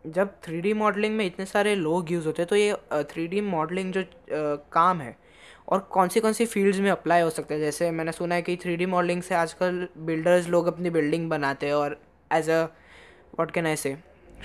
जब 0.06 0.30
थ्री 0.44 0.74
मॉडलिंग 0.74 1.16
में 1.16 1.26
इतने 1.26 1.46
सारे 1.46 1.76
लोग 1.76 2.12
यूज़ 2.12 2.26
होते 2.26 2.42
हैं 2.42 2.48
तो 2.50 2.56
ये 2.56 2.74
थ्री 3.04 3.42
मॉडलिंग 3.42 3.92
जो 3.94 4.02
अ, 4.02 4.06
काम 4.72 5.02
है 5.02 5.16
और 5.70 5.80
कौन 5.92 6.08
सी 6.08 6.20
कौन 6.20 6.34
सी 6.34 6.46
फील्ड्स 6.46 6.80
में 6.80 6.90
अप्लाई 6.92 7.22
हो 7.22 7.30
सकते 7.30 7.54
है? 7.54 7.60
जैसे 7.60 7.92
मैंने 7.92 8.12
सुना 8.12 8.36
है 8.36 8.42
कि 8.42 8.56
थ्री 8.64 8.86
मॉडलिंग 8.86 9.22
से 9.24 9.36
आजकल 9.36 9.88
बिल्डर्स 9.98 10.48
लोग 10.50 10.68
अपनी 10.68 10.90
बिल्डिंग 10.90 11.30
बनाते 11.30 11.66
हैं 11.66 11.74
और 11.74 11.98
as 12.34 12.50
a 12.50 12.64
what 12.64 13.52
can 13.52 13.68
I 13.68 13.76
say 13.76 13.96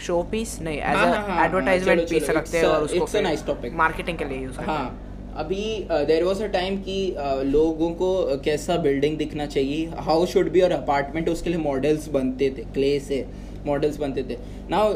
showpiece 0.23 0.59
नहीं 0.63 0.79
एज 0.79 0.97
अ 0.97 1.45
एडवर्टाइजमेंट 1.45 2.09
पीस 2.11 2.31
रखते 2.31 2.59
हैं 2.59 2.65
और 2.65 2.83
उसको 2.83 3.07
nice 3.19 3.45
topic. 3.51 3.73
मार्केटिंग 3.75 4.19
के 4.19 4.25
लिए 4.25 4.39
यूज़ 4.39 4.61
हाँ। 4.61 5.05
अभी 5.37 5.65
देर 5.91 6.25
वॉज़ 6.25 6.43
अ 6.43 6.47
टाइम 6.47 6.77
कि 6.83 6.95
uh, 7.19 7.43
लोगों 7.45 7.91
को 7.95 8.37
कैसा 8.45 8.77
बिल्डिंग 8.77 9.19
दिखना 9.19 9.47
चाहिए 9.47 9.87
हाउ 9.99 10.25
शुड 10.27 10.51
बी 10.53 10.61
और 10.61 10.73
अपार्टमेंट 10.73 11.29
उसके 11.29 11.51
लिए 11.51 11.59
मॉडल्स 11.59 12.09
बनते 12.09 12.51
थे 12.51 12.63
क्ले 12.75 12.99
से। 13.01 13.21
मॉडल्स 13.67 13.97
बनते 13.97 14.23
थे। 14.23 14.37
Now 14.71 14.93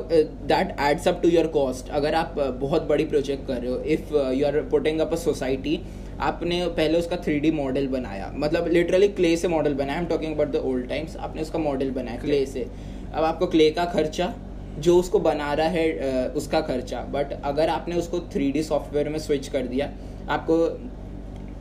that 0.48 0.76
adds 0.80 1.08
up 1.08 1.20
to 1.22 1.28
your 1.28 1.46
cost 1.48 1.90
अगर 1.90 2.14
आप 2.14 2.34
uh, 2.36 2.50
बहुत 2.60 2.86
बड़ी 2.88 3.04
प्रोजेक्ट 3.04 3.46
कर 3.46 3.60
रहे 3.60 3.70
हो 3.70 3.78
if 3.88 4.14
you 4.34 4.46
are 4.46 4.60
putting 4.70 5.00
up 5.00 5.12
a 5.12 5.16
society 5.16 5.80
आपने 6.20 6.66
पहले 6.68 6.98
उसका 6.98 7.16
थ्री 7.16 7.38
डी 7.40 7.50
मॉडल 7.50 7.86
बनाया। 7.88 8.30
मतलब 8.36 8.68
लिटरली 8.68 9.08
क्ले 9.10 9.36
से 9.36 9.48
मॉडल 9.48 9.74
बनाया। 9.74 9.92
I 9.92 10.02
am 10.02 10.08
talking 10.08 10.34
about 10.34 10.52
the 10.52 10.56
old 10.64 10.88
times 10.88 11.16
आपने 11.18 11.42
उसका 11.42 11.58
मॉडल 11.58 11.90
बनाया 11.90 12.18
क्ले 12.20 12.44
से। 12.46 12.66
अब 13.14 13.24
आपको 13.24 13.46
क्ले 13.46 13.70
का 13.70 13.84
खर्चा 13.84 14.32
जो 14.78 14.96
उसको 14.98 15.18
बना 15.20 15.52
रहा 15.54 15.68
है 15.68 16.28
उसका 16.36 16.60
खर्चा। 16.60 17.00
बट 17.12 17.32
अगर 17.44 17.68
आपने 17.68 17.96
उसको 17.96 18.20
थ्री 18.32 18.62
सॉफ्टवेयर 18.62 19.08
में 19.08 19.18
स्विच 19.18 19.48
कर 19.48 19.66
दिया 19.66 19.90
आपको 20.28 20.56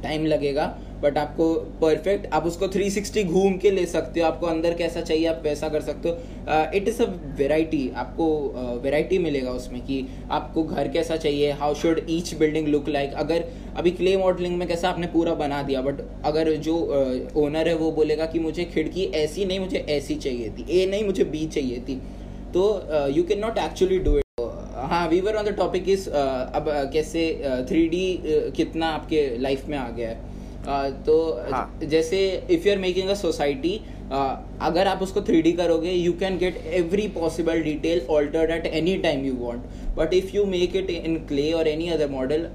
टाइम 0.03 0.25
लगेगा। 0.25 0.65
बट 1.03 1.17
आपको 1.17 1.53
परफेक्ट 1.81 2.25
आप 2.33 2.45
उसको 2.45 2.67
360 2.67 3.23
घूम 3.23 3.57
के 3.57 3.71
ले 3.71 3.85
सकते 3.85 4.19
हो 4.19 4.25
आपको 4.27 4.47
अंदर 4.47 4.73
कैसा 4.73 5.01
चाहिए 5.01 5.25
आप 5.27 5.41
वैसा 5.43 5.69
कर 5.69 5.81
सकते 5.81 6.09
हो। 6.09 6.15
इट 6.77 6.87
इज़ 6.87 7.01
अ 7.03 7.05
वेराइटी 7.37 7.81
आपको 7.95 8.27
वेराइटी 8.83 9.17
uh, 9.17 9.23
मिलेगा 9.23 9.51
उसमें 9.51 9.81
कि 9.81 10.05
आपको 10.31 10.63
घर 10.63 10.87
कैसा 10.87 11.15
चाहिए 11.17 11.51
how 11.51 11.73
should 11.73 12.01
each 12.09 12.33
building 12.33 12.67
look 12.67 12.89
like 12.89 13.13
अगर 13.15 13.45
अभी 13.77 13.91
क्ले 13.91 14.15
मॉडलिंग 14.17 14.57
में 14.57 14.67
कैसा 14.67 14.89
आपने 14.89 15.07
पूरा 15.07 15.33
बना 15.35 15.61
दिया 15.63 15.81
बट 15.81 16.01
अगर 16.25 16.53
जो 16.61 16.75
ओनर 17.35 17.61
uh, 17.61 17.67
है 17.67 17.75
वो 17.75 17.91
बोलेगा 17.91 18.25
कि 18.25 18.39
मुझे 18.39 18.65
खिड़की 18.73 19.05
ऐसी 19.15 19.45
नहीं 19.45 19.59
मुझे 19.59 19.85
ऐसी 19.89 20.15
चाहिए 20.15 20.49
थी 20.49 20.65
ए 20.71 20.85
नहीं 20.85 21.03
मुझे 21.03 21.23
बी 21.25 21.45
चाहिए 21.47 21.79
थी। 21.79 22.01
तो 22.53 22.63
you 23.09 23.23
can 23.23 23.39
not 23.39 23.57
actually 23.57 23.99
do 23.99 24.17
it 24.17 24.41
हाँ 24.91 25.07
viewer 25.09 25.35
on 25.35 25.45
the 25.45 25.55
topic 25.57 25.89
is 25.89 26.09
अब 26.09 26.65
uh, 26.65 26.91
कैसे 26.93 27.29
थ्री 27.69 27.85
uh, 27.85 27.91
डी 27.91 28.51
कितना 28.57 28.89
आपके 28.89 29.37
लाइफ 29.39 29.65
में 29.67 29.77
आ 29.77 29.89
गया 29.89 30.09
है। 30.09 30.19
Uh, 30.19 30.30
तो 31.05 31.15
हाँ. 31.51 31.79
जैसे 31.83 32.17
if 32.51 32.67
you 32.67 32.73
are 32.73 32.79
making 32.79 33.09
a 33.09 33.13
society 33.15 33.79
अगर 34.11 34.87
आप 34.87 35.01
उसको 35.01 35.21
थ्री 35.21 35.51
करोगे 35.51 35.91
you 35.91 36.11
can 36.13 36.37
get 36.37 36.55
every 36.69 37.07
possible 37.09 37.61
detail 37.63 38.01
altered 38.11 38.51
at 38.51 38.65
any 38.65 38.95
time 39.03 39.25
you 39.25 39.35
want 39.35 39.61
but 39.97 40.13
if 40.13 40.35
you 40.35 40.45
make 40.45 40.75
it 40.75 40.89
in 40.89 41.15
clay 41.27 41.51
और 41.53 41.67
any 41.67 41.87
other 41.89 42.09
model 42.09 42.47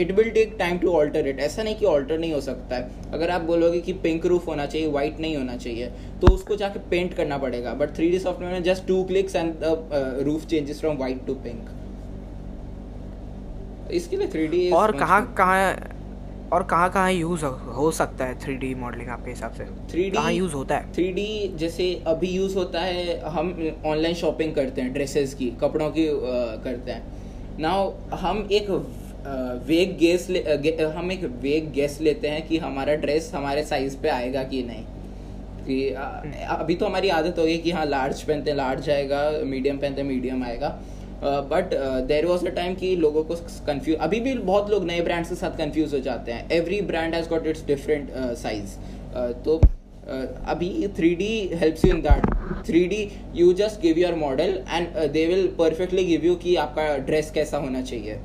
it 0.00 0.12
will 0.12 0.30
take 0.30 0.54
time 0.58 0.78
to 0.78 0.92
alter 0.92 1.26
it 1.28 1.40
ऐसा 1.40 1.62
नहीं 1.62 1.74
कि 1.76 1.86
alter 1.86 2.18
नहीं 2.18 2.32
हो 2.32 2.40
सकता 2.40 2.76
है। 2.76 3.10
अगर 3.12 3.30
आप 3.30 3.40
बोलोगे 3.42 3.80
कि 3.80 3.92
पिंक 4.04 4.26
रूफ 4.26 4.46
होना 4.48 4.66
चाहिए 4.66 4.88
व्हाइट 4.88 5.20
नहीं 5.20 5.36
होना 5.36 5.56
चाहिए 5.56 5.86
तो 6.20 6.34
उसको 6.34 6.56
जाके 6.56 6.78
पेंट 6.90 7.14
करना 7.14 7.38
पड़ेगा। 7.38 7.74
बट 7.74 7.96
थ्री 7.96 8.18
सॉफ्टवेयर 8.18 8.52
में 8.52 8.62
just 8.64 8.86
two 8.88 9.02
clicks 9.04 9.36
and 9.36 9.54
the 9.54 10.22
roof 10.26 10.46
changes 10.46 10.80
from 10.80 10.96
white 10.96 11.26
to 11.26 11.34
pink 11.44 11.68
इसके 13.92 14.16
लिए 14.16 14.28
थ्री 14.28 14.70
और 14.72 14.98
कहाँ 14.98 15.22
कहाँ 15.38 15.98
और 16.52 16.62
कहाँ 16.62 16.88
कहाँ 16.90 17.12
यूज़ 17.12 17.44
हो 17.44 17.90
सकता 17.90 18.24
है 18.24 18.38
थ्री 18.40 18.54
डी 18.56 18.74
मॉडलिंग 18.74 19.08
आपके 19.08 19.30
हिसाब 19.30 19.52
से? 19.52 19.64
थ्री 19.90 20.02
डी 20.02 20.10
कहाँ 20.10 20.32
यूज़ 20.32 20.52
होता 20.52 20.76
है? 20.76 20.92
थ्री 20.94 21.12
डी 21.12 21.48
जैसे 21.56 21.92
अभी 22.06 22.28
यूज़ 22.28 22.56
होता 22.56 22.80
है 22.80 23.18
हम 23.30 23.52
ऑनलाइन 23.86 24.14
शॉपिंग 24.14 24.54
करते 24.54 24.80
हैं 24.80 24.92
ड्रेसेस 24.92 25.34
की 25.34 25.50
कपड़ों 25.60 25.90
की 25.90 26.06
करते 26.64 26.92
हैं। 26.92 27.58
नाउ 27.58 27.92
हम 28.18 28.46
एक 28.52 28.70
वेग 29.66 29.96
गेस 29.98 30.28
ले, 30.30 30.40
हम 30.96 31.12
एक 31.12 31.24
वेग 31.42 31.70
गेस 31.72 31.98
लेते 32.00 32.28
हैं 32.28 32.46
कि 32.48 32.58
हमारा 32.58 32.94
ड्रेस 32.96 33.30
हमारे 33.34 33.64
साइज़ 33.64 33.96
पे 33.96 34.08
आएगा 34.08 34.42
कि 34.44 34.62
नहीं। 34.62 34.84
कि 35.62 35.90
uh, 35.92 36.60
अभी 36.60 36.74
तो 36.74 36.86
हमारी 36.86 37.08
आदत 37.10 37.38
हो 37.38 37.44
गई 37.44 37.58
कि 37.58 37.70
हाँ 37.70 37.84
लार्ज 37.86 38.22
पहनते 38.22 38.50
हैं 38.50 38.56
लार्ज 38.56 38.88
आएगा 38.90 39.30
मीडियम 39.46 39.78
पहनते 39.78 40.00
हैं 40.00 40.08
मीडियम 40.08 40.44
आएगा। 40.44 40.68
But 41.22 41.74
there 42.08 42.26
was 42.26 42.46
a 42.46 42.50
time 42.50 42.74
कि 42.74 42.94
लोगों 42.96 43.24
को 43.24 43.34
कन्फ्यूज़ 43.66 43.98
अभी 44.00 44.20
भी 44.20 44.34
बहुत 44.34 44.70
लोग 44.70 44.84
नए 44.86 45.00
ब्रांड्स 45.00 45.28
के 45.28 45.34
साथ 45.36 45.58
कन्फ्यूज़ 45.58 45.94
हो 45.94 46.00
जाते 46.02 46.32
हैं। 46.32 46.48
Every 46.52 46.80
brand 46.82 47.14
has 47.14 47.28
got 47.28 47.46
its 47.46 47.66
different 47.66 48.08
size 48.38 48.76
तो 49.44 49.56
uh, 49.56 50.26
अभी 50.48 50.88
three 50.96 51.14
D 51.14 51.32
helps 51.54 51.84
you 51.84 51.94
in 51.94 52.00
that 52.02 52.66
three 52.66 52.84
D 52.86 53.06
you 53.34 53.52
just 53.54 53.80
give 53.82 53.98
your 53.98 54.14
model 54.16 54.58
and 54.68 54.98
they 55.12 55.26
will 55.26 55.46
perfectly 55.58 56.04
give 56.04 56.24
you 56.24 56.34
कि 56.36 56.54
आपका 56.56 56.96
ड्रेस 56.98 57.30
कैसा 57.30 57.58
होना 57.58 57.82
चाहिए। 57.82 58.18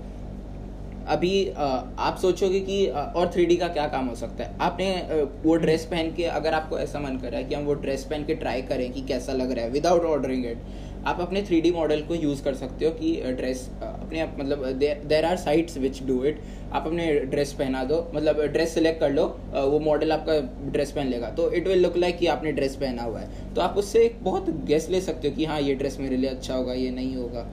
अभी 1.07 1.33
आप 1.55 2.17
सोचोगे 2.21 2.59
कि 2.59 2.85
और 2.87 3.29
थ्री 3.33 3.45
डी 3.45 3.55
का 3.55 3.67
क्या 3.67 3.87
काम 3.87 4.05
हो 4.07 4.15
सकता 4.15 4.43
है? 4.43 4.57
आपने 4.61 5.19
वो 5.43 5.55
ड्रेस 5.55 5.85
पहन 5.85 6.11
के 6.15 6.23
अगर 6.23 6.53
आपको 6.53 6.79
ऐसा 6.79 6.99
मन 6.99 7.17
कर 7.17 7.29
रहा 7.29 7.39
है 7.39 7.43
कि 7.43 7.55
हम 7.55 7.63
वो 7.63 7.73
ड्रेस 7.83 8.03
पहन 8.09 8.23
के 8.25 8.35
ट्राई 8.35 8.61
करें 8.71 8.91
कि 8.93 9.01
कैसा 9.07 9.33
लग 9.33 9.51
रहा 9.51 9.65
है 9.65 9.71
विदाउट 9.71 10.05
ऑर्डरिंग 10.05 10.45
इट 10.45 10.57
आप 11.07 11.19
अपने 11.21 11.41
थ्री 11.43 11.71
मॉडल 11.71 12.01
को 12.03 12.15
यूज़ 12.15 12.43
कर 12.43 12.53
सकते 12.55 12.85
हो 12.85 12.91
कि 12.91 13.15
ड्रेस 13.37 13.67
अपने 13.81 14.19
आप 14.19 14.35
मतलब 14.39 14.65
there 15.07 15.25
are 15.25 15.35
sites 15.37 15.77
which 15.77 16.01
do 16.03 16.23
it 16.25 16.39
आप 16.73 16.87
अपने 16.87 17.13
ड्रेस 17.25 17.51
पहना 17.53 17.83
दो 17.83 17.99
मतलब 18.15 18.41
ड्रेस 18.43 18.73
सेलेक्ट 18.73 18.99
कर 18.99 19.11
लो 19.11 19.25
वो 19.53 19.79
मॉडल 19.81 20.11
आपका 20.11 20.39
ड्रेस 20.71 20.91
पहन 20.91 21.07
लेगा। 21.07 21.29
तो 21.31 21.51
इट 21.51 21.67
विल 21.67 21.81
लुक 21.83 21.97
लाइक 21.97 22.17
कि 22.17 22.27
आपने 22.27 22.51
ड्रेस 22.51 22.75
पहना 22.75 23.03
हुआ 23.03 23.19
है। 23.19 23.53
तो 23.55 23.61
आप 23.61 23.77
उससे 23.77 24.03
एक 24.05 24.23
बहुत 24.23 24.49
गेस 24.67 24.89
ले 24.89 25.01
सकते 25.01 25.27
हो 25.27 25.35
कि 25.35 25.45
हाँ 25.45 25.59
ये 25.61 25.75
ड्रेस 25.75 25.99
मेरे 25.99 26.17
लिए 26.17 26.29
अच्छा 26.29 26.55
होगा, 26.55 26.73
ये 26.73 26.89
नहीं 26.91 27.15
होगा। 27.15 27.47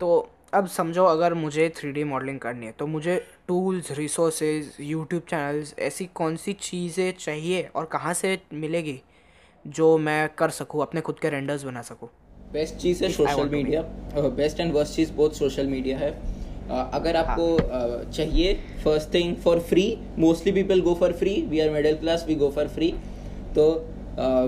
तो 0.00 0.28
अब 0.54 0.66
समझो 0.68 1.04
अगर 1.04 1.34
मुझे 1.34 1.68
थ्री 1.76 2.04
मॉडलिंग 2.04 2.38
करनी 2.40 2.66
है 2.66 2.72
तो 2.78 2.86
मुझे 2.86 3.16
टूल्स 3.48 3.90
रिसोर्सेज 3.98 4.76
यूट्यूब 4.80 5.22
चैनल्स 5.30 5.74
ऐसी 5.78 6.04
कौन 6.14 6.36
सी 6.36 6.52
चीज़ें 6.52 7.12
चाहिए 7.18 7.68
और 7.76 7.84
कहाँ 7.92 8.14
से 8.14 8.38
मिलेगी? 8.54 9.00
जो 9.68 9.96
मैं 9.98 10.28
कर 10.38 10.50
सकूँ 10.52 10.82
अपने 10.82 11.00
खुद 11.00 11.18
के 11.18 11.30
रेंडर्स 11.30 11.64
बना 11.64 11.82
सकूँ। 11.82 12.08
बेस्ट 12.52 12.76
चीज़ 12.78 13.04
है 13.04 13.10
social 13.12 13.48
media 13.50 13.82
best 14.16 14.60
and 14.60 14.72
worst 14.74 14.96
चीज़ 14.96 15.12
बहुत 15.12 15.36
सोशल 15.36 15.66
मीडिया 15.66 15.98
है। 15.98 16.14
Uh, 16.66 16.84
अगर 16.94 17.16
आपको 17.16 17.44
uh, 17.56 18.14
चाहिए 18.14 18.54
first 18.84 19.12
thing 19.14 19.34
for 19.36 19.58
free 19.68 19.84
mostly 20.18 20.52
people 20.52 20.80
go 20.80 20.94
for 21.00 21.12
free 21.12 21.34
we 21.50 21.60
are 21.60 21.70
middle 21.70 21.96
class 21.96 22.24
we 22.28 22.34
go 22.34 22.48
for 22.50 22.68
free 22.68 22.88
तो 23.56 23.66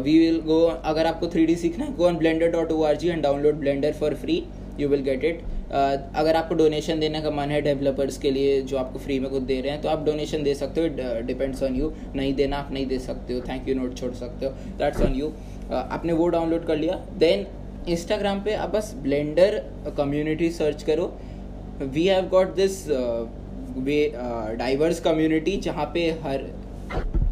वी 0.04 0.18
विल 0.18 0.40
गो 0.46 0.58
अगर 0.84 1.06
आपको 1.06 1.26
थ्री 1.26 1.54
सीखना 1.56 1.84
है 1.84 1.94
go 1.96 2.06
on 2.06 2.16
Blender 2.18 2.50
dot 2.50 2.72
O 2.72 2.82
R 2.82 2.96
G 2.96 3.08
and 3.08 3.22
download 3.22 3.54
Blender 3.56 3.92
for 4.00 4.14
free 4.14 4.42
you 4.80 4.88
will 4.88 5.02
get 5.02 5.24
it 5.24 5.42
अगर 5.70 6.36
आपको 6.36 6.54
donation 6.54 7.00
देने 7.00 7.20
का 7.22 7.30
मन 7.30 7.50
है 7.50 7.60
डेवलपर्स 7.62 8.18
के 8.18 8.30
लिए, 8.30 8.60
जो 8.62 8.76
आपको 8.78 8.98
फ्री 8.98 9.18
में 9.20 9.30
कुछ 9.30 9.42
दे 9.42 9.60
रहे 9.60 9.72
हैं 9.72 9.80
तो 9.82 9.88
आप 9.88 10.04
डोनेशन 10.04 10.42
दे 10.42 10.54
सकते 10.54 10.80
हो। 10.80 11.20
डिपेंड्स 11.26 11.62
ऑन 11.62 11.76
यू 11.76 11.92
नहीं 12.14 12.34
देना 12.34 12.56
आप 12.56 12.72
नहीं 12.72 12.86
दे 12.86 12.98
सकते 13.00 13.34
हो। 13.34 13.40
थैंक 13.48 13.68
यू 13.68 13.74
नोट 13.74 13.96
छोड़ 13.96 14.12
सकते 14.14 14.46
हो। 14.46 14.52
दैट्स 14.78 15.00
ऑन 15.02 15.14
यू 15.14 15.32
आपने 15.72 16.12
वो 16.12 16.28
डाउनलोड 16.28 16.66
कर 16.66 16.76
लिया। 16.76 16.94
देन 17.18 17.46
इंस्टाग्राम 17.88 18.42
पे 18.44 18.54
आप 18.54 18.70
बस 18.70 18.92
ब्लेंडर 19.02 19.58
कम्युनिटी 19.96 20.50
सर्च 20.52 20.82
करो। 20.82 21.12
We 21.82 22.06
have 22.06 22.28
got 22.28 22.54
this 22.54 22.86
way 22.88 24.00
diverse 24.58 25.00
community 25.00 25.56
जहाँ 25.60 25.90
पे 25.94 26.10
हर 26.22 26.50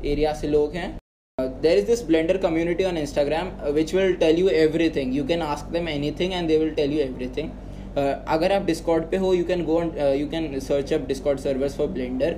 एरिया 0.04 0.32
से 0.34 0.48
लोग 0.48 0.74
हैं। 0.74 0.96
There 1.38 1.78
is 1.78 1.86
this 1.86 2.06
Blender 2.06 2.36
community 2.38 2.84
on 2.84 2.96
Instagram 2.98 3.50
which 3.74 3.94
will 3.94 4.12
tell 4.16 4.38
you 4.38 4.48
everything 4.90 5.16
you 5.16 5.24
can 5.26 5.42
ask 5.42 5.72
them 5.72 5.88
anything 6.20 6.32
and 6.32 6.48
they 6.48 6.58
will 6.58 6.70
tell 6.74 6.92
you 6.92 7.00
everything 7.36 7.50
अगर 7.96 8.52
आप 8.52 8.62
Discord 8.66 9.04
पे 9.10 9.16
हो 9.16 9.32
you 9.34 9.44
can 9.44 9.64
go 9.64 9.80
you 10.14 10.28
can 10.28 10.58
search 10.60 10.92
up 10.92 11.06
Discord 11.08 11.38
servers 11.40 11.76
for 11.76 11.86
Blender 11.88 12.36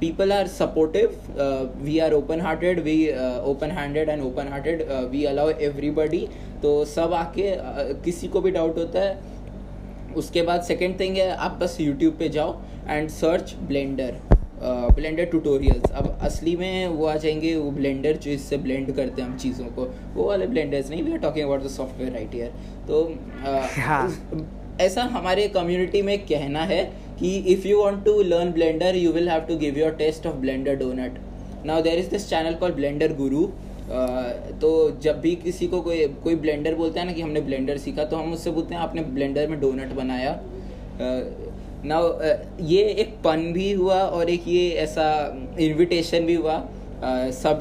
people 0.00 0.32
are 0.32 0.46
supportive 0.48 1.18
we 1.82 1.98
are 1.98 2.12
open 2.14 2.40
hearted 2.40 2.80
we 2.80 2.96
open 3.46 3.70
handed 3.78 4.08
and 4.08 4.22
open 4.22 4.48
hearted 4.48 4.82
we 5.10 5.24
allow 5.24 5.50
everybody 5.50 6.26
तो 6.62 6.84
सब 6.86 7.12
आके 7.14 7.50
uh, 7.50 8.04
किसी 8.04 8.28
को 8.28 8.40
भी 8.40 8.50
डाउट 8.50 8.78
होता 8.78 9.00
है 9.00 9.36
उसके 10.16 10.42
बाद 10.42 10.62
सेकेंड 10.62 10.98
थिंग 11.00 11.16
है 11.16 11.30
आप 11.36 11.58
बस 11.60 11.76
यूट्यूब 11.80 12.16
पे 12.18 12.28
जाओ 12.28 12.58
and 12.88 13.08
search 13.10 13.54
Blender 13.62 14.37
Blender 14.62 15.24
tutorials 15.24 15.90
अब 15.92 16.18
असली 16.22 16.54
में 16.56 16.86
वो 16.88 17.06
आ 17.06 17.14
जाएँगे 17.16 17.54
वो 17.56 17.70
ब्लेंडर 17.70 18.16
जो 18.16 18.30
इससे 18.30 18.56
ब्लेंड 18.58 18.94
करते 18.96 19.22
हैं 19.22 19.28
हम 19.28 19.36
चीज़ों 19.36 19.66
को। 19.66 19.84
वो 20.14 20.28
वाले 20.28 20.46
ब्लेंडर्स 20.46 20.90
नहीं 20.90 21.02
we 21.02 21.12
are 21.12 21.18
talking 21.18 21.46
about 21.46 21.62
the 21.62 21.68
software 21.70 22.12
right 22.12 22.34
year 22.34 22.52
तो 22.88 23.02
हाँ. 23.78 24.08
ऐसा 24.80 25.02
हमारे 25.12 25.46
कम्युनिटी 25.48 26.02
में 26.02 26.18
कहना 26.26 26.60
है 26.64 26.82
कि 27.20 27.36
if 27.52 27.66
you 27.68 27.82
want 27.82 28.04
to 28.04 28.20
learn 28.24 28.52
Blender 28.52 28.96
you 28.96 29.12
will 29.12 29.28
have 29.28 29.40
to 29.40 29.56
give 29.58 29.78
your 29.78 29.90
test 29.94 30.26
of 30.26 30.36
Blender 30.36 30.76
donut 30.76 31.18
now 31.66 31.82
there 31.82 31.98
is 31.98 32.10
this 32.10 32.28
channel 32.30 32.54
call 32.54 32.72
Blender 32.72 33.14
Guru 33.14 33.46
तो 34.60 34.70
जब 35.02 35.20
भी 35.20 35.34
किसी 35.36 35.66
को 35.66 35.80
कोई 35.80 36.06
कोई 36.24 36.34
ब्लेंडर 36.36 36.74
बोलता 36.74 37.00
है 37.00 37.06
ना 37.06 37.12
कि 37.12 37.22
हमने 37.22 37.40
ब्लेंडर 37.40 37.78
सीखा 37.78 38.04
तो 38.04 38.16
हम 38.16 38.32
उससे 38.32 38.50
बोलते 38.50 38.74
हैं 38.74 38.80
आपने 38.82 39.02
ब्लेंडर 39.02 39.46
में 39.48 39.60
डोनट 39.60 39.92
बनाया। 39.92 40.32
ना 41.84 42.00
uh, 42.00 42.70
ये 42.70 42.82
एक 42.82 43.14
पन 43.24 43.52
भी 43.52 43.70
हुआ 43.72 44.00
और 44.00 44.30
एक 44.30 44.48
ये 44.48 44.68
ऐसा 44.78 45.06
इनविटेशन 45.60 46.26
भी 46.26 46.34
हुआ। 46.34 46.64
Uh, 46.98 47.30
सब 47.32 47.58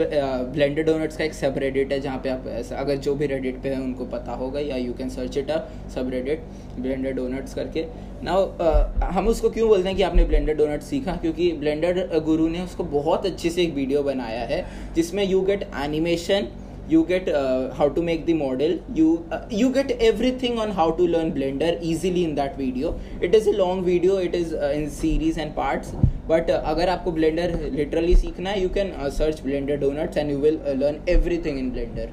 ब्लेंडेड 0.53 0.88
uh, 0.88 0.93
डोनट्स 0.93 1.17
का 1.17 1.23
एक 1.23 1.34
सब 1.34 1.58
रेडिट 1.58 1.91
है 1.93 1.99
जहाँ 1.99 2.19
पे 2.23 2.30
आप 2.30 2.45
ऐसा 2.47 2.75
अगर 2.75 2.95
जो 2.97 3.13
भी 3.15 3.25
रेडिट 3.25 3.62
पे 3.63 3.69
है 3.69 3.82
उनको 3.82 4.06
पता 4.06 4.32
होगा 4.36 4.60
या 4.60 4.75
you 4.75 4.93
can 4.93 5.10
search 5.10 5.38
it 5.38 5.49
up 5.51 5.69
subreddit 6.10 6.43
blended 6.80 7.15
donuts 7.15 7.53
करके। 7.53 7.86
ना 8.23 8.36
uh, 8.58 9.03
हम 9.13 9.27
उसको 9.27 9.49
क्यों 9.49 9.67
बोलते 9.69 9.88
हैं 9.88 9.97
कि 9.97 10.03
आपने 10.03 10.23
ब्लेंडेड 10.25 10.58
डोनट 10.58 10.82
सीखा? 10.82 11.15
क्योंकि 11.15 11.51
ब्लेंडेड 11.51 12.13
गुरु 12.25 12.47
ने 12.47 12.62
उसको 12.62 12.84
बहुत 12.84 13.25
अच्छे 13.25 13.49
से 13.49 13.62
एक 13.63 13.73
वीडियो 13.75 14.03
बनाया 14.03 14.41
है 14.45 14.65
जिसमें 14.95 15.23
you 15.25 15.41
get 15.41 15.67
animation 15.84 16.47
you 16.89 17.04
get 17.06 17.30
uh, 17.30 17.73
how 17.76 17.88
to 17.89 18.04
make 18.10 18.26
the 18.26 18.36
model. 18.41 18.78
You 19.00 19.08
uh, 19.32 19.41
you 19.62 19.71
get 19.78 19.91
everything 20.10 20.60
on 20.65 20.71
how 20.82 20.91
to 21.00 21.08
learn 21.15 21.34
blender 21.39 21.71
easily 21.82 22.23
in 22.30 22.36
that 22.36 22.58
video. 22.58 22.93
It 23.21 23.36
is 23.41 23.47
a 23.47 23.58
long 23.63 23.84
video. 23.86 24.19
It 24.30 24.36
is 24.36 24.54
uh, 24.54 24.71
in 24.76 24.89
series 25.00 25.41
and 25.45 25.56
parts. 25.63 25.97
But 26.30 26.50
uh, 26.52 26.56
अगर 26.69 26.89
आपको 26.89 27.12
Blender 27.12 27.52
literally 27.73 28.15
सीखना 28.15 28.50
है 28.50 28.62
you 28.62 28.69
can 28.78 28.91
search 29.17 29.41
Blender 29.41 29.78
donuts 29.84 30.17
and 30.17 30.32
you 30.32 30.38
will 30.39 30.60
learn 30.80 30.97
everything 31.10 31.60
in 31.60 31.69
Blender 31.71 32.10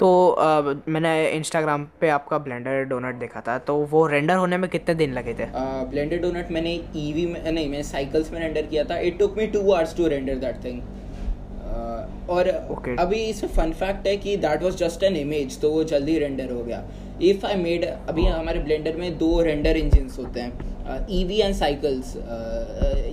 तो 0.00 0.08
uh, 0.40 0.74
मैंने 0.88 1.12
Instagram 1.30 1.84
पे 2.00 2.08
आपका 2.16 2.38
blender 2.38 2.82
donut 2.90 3.14
देखा 3.20 3.40
था। 3.46 3.56
तो 3.68 3.76
वो 3.90 4.06
रेंडर 4.06 4.36
होने 4.36 4.56
में 4.58 4.68
कितने 4.70 4.94
दिन 4.94 5.12
लगे 5.14 5.34
थे? 5.34 5.46
ब्लेंडर 5.54 6.16
uh, 6.16 6.22
डोनट 6.22 6.50
मैंने 6.52 6.74
ईवी 6.96 7.26
में 7.26 7.40
नहीं 7.50 7.68
मैंने 7.68 7.82
साइकिल्स 7.84 8.32
में 8.32 8.40
रेंडर 8.40 8.66
किया 8.66 8.84
था। 8.90 8.98
It 8.98 9.18
took 9.18 9.38
me 9.38 9.46
two 9.46 9.60
hours 9.70 9.96
to 9.96 10.06
render 10.08 10.36
that 10.44 10.64
thing 10.64 10.80
और 12.30 12.48
okay. 12.72 12.98
अभी 13.00 13.20
इसमें 13.24 13.50
फन 13.52 13.72
फैक्ट 13.80 14.06
है 14.06 14.16
कि 14.16 14.36
that 14.38 14.62
was 14.62 14.76
just 14.76 15.02
an 15.02 15.16
image 15.16 15.60
तो 15.60 15.70
वो 15.70 15.84
जल्दी 15.86 16.18
रेंडर 16.18 16.50
हो 16.52 16.62
गया। 16.64 16.82
इफ़ 17.22 17.46
आई 17.46 17.54
मेड 17.56 17.84
अभी 17.84 18.22
oh. 18.22 18.28
हमारे 18.28 18.58
ब्लेंडर 18.60 18.96
में 18.96 19.16
दो 19.18 19.40
रेंडर 19.42 19.76
इंजिन 19.76 20.10
होते 20.18 20.40
हैं। 20.40 21.06
ईवी 21.12 21.38
एंड 21.38 21.54
साइकिल्स 21.54 22.14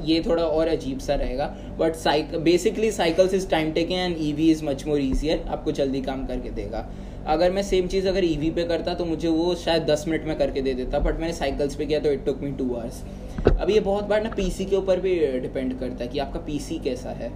ये 0.06 0.22
थोड़ा 0.26 0.44
और 0.44 0.68
अजीब 0.68 1.00
सा 1.00 1.16
रहेगा 1.16 1.46
but 1.80 1.96
psych 1.96 2.36
basically 2.44 2.92
Cycles 2.92 3.34
is 3.34 3.48
time 3.50 3.72
taking 3.72 4.00
and 4.00 4.16
Eevee 4.22 4.50
is 4.52 4.64
much 4.66 4.86
more 4.88 5.02
easier 5.02 5.44
आपको 5.48 5.72
जल्दी 5.72 6.02
काम 6.02 6.26
करके 6.28 6.50
देगा। 6.52 6.88
अगर 7.28 7.52
मैं 7.52 7.64
सेम 7.64 7.88
चीज़ 7.88 8.08
अगर 8.08 8.24
ईवी 8.24 8.50
पे 8.52 8.64
करता 8.64 8.94
तो 8.94 9.06
मुझे 9.06 9.28
वो 9.28 9.56
शायद 9.56 9.84
दस 9.86 10.06
मिनट 10.08 10.26
में 10.26 10.38
करके 10.38 10.62
दे 10.62 10.74
देता 10.74 11.00
बट 11.00 11.20
मैंने 11.20 11.34
साइकिल्स 11.34 11.76
पे 11.76 11.86
किया 11.86 12.00
तो 12.00 12.12
it 12.12 12.26
took 12.26 12.42
me 12.42 12.52
two 12.58 12.74
hours 12.76 13.04
अब 13.52 13.70
ये 13.70 13.80
बहुत 13.82 14.06
बार 14.06 14.24
ना 14.24 14.30
पीसी 14.36 14.66
के 14.66 14.76
ऊपर 14.76 15.00
भी 15.00 15.16
डिपेंड 15.40 15.80
करता 15.80 16.04
है 16.04 16.08
कि 16.10 16.20
आपका 16.20 16.40
पीसी 16.46 16.80
कैसा 16.84 17.10
है। 17.14 17.32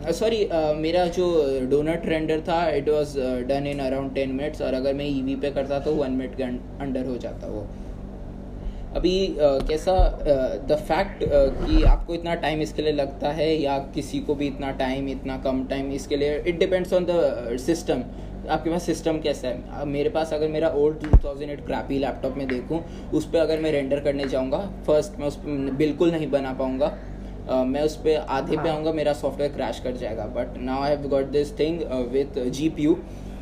सॉरी 0.00 0.36
uh, 0.44 0.52
uh, 0.52 0.76
मेरा 0.76 1.04
जो 1.06 1.26
डोनट 1.70 2.06
रेंडर 2.06 2.40
था 2.40 2.58
it 2.70 2.88
was 2.88 3.12
done 3.48 3.66
in 3.66 3.78
around 3.80 4.14
ten 4.14 4.30
minutes 4.32 4.62
और 4.62 4.74
अगर 4.74 4.94
मैं 4.94 5.04
ईवी 5.06 5.34
पे 5.36 5.50
करता 5.50 5.78
तो 5.80 5.92
वन 5.94 6.12
मिनट 6.12 6.36
के 6.36 6.42
अंडर 6.42 7.06
हो 7.06 7.16
जाता 7.18 7.46
वो। 7.46 7.66
अभी 8.96 9.12
uh, 9.28 9.68
कैसा 9.68 9.92
द 10.22 10.70
uh, 10.70 10.78
फैक्ट 10.78 11.22
uh, 11.24 11.50
कि 11.58 11.82
आपको 11.90 12.14
इतना 12.14 12.34
टाइम 12.36 12.60
इसके 12.62 12.82
लिए 12.82 12.92
लगता 12.92 13.30
है 13.32 13.50
या 13.54 13.76
किसी 13.94 14.20
को 14.20 14.34
भी 14.34 14.46
इतना 14.46 14.70
टाइम 14.78 15.08
इतना 15.08 15.36
कम 15.44 15.64
टाइम 15.66 15.92
इसके 15.92 16.16
लिए 16.16 16.38
it 16.38 16.58
depends 16.58 16.92
on 16.92 17.06
the 17.10 17.58
system 17.66 18.02
आपके 18.48 18.70
पास 18.70 18.82
सिस्टम 18.82 19.18
कैसा 19.20 19.48
है? 19.48 19.84
मेरे 19.86 20.10
पास 20.10 20.32
अगर 20.32 20.48
मेरा 20.48 20.68
ओल्ड 20.76 21.06
2008 21.14 21.64
क्रैपी 21.66 21.98
लैपटॉप 21.98 22.36
में 22.36 22.46
देखूँ 22.48 22.82
उस 23.14 23.30
पर 23.30 23.38
अगर 23.38 23.60
मैं 23.60 23.72
रेंडर 23.72 24.00
करने 24.00 24.28
जाऊँगा 24.28 24.58
फ़र्स्ट 24.86 25.18
मैं 25.20 25.26
उस 25.26 25.36
पर 25.36 25.70
बिल्कुल 25.78 26.10
नहीं 26.10 26.30
बना 26.30 26.52
पाऊँगा। 26.52 26.92
मैं 27.50 27.82
उस 27.82 27.96
पर 27.96 28.26
आधे 28.28 28.56
पे 28.56 28.68
हाँ। 28.68 28.76
आऊँगा 28.76 28.92
मेरा 28.92 29.12
सॉफ्टवेयर 29.14 29.52
क्रैश 29.52 29.80
कर 29.84 29.96
जाएगा। 29.96 30.26
But 30.36 30.56
now 30.60 30.82
I 30.82 30.90
have 30.90 31.08
got 31.08 31.30
this 31.32 31.58
thing 31.58 31.80
with 32.12 32.44
G 32.50 32.68
P 32.68 32.82
U 32.82 32.94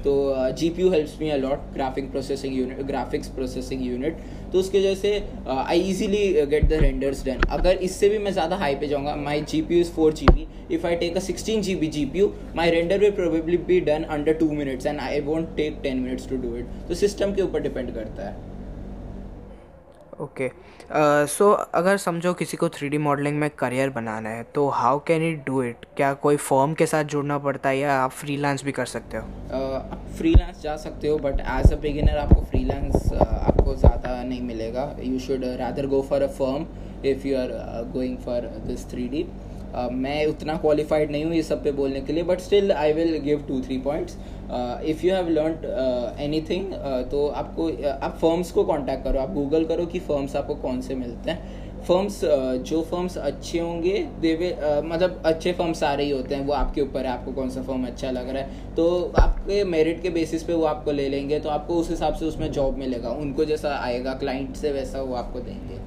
तो 0.05 0.13
G 0.59 0.69
P 0.71 0.83
U 0.83 0.91
helps 0.91 1.17
me 1.21 1.29
a lot 1.31 1.61
graphic 1.75 2.11
processing 2.11 2.57
unit 2.59 2.83
graphics 2.87 3.29
processing 3.29 3.87
unit 3.87 4.19
तो 4.53 4.59
उसकी 4.59 4.79
वजह 4.79 4.95
से 4.95 5.13
I 5.49 5.81
easily 5.81 6.47
get 6.47 6.69
the 6.69 6.73
renders 6.83 7.25
done 7.25 7.41
अगर 7.51 7.77
इससे 7.83 8.09
भी 8.09 8.19
मैं 8.19 8.33
ज़्यादा 8.33 8.57
हाई 8.57 8.75
पे 8.75 8.89
जाऊँगा 8.89 9.15
my 9.17 9.41
G 9.43 9.63
P 9.63 9.75
U 9.75 9.81
is 9.81 9.91
four 9.93 10.13
G 10.13 10.27
B 10.35 10.47
if 10.75 10.87
I 10.87 10.97
take 10.97 11.17
a 11.17 11.21
sixteen 11.21 11.63
G 11.63 11.75
B 11.77 11.87
G 11.89 12.05
P 12.07 12.19
U 12.19 12.33
my 12.57 12.71
render 12.71 12.99
will 12.99 13.11
probably 13.13 13.57
be 13.69 13.81
done 13.83 14.05
under 14.11 14.35
two 14.35 14.51
minutes 14.53 14.87
and 14.87 15.01
I 15.01 15.21
won't 15.23 15.57
take 15.57 15.81
ten 15.83 15.99
minutes 15.99 16.29
to 16.29 16.37
do 16.43 16.57
it 16.57 16.67
तो 16.89 16.95
system 16.97 17.35
के 17.35 17.43
ऊपर 17.43 17.63
depend 17.63 17.95
करता 17.95 18.29
है। 18.29 18.48
Okay. 20.21 20.51
सो 21.29 21.51
अगर 21.51 21.97
समझो 21.97 22.33
किसी 22.35 22.57
को 22.57 22.69
three 22.69 22.89
D 22.89 22.99
modelling 22.99 23.39
में 23.39 23.49
करियर 23.59 23.91
बनाना 23.91 24.29
है 24.29 24.43
तो 24.55 24.69
how 24.69 24.99
can 25.07 25.23
it 25.23 25.45
do 25.47 25.63
it 25.63 25.85
क्या 25.97 26.13
कोई 26.23 26.37
फॉर्म 26.37 26.75
के 26.75 26.87
साथ 26.87 27.05
जुड़ना 27.15 27.39
पड़ता 27.39 27.69
है 27.69 27.79
या 27.79 27.99
आप 28.01 28.11
फ्रीलांस 28.11 28.65
भी 28.65 28.73
कर 28.73 28.87
सकते 28.87 29.17
हो? 29.17 29.25
uh, 29.49 29.75
आप 29.83 30.61
जा 30.63 30.77
सकते 30.77 31.09
हो 31.09 31.19
बट 31.19 31.41
एज 31.41 31.73
अ 31.73 31.77
बिगिनर 31.81 32.17
आपको 32.19 32.41
फ्रीलांस 32.45 32.95
uh, 32.95 33.27
आपको 33.27 33.75
ज़्यादा 33.75 34.23
नहीं 34.23 34.41
मिलेगा। 34.43 34.95
You 35.01 35.19
should 35.19 35.45
rather 35.61 35.87
go 35.87 36.01
for 36.11 36.23
a 36.23 36.29
firm 36.39 36.67
if 37.07 37.27
you 37.27 37.37
are 37.39 37.51
going 37.93 38.17
for 38.19 38.51
this 38.67 38.91
three 38.91 39.09
D 39.09 39.27
मैं 39.95 40.25
उतना 40.27 40.55
क्वालिफाइड 40.57 41.11
नहीं 41.11 41.25
हूँ 41.25 41.35
ये 41.35 41.43
सब 41.43 41.63
पे 41.65 41.73
बोलने 41.73 42.01
के 42.01 42.13
लिए 42.13 42.23
but 42.25 42.41
still 42.41 42.73
I 42.73 42.93
will 42.93 43.19
give 43.25 43.45
two 43.49 43.61
three 43.63 43.77
points 43.81 44.17
if 44.51 45.05
you 45.07 45.15
have 45.15 45.29
learn 45.29 46.17
anything 46.41 46.73
तो 47.11 47.27
आपको 47.29 47.71
uh, 47.71 47.85
आप 47.85 48.19
फर्म्स 48.21 48.51
को 48.51 48.65
कांटेक्ट 48.65 49.05
करो। 49.05 49.21
आप 49.21 49.33
गूगल 49.35 49.65
करो 49.65 49.87
कि 49.87 49.99
फर्म्स 50.01 50.37
आपको 50.37 50.55
कौन 50.57 50.81
से 50.81 50.95
मिलते 50.95 51.31
हैं। 51.31 51.67
फर्म्स 51.89 52.15
uh, 52.25 52.57
जो 52.69 52.81
फर्म्स 52.83 53.17
अच्छे 53.19 53.59
होंगे 53.59 53.99
दे 54.21 54.35
वे 54.35 54.51
uh, 54.53 54.85
मतलब 54.85 55.23
अच्छे 55.27 55.53
फर्म्स 55.53 55.83
आ 55.83 55.93
रही 55.95 56.11
होते 56.11 56.35
हैं 56.35 56.47
वो 56.47 56.53
आपके 56.53 56.81
ऊपर 56.81 57.07
है 57.07 57.13
आपको 57.13 57.33
कौन 57.33 57.51
सा 57.51 57.63
फर्म 57.63 57.87
अच्छा 57.87 58.11
लग 58.11 58.29
रहा 58.29 58.43
है। 58.43 58.75
तो 58.75 59.13
आपके 59.19 59.63
मेरिट 59.65 60.03
के 60.03 60.11
बेसिस 60.11 60.43
पे 60.43 60.55
वो 60.55 60.65
आपको 60.67 60.93
ले 60.93 61.09
लेंगे 61.09 61.41
तो 61.41 61.49
आपको 61.49 61.75
उस 61.75 61.91
हिसाब 61.91 62.15
से 62.15 62.25
उसमें 62.27 62.51
जॉब 62.53 62.79
मिलेगा। 62.79 63.11
उनको 63.19 63.45
जैसा 63.45 63.77
आएगा 63.77 64.15
क्लाइंट 64.15 64.57
से 64.57 64.73
वैसा 64.73 65.03
वो 65.03 65.15
आपको 65.15 65.41
देंगे। 65.41 65.78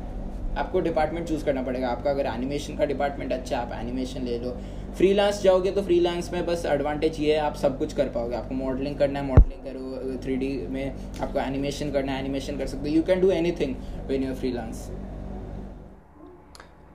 आपको 0.57 0.79
डिपार्टमेंट 0.81 1.27
चूज़ 1.27 1.45
करना 1.45 1.61
पड़ेगा। 1.63 1.87
आपका 1.89 2.09
अगर 2.09 2.25
एनिमेशन 2.25 2.77
का 2.77 2.85
डिपार्टमेंट 2.85 3.33
अच्छा 3.33 3.57
है, 3.57 3.63
आप 3.63 3.73
एनिमेशन 3.79 4.23
ले 4.23 4.37
लो। 4.39 4.51
फ्रीलांस 4.97 5.41
जाओगे 5.41 5.71
तो 5.71 5.81
फ्रीलांस 5.81 6.31
में 6.33 6.45
बस 6.45 6.65
एडवांटेज 6.65 7.19
ये 7.19 7.33
है, 7.33 7.39
आप 7.39 7.55
सब 7.55 7.77
कुछ 7.79 7.93
कर 7.93 8.09
पाओगे। 8.09 8.35
आपको 8.35 8.55
मॉडलिंग 8.55 8.97
करना 8.99 9.19
है 9.19 9.25
मॉडलिंग 9.25 9.63
करो 9.63 10.17
थ्री 10.23 10.37
में 10.69 11.19
आपको 11.21 11.39
एनिमेशन 11.39 11.91
करना 11.91 12.11
है 12.11 12.19
एनिमेशन 12.19 12.57
कर 12.57 12.67
सकते 12.67 12.89
हो। 12.89 12.95
You 12.95 13.03
can 13.03 13.21
do 13.21 13.31
anything 13.59 13.75
when 14.07 14.23
you're 14.23 14.35
freelance 14.35 14.89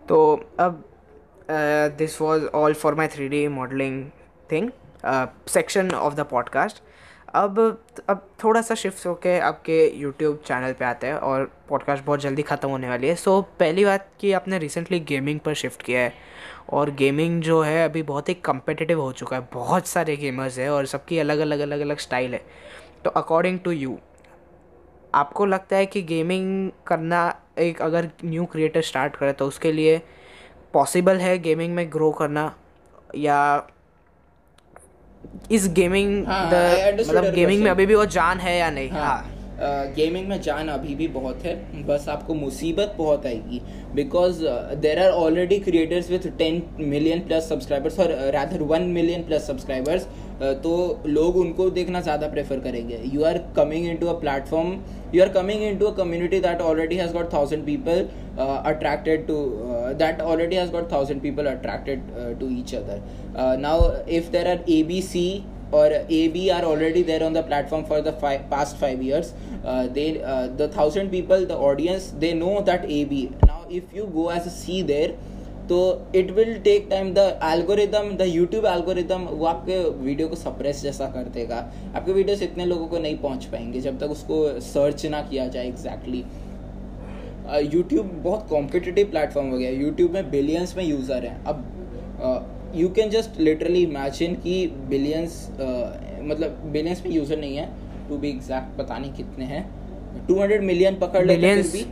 तो 0.08 0.18
अब 0.60 0.84
this 1.98 2.20
was 2.20 2.44
all 2.54 2.74
for 2.74 2.94
my 2.94 3.08
three 3.08 3.28
D 3.28 3.46
modelling 3.50 4.04
thing 4.52 4.70
section 5.48 5.90
of 5.90 6.14
the 6.14 6.26
podcast 6.30 6.82
अब 7.36 7.58
अब 8.08 8.28
थोड़ा 8.44 8.60
सा 8.62 8.74
शिफ्ट 8.74 9.06
होके 9.06 9.38
आपके 9.38 9.92
यूट्यूब 9.96 10.36
चैनल 10.46 10.72
पे 10.72 10.84
आते 10.84 11.06
हैं 11.06 11.14
और 11.14 11.44
पॉडकास्ट 11.68 12.04
बहुत 12.04 12.20
जल्दी 12.20 12.42
ख़त्म 12.42 12.68
होने 12.68 12.88
वाली 12.88 13.08
है। 13.08 13.14
सो 13.14 13.40
so, 13.40 13.58
पहली 13.58 13.84
बात 13.84 14.08
कि 14.20 14.32
आपने 14.32 14.58
रिसेंटली 14.58 15.00
गेमिंग 15.00 15.40
पर 15.40 15.54
शिफ्ट 15.54 15.82
किया 15.82 16.00
है 16.00 16.12
और 16.70 16.90
गेमिंग 16.90 17.42
जो 17.42 17.60
है 17.62 17.84
अभी 17.84 18.02
बहुत 18.02 18.28
ही 18.28 18.34
कम्पिटिटिव 18.34 19.00
हो 19.00 19.12
चुका 19.12 19.36
है। 19.36 19.48
बहुत 19.54 19.86
सारे 19.86 20.16
गेमर्स 20.16 20.58
हैं 20.58 20.70
और 20.70 20.86
सबकी 20.86 21.18
अलग 21.18 21.38
अलग 21.38 21.58
अलग 21.58 21.80
अलग 21.80 21.98
स्टाइल 21.98 22.34
है। 22.34 22.42
तो 23.04 23.10
अकॉर्डिंग 23.10 23.60
टू 23.60 23.70
यू 23.70 23.98
आपको 25.14 25.46
लगता 25.46 25.76
है 25.76 25.86
कि 25.86 26.02
गेमिंग 26.02 26.70
करना 26.86 27.40
एक 27.58 27.82
अगर 27.82 28.10
न्यू 28.24 28.44
क्रिएटर 28.44 28.82
स्टार्ट 28.82 29.16
करे 29.16 29.32
तो 29.32 29.46
उसके 29.46 29.72
लिए 29.72 30.02
पॉसिबल 30.72 31.16
है 31.16 31.38
गेमिंग 31.38 31.74
में 31.74 31.92
ग्रो 31.92 32.10
करना? 32.12 32.54
या 33.14 33.68
इस 35.50 35.68
गेमिंग 35.68 36.26
हाँ, 36.26 36.46
मतलब 37.00 37.32
गेमिंग 37.34 37.62
में 37.62 37.70
अभी 37.70 37.86
भी 37.86 37.94
वो 37.94 38.04
जान 38.06 38.38
है 38.38 38.58
या 38.58 38.70
नहीं? 38.70 38.90
हाँ। 38.90 39.35
गेमिंग 39.96 40.28
में 40.28 40.40
जान 40.42 40.68
अभी 40.68 40.94
भी 40.94 41.06
बहुत 41.10 41.44
है। 41.44 41.54
बस 41.86 42.08
आपको 42.08 42.34
मुसीबत 42.34 42.94
बहुत 42.98 43.26
आएगी। 43.26 43.60
Because 43.94 44.42
there 44.80 44.98
are 44.98 45.10
already 45.12 45.58
creators 45.60 46.10
with 46.10 46.28
ten 46.38 46.62
million 46.80 47.20
plus 47.26 47.48
subscribers 47.48 47.98
और 48.00 48.12
rather 48.34 48.62
one 48.64 48.82
million 48.90 49.22
plus 49.24 49.46
subscribers 49.46 50.06
तो 50.62 50.74
लोग 51.06 51.36
उनको 51.36 51.68
देखना 51.70 52.00
ज़्यादा 52.00 52.26
प्रेफर 52.28 52.58
करेंगे। 52.60 53.00
You 53.12 53.22
are 53.24 53.38
coming 53.56 53.86
into 53.96 54.06
a 54.06 54.12
platform 54.20 54.76
you 55.14 55.22
are 55.22 55.28
coming 55.32 55.62
into 55.78 55.86
a 55.86 55.94
community 55.96 56.40
that 56.40 56.60
already 56.62 56.96
has 56.96 57.12
got 57.12 57.32
thousand 57.32 57.64
people 57.66 58.08
attracted 58.38 59.26
to 59.26 59.34
that 59.98 60.20
already 60.22 60.56
has 60.56 60.70
got 60.72 60.90
thousand 60.92 61.20
people 61.22 61.46
attracted 61.46 62.02
to 62.40 62.48
each 62.58 62.74
other 62.74 63.56
now 63.60 63.90
if 64.16 64.30
there 64.32 64.48
are 64.48 64.64
A 64.68 64.82
B 64.88 65.00
C 65.04 65.26
ab 65.72 66.36
are 66.50 66.64
already 66.64 67.02
there 67.02 67.22
on 67.22 67.32
the 67.32 67.42
platform 67.42 67.84
for 67.84 68.00
the 68.00 68.12
five, 68.12 68.48
past 68.50 68.76
five 68.76 69.02
years. 69.02 69.34
Uh, 69.64 69.86
they 69.88 70.22
uh, 70.22 70.46
the 70.48 70.68
thousand 70.68 71.10
people 71.10 71.46
the 71.46 71.56
audience 71.56 72.12
they 72.18 72.34
know 72.34 72.60
that 72.62 72.84
ab 72.84 73.16
now 73.46 73.64
if 73.68 73.92
you 73.92 74.06
go 74.14 74.28
as 74.30 74.46
a 74.46 74.50
c 74.50 74.82
there 74.82 75.14
तो 75.68 75.76
it 76.14 76.30
will 76.30 76.58
take 76.64 76.86
time 76.90 77.12
the 77.14 77.18
algorithm 77.44 78.10
the 78.16 78.26
YouTube 78.28 78.66
algorithm 78.66 79.22
वो 79.28 79.46
आपके 79.46 79.78
video 80.02 80.28
को 80.28 80.36
suppress 80.36 80.82
जैसा 80.82 81.06
कर 81.14 81.28
देगा. 81.36 81.56
आपके 81.94 82.12
videos 82.12 82.42
इतने 82.42 82.64
लोगों 82.64 82.86
को 82.88 82.98
नहीं 82.98 83.16
पहुँच 83.18 83.44
पाएँगे 83.52 83.80
जब 83.80 83.98
तक 84.00 84.10
उसको 84.10 84.38
सर्च 84.60 85.04
ना 85.06 85.22
किया 85.30 85.46
जाए 85.48 85.66
एग्जैक्टली 85.68 86.24
यूट्यूब 87.74 88.12
बहुत 88.24 88.46
कॉम्पिटिटिव 88.50 89.10
प्लेटफॉर्म 89.10 89.50
हो 89.50 89.58
गया 89.58 89.70
यूट्यूब 89.70 90.12
में 90.12 90.30
बिलियंस 90.30 90.76
में 90.76 90.84
यूज़र 90.84 91.24
हैं. 91.26 91.44
अब 91.44 91.64
you 92.74 92.88
can 92.90 93.10
just 93.10 93.40
literally 93.40 93.82
imagine 93.82 94.34
कि 94.36 94.66
बिलियंस 94.88 95.48
मतलब 96.22 96.62
बिलियंस 96.72 97.02
में 97.04 97.12
यूज़र 97.12 97.38
नहीं 97.38 97.56
है 97.56 97.68
टू 98.08 98.16
बी 98.16 98.28
एग्जैक्ट 98.30 98.78
पता 98.78 98.98
नहीं 98.98 99.12
कितने 99.12 99.44
हैं। 99.44 99.64
टू 100.28 100.40
हंड्रेड 100.40 100.62
मिलियन 100.64 100.94
पकड़ 100.98 101.24
लेते 101.26 101.46
हैं 101.46 101.62
भी। 101.62 101.84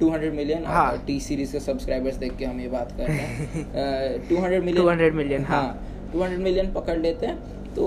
200 0.00 0.32
मिलियन 0.34 0.64
हाँ। 0.66 1.04
टी 1.06 1.18
सीरीज़ 1.20 1.52
के 1.52 1.60
सब्सक्राइबर्स 1.60 2.16
देख 2.16 2.36
के 2.36 2.44
हम 2.44 2.60
ये 2.60 2.68
बात 2.68 2.92
कर 2.96 3.06
रहे 3.06 3.18
हैं। 3.18 4.28
Two 4.28 4.36
hundred 4.36 4.64
million 4.64 4.82
two 4.82 4.88
hundred 4.88 5.14
million 5.14 5.44
हाँ। 5.44 6.10
टू 6.12 6.22
हंड्रेड 6.22 6.40
मिलियन 6.40 6.72
पकड़ 6.72 6.98
लेते 6.98 7.26
हैं। 7.26 7.56
तो 7.74 7.86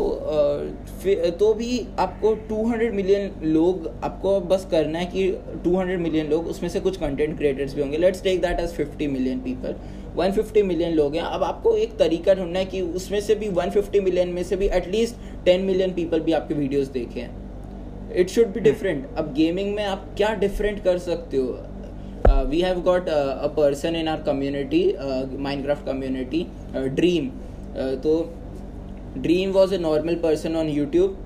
फिर 1.04 1.30
तो 1.40 1.54
भी 1.54 1.80
आपको 2.00 2.34
200 2.50 2.92
मिलियन 2.94 3.32
लोग 3.46 3.88
आपको 4.04 4.40
बस 4.42 4.68
करना 4.72 5.00
है 5.00 5.06
कि 5.06 5.32
200 5.66 5.98
मिलियन 6.00 6.28
लोग 6.30 6.48
उसमें 6.48 6.70
से 6.70 6.80
कुछ 6.80 6.98
कंटेंट 6.98 7.38
क्रिएटर्स 7.38 7.74
भी 7.76 7.82
होंगे। 7.82 7.98
Let's 7.98 8.24
take 8.24 8.42
that 8.42 8.60
as 8.60 8.76
50 8.76 9.08
million 9.10 9.40
people 9.40 9.76
150 10.18 10.64
million 10.64 10.94
लोग 10.94 11.16
हैं। 11.16 11.22
अब 11.22 11.44
आपको 11.44 11.76
एक 11.76 11.98
तरीका 11.98 12.34
ढूंढना 12.34 12.60
है 12.60 12.66
कि 12.66 12.82
उसमें 12.82 13.20
से 13.22 13.36
भी 13.36 13.50
150 13.50 14.00
मिलियन 14.00 14.30
में 14.30 14.44
से 14.44 14.56
भी 14.56 14.68
एटलीस्ट 14.68 15.16
10 15.46 15.62
मिलियन 15.62 15.94
पीपल 15.94 16.20
भी 16.20 16.32
आपके 16.32 16.54
वीडियोस 16.54 16.88
देखें। 16.88 18.16
इट 18.16 18.30
शुड 18.30 18.48
बी 18.54 18.60
डिफरेंट 18.60 19.06
अब 19.18 19.34
गेमिंग 19.34 19.74
में 19.76 19.84
आप 19.84 20.06
क्या 20.18 20.34
डिफरेंट 20.36 20.84
कर 20.84 20.98
सकते 20.98 21.38
हो? 21.38 21.60
We 22.50 22.60
have 22.62 22.82
got 22.82 23.10
a 23.10 23.48
person 23.58 23.96
in 23.96 24.08
our 24.08 24.22
community 24.22 24.84
uh, 26.74 26.88
dream. 27.00 27.24
Uh, 27.72 27.96
तो 28.04 28.34
Dream 29.18 29.52
was 29.52 29.74
a 29.74 29.78
normal 29.78 30.16
person 30.16 30.56
on 30.56 30.70
YouTube 30.70 31.18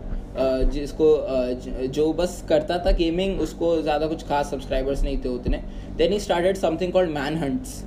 जिसको 0.72 1.10
uh, 1.16 1.88
जो 1.88 2.12
बस 2.14 2.44
करता 2.50 2.78
था 2.86 2.92
गेमिंग 2.92 3.42
उसको 3.42 3.82
ज़्यादा 3.82 4.08
कुछ 4.08 4.24
खास 4.28 4.52
सब्सक्राइबर्स 4.52 5.04
नहीं 5.04 5.18
थे 5.18 5.30
उतने। 5.30 5.58
Then 5.98 6.12
he 6.12 6.20
started 6.20 6.58
something 6.58 6.92
called 6.94 7.10
man 7.10 7.38
hunts 7.38 7.84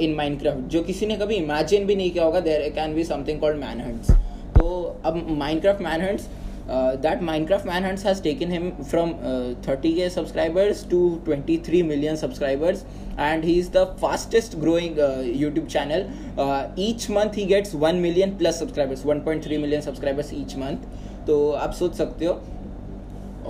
in 0.00 0.14
Minecraft 0.16 0.68
जो 0.72 0.82
किसी 0.84 1.06
ने 1.06 1.16
कभी 1.16 1.34
इमेजिन 1.34 1.86
भी 1.86 1.96
नहीं 1.96 2.10
किया 2.10 2.24
होगा 2.24 2.40
there 2.40 2.68
can 2.74 2.94
be 2.94 3.04
something 3.04 3.40
called 3.40 3.58
manhunts 3.58 4.10
तो 4.56 4.66
अब 5.04 5.26
Minecraft 5.38 5.82
manhunts 5.82 6.28
that 7.02 7.22
Minecraft 7.22 7.66
manhunts 7.66 8.06
has 8.06 8.22
taken 8.22 8.50
him 8.52 8.70
from 8.82 9.12
thirty 9.66 9.92
K 9.94 10.08
subscribers 10.10 10.86
to 10.90 10.98
twenty 11.24 11.56
three 11.66 11.82
million 11.90 12.16
subscribers 12.16 12.84
and 13.18 13.44
he 13.44 13.52
is 13.58 13.70
the 13.72 13.84
fastest 14.00 14.56
growing 14.58 14.98
YouTube 15.42 15.66
channel 15.66 16.06
each 16.84 17.10
month 17.10 17.36
he 17.36 17.44
gets 17.46 17.74
one 17.84 17.96
million 18.06 18.36
plus 18.38 18.58
subscribers 18.60 19.04
one 19.06 19.20
point 19.20 19.44
three 19.44 19.58
million 19.58 19.80
subscribers 19.82 20.32
each 20.34 20.56
month 20.56 21.26
तो 21.26 21.50
आप 21.52 21.72
सोच 21.74 21.94
सकते 21.94 22.24
हो। 22.24 22.40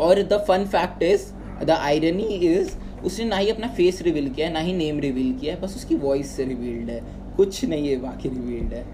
और 0.04 0.22
the 0.22 0.44
fun 0.48 0.64
fact 0.72 1.02
is 1.02 1.26
the 1.64 1.70
irony 1.70 2.24
is 2.46 2.76
उसने 3.04 3.24
ना 3.24 3.36
ही 3.36 3.50
अपना 3.50 3.68
face 3.68 4.02
reveal 4.02 4.28
किया 4.30 4.46
है 4.46 4.52
ना 4.52 4.60
ही 4.60 4.72
नेम 4.72 5.00
रिवील 5.00 5.32
किया 5.38 5.54
है 5.54 5.60
बस 5.60 5.76
उसकी 5.76 5.94
वॉइस 5.94 6.36
से 6.36 6.44
रिवील्ड 6.44 6.90
है। 6.90 7.00
कुछ 7.36 7.64
नहीं 7.64 7.88
है 7.88 7.96
बाकी 8.00 8.28
रिवील्ड 8.28 8.72
है। 8.74 8.84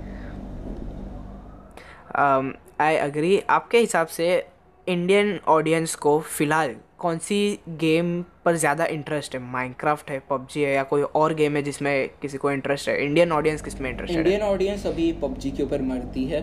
आई 2.80 2.96
um, 2.96 3.02
अग्री 3.02 3.38
आपके 3.50 3.78
हिसाब 3.78 4.06
से 4.06 4.44
इंडियन 4.86 5.38
ऑडियंस 5.48 5.94
को 5.94 6.18
फ़िलहाल 6.20 6.74
कौन 6.98 7.18
सी 7.18 7.58
गेम 7.68 8.22
पर 8.44 8.56
ज़्यादा 8.56 8.84
इंटरेस्ट 8.86 9.34
है? 9.34 9.40
माइनक्राफ्ट 9.42 10.10
है 10.10 10.18
पबजी 10.30 10.62
है 10.62 10.74
या 10.74 10.82
कोई 10.82 11.02
और 11.02 11.34
गेम 11.34 11.56
है 11.56 11.62
जिसमें 11.62 12.08
किसी 12.22 12.38
को 12.38 12.50
इंटरेस्ट 12.50 12.88
है? 12.88 13.04
इंडियन 13.04 13.32
ऑडियंस 13.32 13.62
किसमें 13.62 13.90
इंटरेस्ट 13.90 14.12
है? 14.12 14.18
इंडियन 14.18 14.42
ऑडियंस 14.42 14.86
अभी 14.86 15.12
पबजी 15.22 15.50
के 15.50 15.62
ऊपर 15.62 15.82
मरती 15.82 16.24
है। 16.24 16.42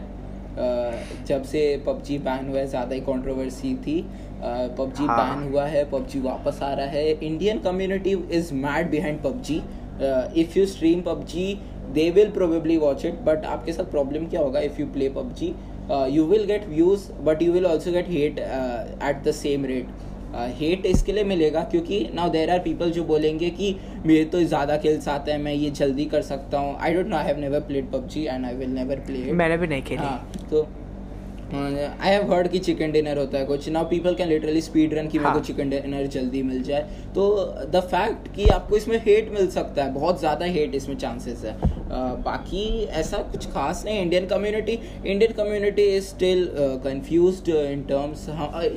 जब 1.26 1.44
से 1.44 1.62
पबजी 1.88 2.18
बैन 2.18 2.48
हुआ 2.50 2.60
है 2.60 2.68
ज़्यादा 2.68 2.96
ही 2.96 3.02
कंट्रोवर्सी 3.02 3.76
थी। 3.76 4.00
पबजी 4.42 5.06
हाँ. 5.06 5.18
बैन 5.18 5.52
हुआ 5.52 5.66
है 5.66 5.84
पबजी 5.92 6.20
वापस 6.20 6.60
आ 6.64 6.74
रहा 6.74 6.86
है। 6.88 7.12
Indian 7.12 7.60
community 7.60 8.12
is 8.32 8.54
mad 8.56 8.90
behind 8.92 9.22
PUBG. 9.24 9.62
If 10.42 10.60
you 10.60 10.66
stream 10.66 11.02
PUBG 11.02 11.54
they 11.94 12.10
will 12.12 12.30
probably 12.32 12.78
watch 12.78 13.06
it 13.06 13.22
but 13.26 13.46
आपके 13.48 13.74
साथ 13.74 13.92
प्रॉब्लम 13.92 14.28
क्या 14.28 14.42
होगा 14.42 14.60
if 14.60 14.80
you 14.82 14.88
play 14.88 15.10
PUBG? 15.10 15.54
You 16.12 16.26
will 16.26 16.46
get 16.46 16.68
views 16.68 17.12
but 17.24 17.42
you 17.42 17.52
will 17.54 17.66
will 17.66 17.94
get 17.94 18.10
hate 18.10 18.40
at 18.40 19.24
the 19.28 19.32
same 19.32 19.66
rate 19.66 19.86
same 19.86 19.94
rate 19.94 20.08
hate 20.60 20.86
इसके 20.86 21.12
लिए 21.12 21.24
मिलेगा 21.24 21.62
क्योंकि 21.62 22.00
now 22.16 22.30
there 22.30 22.50
are 22.50 22.60
people 22.60 22.92
जो 22.92 23.04
बोलेंगे 23.04 23.50
कि 23.50 23.76
मेरे 24.06 24.26
तो 24.26 24.42
ज़्यादा 24.44 24.76
खेल्स 24.78 25.08
आते 25.08 25.32
हैं 25.32 25.40
मैं 25.40 25.54
ये 25.54 25.70
जल्दी 25.70 26.06
कर 26.06 26.22
सकता 26.22 26.58
हूँ। 26.58 26.76
I 26.80 26.94
don't 26.94 27.08
know 27.08 27.16
I 27.18 27.26
have 27.26 27.40
never 27.40 27.60
played 27.60 27.90
PUBG 27.92 28.26
and 28.26 28.46
I 28.46 28.56
will 28.56 28.70
never 28.70 29.00
play 29.08 29.32
मैंने 29.34 29.58
भी 29.58 29.68
नहीं 29.68 29.82
खेली। 29.84 30.04
हाँ 30.04 30.32
तो 30.52 30.68
आई 31.52 32.10
हैव 32.10 32.32
हर्ड 32.32 32.48
कि 32.48 32.60
चिकन 32.60 32.92
डिनर 32.92 33.18
होता 33.18 33.38
है 33.38 33.46
कुछ। 33.46 33.68
Now 33.70 33.88
people 33.90 34.16
can 34.16 34.28
literally 34.30 34.62
speed 34.62 34.94
run 34.94 35.08
कि 35.08 35.20
मेरे 35.20 35.32
को 35.34 35.40
चिकन 35.40 35.74
हाँ। 35.74 35.82
डिनर 35.82 36.08
जल्दी 36.08 36.42
मिल 36.44 36.62
जाए। 36.64 36.82
तो 37.16 37.24
द 37.72 37.80
फैक्ट 37.86 38.28
कि 38.36 38.48
आपको 38.50 38.78
इसमें 38.78 38.98
हेट 39.06 39.32
मिल 39.34 39.48
सकता 39.52 39.84
है 39.84 39.94
बहुत 39.94 40.20
ज़्यादा 40.20 40.46
हेट 40.48 40.76
इसमें 40.76 40.96
चांसेस 40.98 41.44
है। 41.46 41.56
uh, 41.56 42.24
बाकी 42.26 42.84
ऐसा 43.02 43.18
कुछ 43.32 43.48
खास 43.52 43.84
नहीं 43.86 44.02
Indian 44.02 44.26
community 44.28 44.80
Indian 45.06 45.34
community 45.34 45.84
is 45.96 46.06
still 46.06 46.48
confuse 46.84 47.50
in 47.52 47.84
terms 47.90 48.30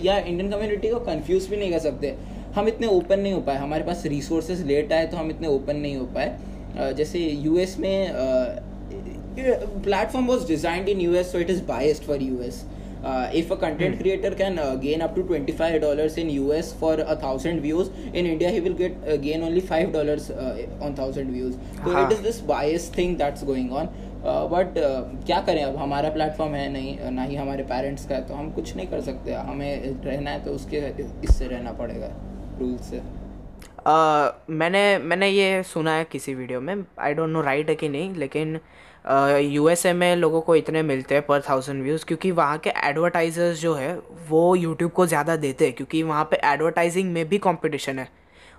या 0.04 0.18
इंडियन 0.18 0.50
कम्युनिटी 0.50 0.88
को 0.88 1.00
कन्फ्यूज़ 1.02 1.50
भी 1.50 1.56
नहीं 1.56 1.70
कर 1.72 1.78
सकते। 1.80 2.14
हम 2.54 2.68
इतने 2.68 2.86
ओपन 2.88 3.20
नहीं 3.20 3.32
हो 3.32 3.40
पाए। 3.40 3.56
हमारे 3.58 3.84
पास 3.84 4.06
रिसोर्सेज 4.06 4.66
लेट 4.66 4.92
आए 4.92 5.06
तो 5.06 5.16
हम 5.16 5.30
इतने 5.30 5.48
ओपन 5.50 5.76
नहीं 5.76 5.96
हो 5.96 6.04
पाए। 6.14 6.36
uh, 6.78 6.92
जैसे 6.92 7.18
यूएस 7.18 7.78
में 7.78 8.71
platform 9.82 10.26
was 10.26 10.44
designed 10.44 10.88
in 10.88 11.00
us 11.00 11.32
so 11.32 11.38
it 11.38 11.50
is 11.50 11.60
biased 11.60 12.04
for 12.04 12.16
us 12.46 12.64
uh, 13.04 13.28
if 13.32 13.50
a 13.50 13.56
content 13.56 13.94
Hmm. 13.96 14.02
creator 14.02 14.30
can 14.34 14.58
uh, 14.58 14.74
gain 14.76 15.02
up 15.02 15.14
to 15.16 15.22
$25 15.22 16.18
in 16.18 16.30
us 16.58 16.72
for 16.72 16.94
a 17.00 17.16
thousand 17.16 17.60
views 17.60 17.90
in 18.12 18.26
india 18.26 18.50
he 18.50 18.60
will 18.60 18.78
get 18.82 18.92
uh, 19.08 19.16
gain 19.16 19.42
only 19.42 19.60
five 19.72 19.92
dollars 19.92 20.30
uh, 20.30 20.86
on 20.88 20.94
thousand 20.94 21.32
views 21.32 21.54
so 21.84 21.90
हाँ. 21.90 22.04
it 22.06 22.12
is 22.16 22.22
this 22.28 22.40
biased 22.54 22.92
thing 23.00 23.16
that's 23.24 23.42
going 23.52 23.70
on 23.82 23.88
but 24.50 24.74
क्या 25.26 25.40
करें 25.46 25.62
अब 25.62 25.76
हमारा 25.76 26.08
platform 26.16 26.52
है 26.54 26.68
नहीं 26.72 26.98
uh, 26.98 27.10
ना 27.12 27.22
ही 27.22 27.36
हमारे 27.36 27.62
parents 27.70 28.06
का 28.08 28.14
है 28.14 28.26
तो 28.28 28.34
हम 28.34 28.50
कुछ 28.58 28.74
नहीं 28.76 28.86
कर 28.88 29.00
सकते 29.08 29.32
हमें 29.48 30.04
रहना 30.04 30.30
है 30.30 30.44
तो 30.44 30.50
उसके 30.58 30.82
इससे 31.24 31.48
रहना 31.54 31.72
पड़ेगा 31.82 32.10
रूल 32.60 32.76
से 32.90 33.00
Uh, 33.90 34.30
मैंने 34.60 34.82
मैंने 35.10 35.28
ये 35.28 35.62
सुना 35.72 35.92
है 35.96 36.04
किसी 36.12 36.34
वीडियो 36.34 36.60
में 36.60 36.84
आई 37.06 37.14
डोंट 37.14 37.30
नो 37.30 37.40
राइट 37.42 37.68
है 37.68 37.74
कि 37.76 37.88
नहीं 37.88 38.14
लेकिन 38.22 38.58
यूएसए 39.04 39.92
में 39.92 40.14
लोगों 40.16 40.40
को 40.40 40.54
इतने 40.56 40.82
मिलते 40.82 41.14
हैं 41.14 41.24
पर 41.26 41.40
थाउज़ेंड 41.40 41.82
व्यूज़ 41.82 42.04
क्योंकि 42.04 42.30
वहाँ 42.32 42.58
के 42.58 42.70
एडवर्टाइजर्स 42.84 43.60
जो 43.60 43.74
है 43.74 43.94
वो 44.28 44.54
यूट्यूब 44.56 44.90
को 44.92 45.06
ज़्यादा 45.06 45.36
देते 45.38 45.64
हैं 45.64 45.74
क्योंकि 45.74 46.02
वहाँ 46.04 46.24
पे 46.24 46.40
एडवर्टाइजिंग 46.44 47.12
में 47.12 47.28
भी 47.28 47.38
कंपटीशन 47.40 47.98
है 47.98 48.08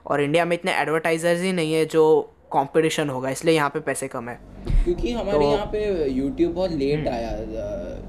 और 0.05 0.21
इंडिया 0.21 0.45
में 0.45 0.55
इतने 0.55 0.73
एडवर्टाइजर्स 0.73 1.41
ही 1.41 1.51
नहीं 1.51 1.73
है 1.73 1.85
जो 1.87 2.05
कंपटीशन 2.53 3.09
होगा 3.09 3.29
इसलिए 3.29 3.55
यहाँ 3.55 3.69
पे 3.69 3.79
पैसे 3.81 4.07
कम 4.07 4.29
है 4.29 4.39
क्योंकि 4.83 5.11
हमारे 5.11 5.31
तो- 5.31 5.43
यहाँ 5.43 5.65
पे 5.67 6.09
यूट्यूब 6.09 6.53
बहुत 6.53 6.71
लेट 6.73 6.97
हम्म। 6.97 7.09
आया 7.09 7.31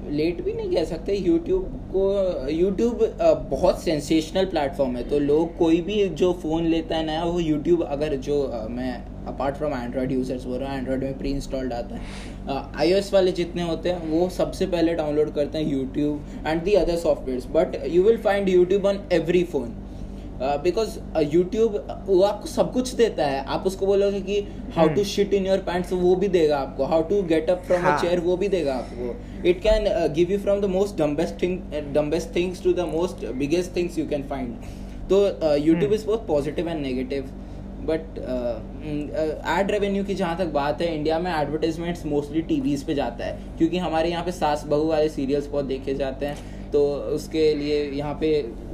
लेट 0.09 0.41
भी 0.41 0.53
नहीं 0.53 0.71
कह 0.71 0.83
सकते 0.85 1.15
यूट्यूब 1.15 1.63
को 1.91 2.49
यूट्यूब 2.51 3.03
बहुत 3.49 3.83
सेंसेशनल 3.83 4.45
प्लेटफॉर्म 4.45 4.95
है 4.97 5.09
तो 5.09 5.19
लोग 5.21 5.57
कोई 5.57 5.81
भी 5.81 6.07
जो 6.15 6.31
फ़ोन 6.41 6.65
लेता 6.65 6.95
है 6.95 7.05
नया 7.05 7.23
वो 7.23 7.39
यूट्यूब 7.41 7.83
अगर 7.85 8.15
जो 8.27 8.37
मैं 8.69 8.93
अपार्ट 9.27 9.55
फ्रॉम 9.55 9.73
एंड्रॉयड 9.73 10.11
यूज़र्स 10.11 10.45
बोल 10.45 10.57
रहा 10.59 10.71
हूँ 10.71 10.77
एंड्रॉयड 10.79 11.03
में 11.03 11.17
प्री 11.17 11.29
इंस्टॉल्ड 11.31 11.73
आता 11.73 11.95
है। 11.95 12.01
आई 12.75 12.93
uh, 12.93 13.13
वाले 13.13 13.31
जितने 13.33 13.63
होते 13.63 13.89
हैं 13.89 14.09
वो 14.09 14.29
सबसे 14.31 14.67
पहले 14.67 14.93
डाउनलोड 14.95 15.33
करते 15.35 15.57
हैं 15.57 15.71
YouTube 15.71 16.45
and 16.47 16.63
the 16.63 16.73
other 16.75 16.97
software 16.97 17.47
but 17.53 17.81
you 17.89 18.03
will 18.03 18.17
find 18.21 18.49
YouTube 18.49 18.85
on 18.85 19.07
every 19.13 19.43
phone 19.45 19.73
because 20.63 20.97
YouTube 21.33 21.75
वो 22.05 22.21
आपको 22.23 22.47
सब 22.47 22.71
कुछ 22.73 22.89
देता 22.93 23.25
है। 23.25 23.43
आप 23.45 23.67
उसको 23.67 23.85
बोलोगे 23.85 24.19
कि 24.21 24.39
how 24.75 24.87
to 24.95 25.03
shit 25.03 25.33
in 25.33 25.45
your 25.45 25.57
pants 25.67 25.93
वो 25.93 26.15
भी 26.15 26.27
देगा 26.29 26.57
आपको। 26.57 26.85
How 26.85 27.03
to 27.09 27.21
get 27.29 27.49
up 27.49 27.61
from 27.67 27.83
a. 27.83 27.95
Chair 28.01 28.19
वो 28.19 28.35
भी 28.37 28.47
देगा 28.47 28.73
आपको। 28.73 29.47
It 29.49 29.61
can 29.63 29.87
give 30.13 30.31
you 30.31 30.39
from 30.39 30.59
the 30.61 30.65
most 30.71 30.97
dumbest 30.97 31.41
thing 31.41 31.59
dumbest 31.93 32.35
things 32.35 32.63
to 32.63 32.73
the 32.73 32.87
most 32.89 33.25
biggest 33.35 33.75
things 33.75 33.99
you 33.99 34.07
can 34.09 34.23
find 34.29 34.55
तो 35.09 35.23
YouTube 35.57 35.93
is 35.93 36.05
both 36.05 36.27
positive 36.27 36.69
and 36.69 36.81
negative 36.81 37.29
but 37.85 38.17
ad 39.49 39.71
revenue 39.71 40.03
की 40.03 40.15
जहाँ 40.15 40.37
तक 40.37 40.51
बात 40.53 40.81
है 40.81 40.95
इंडिया 40.95 41.19
में 41.19 41.31
एडवर्टाइजमेंट्स 41.33 42.05
मोस्टली 42.05 42.41
टीवीज 42.43 42.83
पे 42.83 42.95
जाता 42.95 43.25
है। 43.25 43.57
क्योंकि 43.57 43.77
हमारे 43.77 44.09
यहाँ 44.09 44.23
पे 44.25 44.31
सास 44.31 44.65
बहू 44.67 44.87
वाले 44.87 45.09
सीरियल्स 45.09 45.47
बहुत 45.47 45.65
देखे 45.65 45.93
जाते 45.95 46.25
हैं 46.25 46.53
तो 46.71 46.83
उसके 47.15 47.53
लिए 47.55 47.83
यहाँ 47.91 48.13
पे 48.21 48.29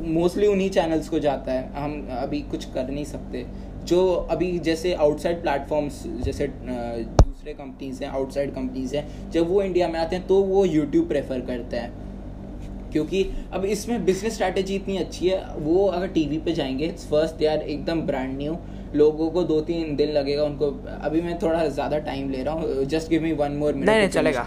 मोस्टली 0.09 0.47
उन्हीं 0.47 0.69
चैनल्स 0.69 1.09
को 1.09 1.19
जाता 1.19 1.51
है। 1.51 1.69
हम 1.73 2.07
अभी 2.13 2.41
कुछ 2.51 2.65
कर 2.65 2.89
नहीं 2.89 3.05
सकते। 3.05 3.45
जो 3.85 4.05
अभी 4.31 4.57
जैसे 4.59 4.93
आउटसाइड 4.95 5.41
प्लेटफॉर्म्स 5.41 6.03
जैसे 6.23 6.47
दूसरे 6.47 7.53
कंपनीज़ 7.53 8.03
हैं 8.03 8.09
आउटसाइड 8.11 8.53
कंपनीज़ 8.55 8.95
हैं, 8.95 9.31
जब 9.31 9.49
वो 9.49 9.61
इंडिया 9.61 9.87
में 9.87 9.99
आते 9.99 10.15
हैं 10.15 10.27
तो 10.27 10.41
वो 10.43 10.65
यूट्यूब 10.65 11.07
प्रेफर 11.07 11.39
करते 11.41 11.77
हैं। 11.77 12.89
क्योंकि 12.91 13.23
अब 13.53 13.65
इसमें 13.65 14.03
बिज़नेस 14.05 14.33
स्ट्रैटेजी 14.33 14.75
इतनी 14.75 14.97
अच्छी 14.97 15.27
है, 15.27 15.43
वो 15.55 15.85
अगर 15.87 16.07
टीवी 16.09 16.37
पे 16.37 16.53
जाएँगे 16.53 16.87
फ़र्स्ट 17.01 17.35
दे 17.35 17.45
आर 17.45 17.57
एकदम 17.59 18.01
ब्रांड 18.01 18.37
न्यू 18.37 18.57
लोगों 18.95 19.29
को 19.31 19.43
दो 19.43 19.59
तीन 19.61 19.95
दिन 19.95 20.09
लगेगा 20.11 20.43
उनको 20.43 20.69
अभी 21.01 21.21
मैं 21.21 21.37
थोड़ा 21.41 21.65
ज़्यादा 21.67 21.97
टाइम 22.07 22.29
ले 22.29 22.43
रहा 22.43 22.53
हूँ 22.53 22.85
just 22.85 23.09
give 23.09 23.23
me 23.23 23.31
one 23.33 23.51
more 23.57 23.75
नहीं, 23.75 24.07
चलेगा। 24.09 24.45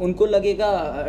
उनको 0.00 0.26
लगेगा 0.26 0.68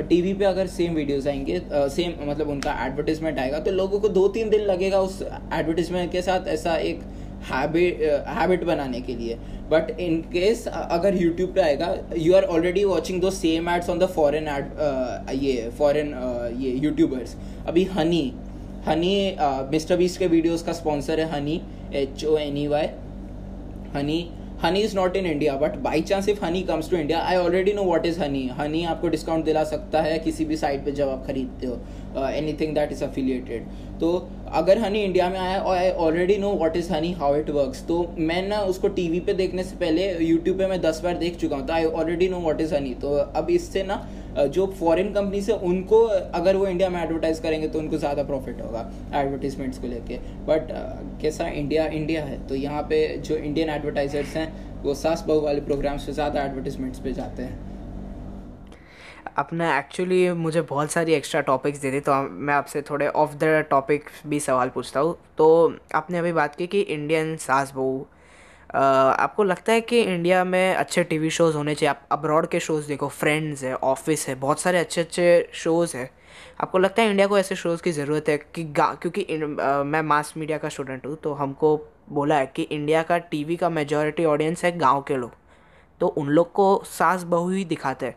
टीवी 0.10 0.34
पे 0.34 0.46
अगर 0.46 0.68
सेम 0.68 0.94
वीडियोस 0.96 1.28
आएँगे 1.28 1.62
सेम 1.90 2.30
मतलब 2.30 2.50
उनका 2.50 2.72
एडवर्टीजमेंट 2.86 3.40
आएगा 3.40 3.60
तो 3.60 3.72
लोगों 3.72 4.00
को 4.00 4.10
दो 4.10 4.28
तीन 4.28 4.50
दिन 4.50 4.62
लगेगा 4.66 5.00
उस 5.02 5.22
एडवर्टीजमेंट 5.22 6.12
के 6.12 6.22
साथ 6.22 6.48
ऐसा 6.48 6.76
एक 6.76 7.02
हैबिट 7.50 8.02
हैबिट 8.28 8.64
बनाने 8.66 9.02
के 9.02 9.16
लिए. 9.16 9.38
बट 9.72 10.00
इन 10.00 10.20
केस 10.32 10.68
अगर 10.68 11.16
यूट्यूब 11.16 11.54
पे 11.56 11.62
आएगा 11.62 11.96
you 12.18 12.34
are 12.36 12.44
already 12.46 12.84
watching 12.86 13.22
two 13.22 13.32
same 13.32 13.70
ads 13.70 13.90
on 13.90 14.00
the 14.00 14.06
foreign 14.16 14.48
ad 14.48 15.30
ये 15.44 15.70
फॉरेन 15.78 16.14
ये 16.60 16.72
यूट्यूबर्स 16.86 17.36
अभी 17.68 17.84
हनी 17.94 18.32
हनी 18.88 19.16
मिस्टर 19.72 19.98
बीस 19.98 20.18
के 20.18 20.28
वीडियोस 20.28 20.64
का 20.64 20.74
स्पॉन्सर 20.74 21.20
है 21.20 21.30
Honey 21.32 21.62
H 21.96 22.26
O 22.26 22.38
N 22.38 22.58
E 22.58 22.68
Y 22.68 22.88
Honey 23.96 24.20
Honey 24.64 24.80
is 24.80 24.96
not 24.96 25.16
in 25.16 25.26
India 25.26 25.56
but 25.56 25.76
by 25.82 26.02
chance 26.02 26.28
if 26.30 26.44
Honey 26.46 26.62
comes 26.64 26.90
to 26.90 26.98
India 26.98 27.20
I 27.20 27.36
already 27.36 27.74
know 27.74 27.84
what 27.84 28.06
is 28.06 28.20
Honey 28.22 28.46
Honey 28.58 28.84
आपको 28.86 29.08
discount 29.10 29.46
दिला 29.46 29.64
सकता 29.64 30.02
है 30.02 30.18
किसी 30.20 30.46
भी 30.46 30.58
साइट 30.58 30.84
पे 30.86 30.92
जब 30.92 31.10
आप 31.10 31.24
खरीदते 31.28 31.68
हो 31.68 32.26
any 32.28 32.54
thing 32.62 32.74
that 32.76 32.92
is 32.92 33.04
affiliated 33.04 33.68
तो 34.00 34.12
अगर 34.54 34.78
हनी 34.78 35.04
इंडिया 35.04 35.30
में 35.30 35.38
आया 35.40 35.60
और 35.62 35.78
I 35.78 35.90
already 36.08 36.38
know 36.38 36.50
what 36.56 36.78
is 36.78 36.92
Honey 36.94 37.12
how 37.14 37.36
it 37.36 37.50
works 37.52 37.86
तो 37.88 38.06
मैं 38.20 38.42
ना 38.48 38.60
उसको 38.66 38.88
टी 38.90 39.08
वी 39.10 39.20
पर 39.20 39.34
देखने 39.36 39.64
से 39.64 39.76
पहले 39.76 40.12
यूट्यूब 40.26 40.58
पर 40.58 40.68
मैं 40.68 40.82
दस 40.82 41.02
बार 41.04 41.18
देख 41.18 41.38
चुका 41.38 41.56
हूँ 41.56 41.68
तो 41.68 41.74
I 41.74 41.86
already 41.86 42.30
know 42.30 42.40
what 42.42 42.62
is 42.62 42.76
Honey 42.76 42.94
तो 43.02 43.16
अब 43.36 43.50
इससे 43.52 43.84
ना 43.84 44.06
जो 44.48 44.66
फॉरेन 44.80 45.14
कंपनी 45.14 45.42
से 45.42 45.54
उनको, 45.54 46.02
अगर 46.34 46.56
वो 46.56 46.68
इंडिया 46.68 46.90
में 46.90 47.02
एडवर्टाइज 47.02 47.40
करेंगे 47.40 47.68
तो 47.68 47.80
उनको 47.80 47.98
ज़्यादा 47.98 48.24
प्रॉफिट 48.24 48.62
होगा 48.62 48.90
एडवर्टीजमेंट्स 49.16 49.80
को 49.80 49.88
लेके। 49.88 50.18
बट 50.48 50.68
कैसा 51.22 51.48
इंडिया 51.50 51.86
इंडिया 51.88 52.24
है 52.26 52.48
तो 52.48 52.56
यहाँ 52.58 52.82
पे 52.84 53.08
जो 53.20 53.36
इंडियन 53.38 53.70
एडवर्टाइजर्स 53.70 54.36
हैं, 54.36 54.52
वो 54.84 54.94
सास 54.96 55.24
बहू 55.28 55.42
वाले 55.42 55.62
प्रोग्राम्स 55.62 56.06
पे 56.06 56.12
ज़्यादा 56.14 56.44
एडवर्टीजमेंट्स 56.44 57.00
पे 57.00 57.14
जाते 57.14 57.44
हैं। 57.44 57.68
अपना 59.38 59.78
एक्चुअली 59.78 60.30
मुझे 60.36 60.62
बहुत 60.62 60.92
सारी 60.92 61.14
एक्स्ट्रा 61.14 61.42
टॉपिक्स 61.44 61.82
दे 61.82 61.92
दी 61.92 62.00
तो 62.02 62.14
मैं 62.24 62.54
आपसे 62.54 62.82
थोड़े 62.82 63.08
ऑफ़ 63.08 63.36
द 63.36 63.66
टॉपिक 63.70 64.10
भी 64.28 64.40
सवाल 64.40 64.70
पूछता 64.70 65.00
हूँ। 65.00 65.16
तो 65.38 65.48
आपने 65.96 66.18
अभी 66.18 66.32
बात 66.34 66.56
की 66.56 66.68
कि 66.68 66.82
इंडियन 66.82 67.36
सास 67.40 67.72
बहू 67.76 68.06
आपको 68.76 69.44
लगता 69.44 69.74
है 69.74 69.82
कि 69.82 70.02
इंडिया 70.02 70.44
में 70.44 70.76
अच्छे 70.76 71.04
टीवी 71.04 71.30
शोज़ 71.30 71.58
होने 71.58 71.76
चाहिए? 71.76 71.90
आप 71.90 72.02
अब्रॉड 72.12 72.48
के 72.48 72.60
शोज़ 72.60 72.88
देखो 72.88 73.08
फ्रेंड्स 73.08 73.64
है 73.64 73.76
ऑफ़िस 73.76 74.28
है 74.28 74.36
बहुत 74.36 74.60
सारे 74.60 74.80
अच्छे 74.80 75.02
अच्छे 75.02 75.50
शोज़ 75.54 75.98
है। 75.98 76.12
आपको 76.62 76.78
लगता 76.78 77.02
है 77.02 77.10
इंडिया 77.10 77.28
को 77.28 77.38
ऐसे 77.38 77.56
शोज़ 77.56 77.84
की 77.84 77.92
ज़रूरत 77.92 78.26
है 78.30 78.38
कि 78.38 78.64
गा 78.64 78.94
क्योंकि 78.94 79.22
इन- 79.22 79.60
अ, 79.60 79.84
मैं 79.84 80.02
मास 80.02 80.34
मीडिया 80.38 80.58
का 80.58 80.70
स्टूडेंट 80.70 81.06
हूँ 81.06 81.16
तो 81.16 81.34
हमको 81.34 81.88
बोला 82.10 82.36
है 82.36 82.46
कि 82.56 82.62
इंडिया 82.62 83.04
का 83.04 83.18
टीवी 83.18 83.56
का 83.56 83.70
मेजॉरिटी 83.70 84.26
ऑडियंस 84.26 84.64
है 84.66 84.78
गाँव 84.78 85.02
के 85.02 85.18
लोग। 85.18 85.32
तो 86.00 86.08
उन 86.08 86.28
लोग 86.28 86.54
को 86.54 86.84
सास 86.86 87.24
बहू 87.24 87.50
ही 87.50 87.66
दिखाते 87.66 88.06
हैं। 88.06 88.16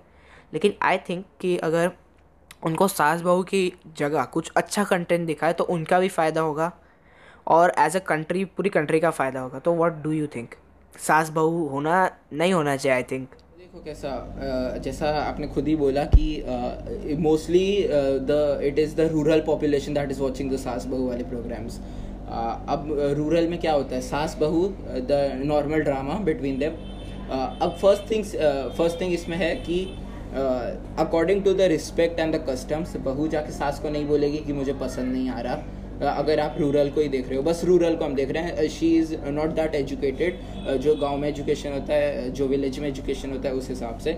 लेकिन 0.53 0.75
आई 0.83 0.99
थिंक 0.99 1.27
कि 1.41 1.57
अगर 1.57 1.91
उनको 2.63 2.89
सास 2.89 3.21
बहू 3.21 3.43
की 3.43 3.73
जगह 3.97 4.25
कुछ 4.25 4.53
अच्छा 4.57 4.85
कंटेंट 4.85 5.27
दिखाए 5.27 5.53
तो 5.53 5.65
उनका 5.65 6.01
भी 6.01 6.09
फ़ायदा 6.09 6.41
होगा। 6.41 6.73
और 7.47 7.73
एज 7.79 7.97
अ 7.97 8.01
कंट्री 8.07 8.45
पूरी 8.47 8.71
कंट्री 8.71 9.01
का 9.01 9.11
फ़ायदा 9.11 9.41
होगा। 9.41 9.59
तो 9.59 9.75
व्हाट 9.75 10.03
डू 10.03 10.13
यू 10.13 10.27
थिंक 10.35 10.55
सास 10.95 11.31
बहू 11.31 11.67
होना 11.69 12.11
नहीं 12.33 12.53
होना 12.53 12.77
चाहिए 12.77 12.97
आई 12.97 13.03
थिंक 13.11 13.29
देखो 13.59 13.83
कैसा 13.85 14.79
जैसा 14.85 15.11
आपने 15.19 15.47
खुद 15.49 15.69
ही 15.69 15.77
बोला 15.77 16.05
कि 16.15 17.17
mostly 17.21 17.67
the 18.31 18.61
it 18.65 18.79
is 18.79 18.95
the 18.97 19.09
rural 19.13 19.41
population 19.47 19.95
that 19.95 20.11
is 20.11 20.23
watching 20.23 20.53
the 20.53 20.57
सास 20.59 20.87
बहू 20.87 21.09
वाले 21.09 21.25
प्रोग्राम्स 21.25 21.81
अब 22.29 22.87
रूरल 23.17 23.49
में 23.49 23.59
क्या 23.61 23.73
होता 23.73 23.95
है? 23.95 24.01
सास 24.03 24.37
बहू 24.41 24.67
the 25.09 25.41
normal 25.45 25.83
drama 25.83 26.15
between 26.25 26.59
them 26.59 26.73
अब 27.33 27.77
फ़र्स्ट 27.83 28.11
थिंग्स 28.11 28.35
फ़र्स्ट 28.79 29.01
थिंग 29.01 29.13
इसमें 29.13 29.37
है 29.37 29.55
कि 29.69 29.85
according 31.01 31.43
to 31.45 31.53
the 31.55 31.61
respect 31.71 32.21
and 32.21 32.35
the 32.35 32.45
customs 32.49 32.97
बहू 33.05 33.29
जाके 33.29 33.53
सास 33.53 33.81
को 33.81 33.91
नहीं 33.91 34.07
बोलेगी 34.07 34.39
कि 34.39 34.53
मुझे 34.53 34.73
पसंद 34.81 35.13
नहीं 35.13 35.31
आ 35.31 35.41
रहा। 35.41 35.57
अगर 36.03 36.41
आप 36.41 36.57
रूरल 36.61 36.91
को 36.91 37.01
ही 37.01 37.09
देख 37.09 37.29
रहे 37.29 37.37
हो। 37.37 37.43
बस 37.43 37.65
रूरल 37.65 37.97
को 37.97 38.05
हम 38.05 38.15
देख 38.15 38.31
रहे 38.31 38.43
हैं। 38.43 38.69
She 38.71 38.95
is 38.99 39.15
not 39.31 39.51
that 39.57 39.75
educated 39.75 40.79
जो 40.81 40.95
गाँव 40.97 41.17
में 41.17 41.29
एजुकेशन 41.29 41.73
होता 41.73 41.95
है 41.95 42.31
जो 42.33 42.47
विलेज 42.49 42.79
में 42.79 42.89
एजुकेशन 42.89 43.31
होता 43.31 43.49
है 43.49 43.55
उस 43.55 43.69
हिसाब 43.69 43.99
से। 43.99 44.13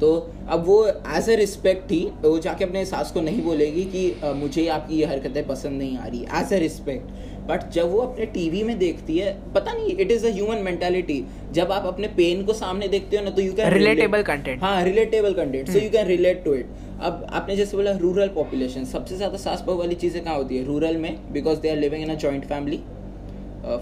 तो 0.00 0.10
अब 0.48 0.64
वो 0.66 0.86
एज 0.86 1.28
अ 1.30 1.34
रिस्पेक्ट 1.36 1.90
ही 1.92 2.04
वो 2.22 2.38
जाके 2.38 2.64
अपने 2.64 2.84
सास 2.86 3.10
को 3.12 3.20
नहीं 3.20 3.42
बोलेगी 3.42 3.84
कि 3.94 4.32
मुझे 4.36 4.66
आपकी 4.68 4.96
ये 4.96 5.06
हरकतें 5.06 5.46
पसंद 5.46 5.78
नहीं 5.78 5.96
आ 5.98 6.06
रही। 6.06 6.20
एज 6.40 6.52
अ 6.52 6.58
रिस्पेक्ट 6.58 7.10
बट 7.48 7.70
जब 7.72 7.90
वो 7.92 7.98
अपने 8.00 8.26
टीवी 8.32 8.62
में 8.62 8.78
देखती 8.78 9.16
है 9.18 9.32
पता 9.54 9.72
नहीं 9.72 9.96
it 9.96 10.10
is 10.10 10.26
a 10.26 10.30
human 10.32 10.58
mentality 10.64 11.24
जब 11.52 11.72
आप 11.72 11.86
अपने 11.86 12.08
पेन 12.16 12.44
को 12.44 12.52
सामने 12.52 12.88
देखते 12.88 13.16
हो 13.16 13.24
ना 13.24 13.30
तो 13.30 13.42
यू 13.42 13.52
कैन 13.52 13.72
रिलेटेबल 13.72 14.22
कंटेंट 14.22 14.62
हाँ 14.62 14.82
relatable 14.84 15.34
content 15.34 15.68
so 15.68 15.78
you 15.78 15.90
can 15.90 16.06
relate 16.06 16.44
to 16.44 16.54
it 16.54 16.66
अब 17.00 17.26
आपने 17.30 17.56
जैसे 17.56 17.76
बोला 17.76 17.90
रूरल 17.96 18.28
पॉपुलेशन 18.34 18.84
सबसे 18.84 19.16
ज़्यादा 19.16 19.36
सास 19.38 19.60
बहू 19.66 19.76
वाली 19.78 19.94
चीज़ें 19.94 20.22
कहाँ 20.24 20.36
होती 20.36 20.56
है? 20.56 20.64
रूरल 20.64 20.96
में 20.96 21.32
because 21.32 21.58
they 21.60 21.70
are 21.70 21.76
living 21.76 22.02
in 22.02 22.10
a 22.10 22.14
joint 22.16 22.44
family 22.44 22.80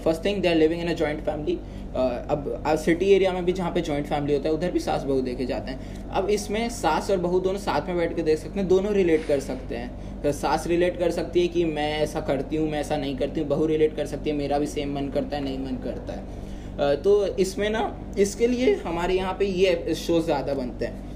first 0.03 0.23
thing 0.25 0.41
they 0.41 0.47
are 0.47 0.55
living 0.55 0.81
in 0.81 0.87
a 0.87 0.93
joint 0.95 1.19
family 1.25 1.57
अब 1.95 2.75
सिटी 2.79 3.09
एरिया 3.11 3.31
में 3.33 3.45
भी 3.45 3.53
जहाँ 3.53 3.71
पे 3.73 3.81
जॉइंट 3.81 4.05
फैमिली 4.07 4.33
होता 4.33 4.49
है, 4.49 4.55
उधर 4.55 4.71
भी 4.71 4.79
सास 4.79 5.03
बहू 5.03 5.21
देखे 5.21 5.45
जाते 5.45 5.71
हैं. 5.71 6.09
अब 6.11 6.29
इसमें 6.29 6.69
सास 6.69 7.09
और 7.11 7.17
बहू 7.17 7.39
दोनों 7.39 7.59
साथ 7.59 7.87
में 7.87 7.97
बैठ 7.97 8.15
के 8.15 8.23
देख 8.23 8.39
सकते 8.39 8.59
हैं, 8.59 8.67
दोनों 8.67 8.91
रिलेट 8.93 9.25
कर 9.27 9.39
सकते 9.39 9.75
हैं. 9.75 10.21
तो 10.23 10.31
सास 10.31 10.67
रिलेट 10.67 10.99
कर 10.99 11.11
सकती 11.11 11.41
है 11.41 11.47
कि 11.47 11.63
मैं 11.65 11.91
ऐसा 11.99 12.21
करती 12.21 12.55
हूँ, 12.55 12.69
मैं 12.69 12.79
ऐसा 12.79 12.97
नहीं 12.97 13.17
करती 13.17 13.41
हूँ, 13.41 13.49
बहू 13.49 13.65
रिलेट 13.65 13.95
कर 13.95 14.05
सकती 14.05 14.29
है, 14.29 14.35
मेरा 14.35 14.59
भी 14.59 14.67
सेम 14.67 14.93
मन 14.95 15.09
करता 15.09 15.37
है, 15.37 15.43
नहीं 15.43 15.59
मन 15.59 15.77
करता 15.83 16.13
है. 16.13 16.95
तो 16.97 17.25
इसमें 17.37 17.69
ना, 17.69 17.81
इसके 18.19 18.47
लिए 18.47 18.75
हमारे 18.85 19.13
यहाँ 19.13 19.33
पे 19.39 19.45
ये 19.45 19.95
शो 19.97 20.21
ज़्यादा 20.21 20.53
बनते 20.53 20.85
हैं. 20.85 21.06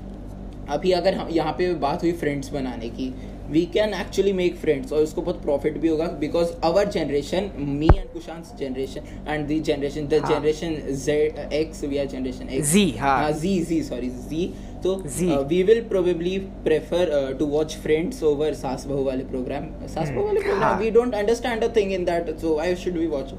अभी 0.69 0.91
अगर 0.93 1.13
हम 1.13 1.29
यहाँ 1.31 1.53
पे 1.53 1.73
बात 1.79 2.03
हुई 2.03 2.11
फ्रेंड्स 2.13 2.49
बनाने 2.49 2.89
की 2.89 3.13
we 3.49 3.65
can 3.73 3.93
actually 3.93 4.33
make 4.33 4.55
friends 4.57 4.93
और 4.93 5.01
उसको 5.01 5.21
बहुत 5.21 5.41
प्रॉफिट 5.41 5.77
भी 5.77 5.87
होगा 5.87 6.05
because 6.19 6.51
our 6.63 6.89
generation 6.89 7.49
me 7.59 7.87
and 7.87 8.09
Kushant 8.09 8.55
generation 8.59 9.07
and 9.27 9.45
the 9.47 9.59
generation 9.61 10.07
the 10.07 10.21
generation 10.27 10.75
Z 10.97 11.39
X 11.53 11.83
we 11.83 11.97
are 11.97 12.05
generation 12.07 12.49
X 12.49 12.71
जी 12.71 12.89
हाँ। 12.99 13.31
जी 13.33 13.59
जी 13.63 13.81
सॉरी 13.83 14.09
जी 14.09 14.45
तो 14.83 14.95
we 15.43 15.61
will 15.63 15.81
probably 15.89 16.37
prefer 16.63 17.35
to 17.39 17.45
watch 17.47 17.75
friends 17.77 18.23
over 18.23 18.53
सास 18.55 18.85
बहू 18.87 19.03
वाले 19.03 19.23
प्रोग्राम 19.25 19.67
सास 19.87 20.09
बहू 20.09 20.25
वाले 20.25 20.41
programme 20.41 20.79
we 20.79 20.91
don't 20.91 21.15
understand 21.15 21.63
a 21.63 21.75
thing 21.75 21.91
in 21.93 22.05
that 22.05 22.35
so 22.39 22.57
I 22.59 22.75
should 22.77 22.93
be 22.95 23.07
watch 23.09 23.33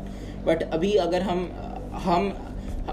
but 0.46 0.62
अभी 0.70 0.92
अगर 1.00 1.22
हम 1.22 1.50
हम 2.04 2.32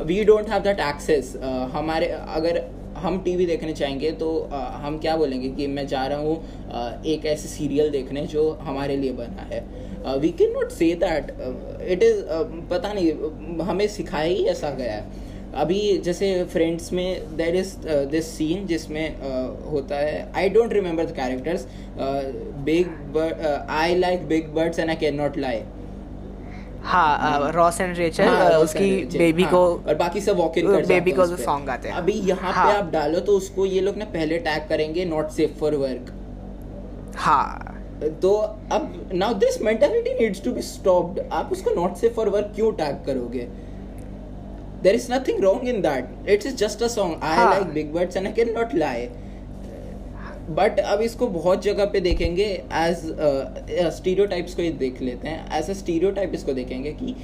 we 0.06 0.24
don't 0.24 0.50
have 0.50 0.62
that 0.64 0.80
access 0.86 1.36
हमारे 1.74 2.08
अगर 2.30 2.62
हम 3.00 3.22
टीवी 3.24 3.46
देखने 3.46 3.74
चाहेंगे 3.74 4.12
तो 4.20 4.28
आ, 4.54 4.60
हम 4.86 4.98
क्या 5.00 5.16
बोलेंगे 5.18 5.50
कि 5.50 5.68
मैं 5.68 5.86
जा 5.88 6.06
रहा 6.08 6.20
हूँ 6.20 7.04
एक 7.06 7.26
ऐसे 7.26 7.48
सीरियल 7.48 7.90
देखने 7.92 8.26
जो 8.28 8.50
हमारे 8.62 8.98
लिए 8.98 9.12
बना 9.14 9.48
है। 9.52 10.20
We 10.20 10.30
can 10.40 10.52
not 10.54 10.72
say 10.72 10.94
that 11.04 11.32
it 11.88 12.04
is 12.04 12.22
पता 12.70 12.94
नहीं 12.94 13.66
हमें 13.66 13.88
सिखाया 13.88 14.28
ही 14.28 14.46
ऐसा 14.48 14.70
गया 14.72 14.94
है। 14.94 15.28
अभी 15.56 15.82
जैसे 16.06 16.28
फ्रेंड्स 16.46 16.92
में 16.94 17.36
देर 17.38 17.56
इज़ 17.56 17.76
दिस 18.12 18.28
सीन 18.32 18.66
जिसमें 18.68 19.06
uh, 19.10 19.72
होता 19.72 19.98
है 19.98 20.32
I 20.38 20.50
don't 20.50 20.74
remember 20.74 21.06
the 21.06 21.16
characters 21.16 21.68
big 22.66 22.88
bird 23.14 23.46
I 23.72 23.96
like 23.96 24.28
big 24.28 24.54
birds 24.56 24.80
and 24.80 24.90
I 24.90 24.96
can 24.96 25.16
not 25.16 25.38
lie 25.38 25.62
हाँ 26.90 27.52
रॉस 27.52 27.80
एंड 27.82 27.98
रेचल 27.98 28.28
उसकी 28.58 29.18
बेबी 29.18 29.44
हाँ, 29.44 29.52
को 29.52 29.60
और 29.88 29.96
बाकी 29.96 30.22
सब 30.22 30.38
वॉक 30.38 30.58
इन 30.58 30.68
कर 30.68 30.86
बेबी 30.88 31.12
को 31.12 31.26
सॉन्ग 31.38 31.70
आते 31.70 31.88
हैं। 31.88 31.96
अभी 31.96 32.14
यहाँ 32.30 32.54
हाँ, 32.54 32.66
पे 32.66 32.78
आप 32.78 32.90
डालो 32.92 33.20
तो 33.20 33.38
उसको 33.38 33.66
ये 33.66 33.82
लोग 33.82 33.98
ना 33.98 34.06
पहले 34.14 34.38
टैग 34.40 34.68
करेंगे 34.70 35.06
नॉट 35.06 35.30
सेफ़ 35.32 35.60
फॉर 35.60 35.76
वर्क 35.76 36.12
हाँ। 37.18 37.76
तो 38.22 38.34
अब 38.72 39.10
now 39.14 39.34
this 39.40 39.62
mentality 39.62 40.14
needs 40.20 40.44
to 40.44 40.52
be 40.52 40.62
stopped 40.62 41.20
आप 41.32 41.50
उसको 41.52 41.72
नॉट 41.76 41.96
सेफ़ 41.98 42.14
फॉर 42.14 42.30
वर्क 42.30 42.52
क्यों 42.56 42.72
टैग 42.74 43.04
करोगे? 43.06 43.48
There 44.84 44.96
is 44.96 45.12
nothing 45.14 45.44
wrong 45.44 45.68
in 45.70 45.82
that 45.82 46.30
it's 46.30 46.56
just 46.56 46.84
a 46.84 46.88
song 46.88 47.24
I 47.24 47.46
like 47.46 47.74
big 47.74 47.94
birds 47.94 48.18
and 48.18 48.28
I 48.28 48.34
can 48.34 48.54
not 48.54 48.76
lie 48.76 49.10
but 50.50 50.80
अब 50.80 51.02
इसको 51.02 51.28
बहुत 51.30 51.64
जगह 51.64 51.86
पे 51.86 52.00
देखेंगे 52.02 52.44
एज 52.44 53.02
स्टीरियो 53.96 54.26
टाइप्स 54.28 54.56
को 54.56 54.62
देख 54.80 55.02
लेते 55.02 55.28
हैं। 55.28 55.58
एज 55.58 55.70
अ 55.70 55.74
स्टीरियो 55.74 56.12
टाइप 56.12 56.32
इसको 56.36 56.54
देखेंगे 56.54 56.92
कि 56.94 57.16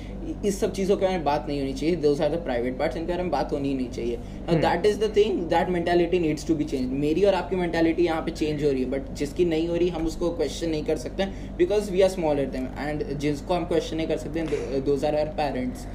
इस 0.47 0.59
सब 0.59 0.71
चीज़ों 0.73 0.97
के 0.97 1.05
बारे 1.05 1.17
में 1.17 1.23
बात 1.25 1.45
नहीं 1.47 1.59
होनी 1.59 1.73
चाहिए। 1.73 1.95
Those 1.97 2.21
are 2.21 2.29
the 2.29 2.41
private 2.43 2.77
parts 2.79 2.97
इनके 2.97 3.11
बारे 3.11 3.23
में 3.23 3.31
बात 3.31 3.51
होनी 3.53 3.69
ही 3.69 3.75
नहीं 3.75 3.89
चाहिए। 3.89 4.17
That 4.61 4.85
is 4.85 4.99
the 4.99 5.11
thing 5.15 5.39
that 5.49 5.69
mentality 5.69 6.19
needs 6.19 6.47
to 6.47 6.55
be 6.55 6.63
change 6.65 6.91
मेरी 6.93 7.23
और 7.23 7.33
आपकी 7.33 7.55
मेंटालिटी 7.55 8.05
यहाँ 8.05 8.21
पे 8.21 8.31
चेंज 8.33 8.63
हो 8.63 8.71
रही 8.71 8.83
है 8.83 8.89
बट 8.89 9.13
जिसकी 9.17 9.45
नहीं 9.45 9.67
हो 9.67 9.75
रही 9.75 9.89
हम 9.89 10.05
उसको 10.07 10.29
क्वेश्चन 10.31 10.69
नहीं 10.69 10.83
कर 10.85 10.97
सकते 10.97 11.25
because 11.57 11.91
we 11.91 12.01
are 12.01 12.09
smaller 12.09 12.45
them 12.55 12.67
and 12.79 13.03
जिसको 13.17 13.53
हम 13.53 13.65
क्वेश्चन 13.65 13.97
नहीं 13.97 14.07
कर 14.07 14.17
सकते 14.17 14.79
दोज 14.81 15.05
आर 15.05 15.15
आर 15.15 15.33
पेरेंट्स 15.37 15.85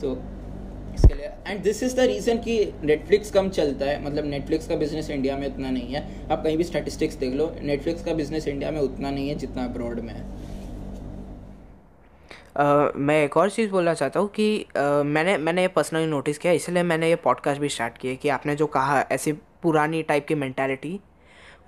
तो 0.00 0.14
इसके 0.98 1.14
लिए। 1.14 1.30
And 1.46 1.62
this 1.62 1.82
is 1.82 1.96
the 1.96 2.06
reason 2.08 2.38
कि 2.38 2.58
नेटफ्लिक्स 2.84 3.30
कम 3.30 3.48
चलता 3.50 3.86
है। 3.86 4.04
मतलब 4.04 4.24
नेटफ्लिक्स 4.26 4.68
का 4.68 4.76
बिज़नेस 4.76 5.10
इंडिया 5.10 5.36
में 5.36 5.46
उतना 5.46 5.70
नहीं 5.70 5.94
है। 5.94 6.06
आप 6.30 6.42
कहीं 6.44 6.56
भी 6.56 6.64
स्टैटिस्टिक्स 6.64 7.16
देख 7.16 7.34
लो 7.34 7.52
नेटफ्लिक्स 7.62 8.04
का 8.04 8.14
बिज़नेस 8.14 8.48
इंडिया 8.48 8.70
में 8.70 8.80
उतना 8.80 9.10
नहीं 9.10 9.28
है 9.28 9.34
जितना 9.36 9.64
अब्रॉड 9.64 10.00
में 10.00 10.12
है। 10.14 10.26
Uh, 12.58 12.90
मैं 12.96 13.22
एक 13.24 13.36
और 13.36 13.50
चीज़ 13.50 13.70
बोलना 13.70 13.92
चाहता 13.94 14.20
हूँ 14.20 14.28
कि 14.28 14.66
uh, 14.70 15.04
मैंने 15.06 15.36
मैंने 15.38 15.62
ये 15.62 15.68
पर्सनली 15.68 16.06
नोटिस 16.06 16.38
किया 16.38 16.52
इसलिए 16.52 16.82
मैंने 16.82 17.08
ये 17.08 17.16
पॉडकास्ट 17.16 17.60
भी 17.60 17.68
स्टार्ट 17.68 17.98
किया 17.98 18.14
कि 18.14 18.28
आपने 18.28 18.54
जो 18.56 18.66
कहा 18.66 19.00
ऐसी 19.12 19.32
पुरानी 19.62 20.02
टाइप 20.02 20.26
की 20.26 20.34
मैंटेलिटी 20.34 20.98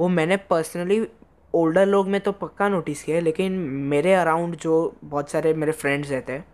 वो 0.00 0.08
मैंने 0.08 0.36
पर्सनली 0.50 1.00
ओल्डर 1.54 1.86
लोग 1.86 2.08
में 2.08 2.20
तो 2.20 2.32
पक्का 2.32 2.68
नोटिस 2.68 3.02
किया 3.02 3.16
है 3.16 3.22
लेकिन 3.22 3.52
मेरे 3.92 4.14
अराउंड 4.14 4.56
जो 4.56 4.96
बहुत 5.04 5.30
सारे 5.30 5.54
मेरे 5.54 5.72
फ्रेंड्स 5.72 6.10
रहते 6.10 6.32
हैं 6.32 6.44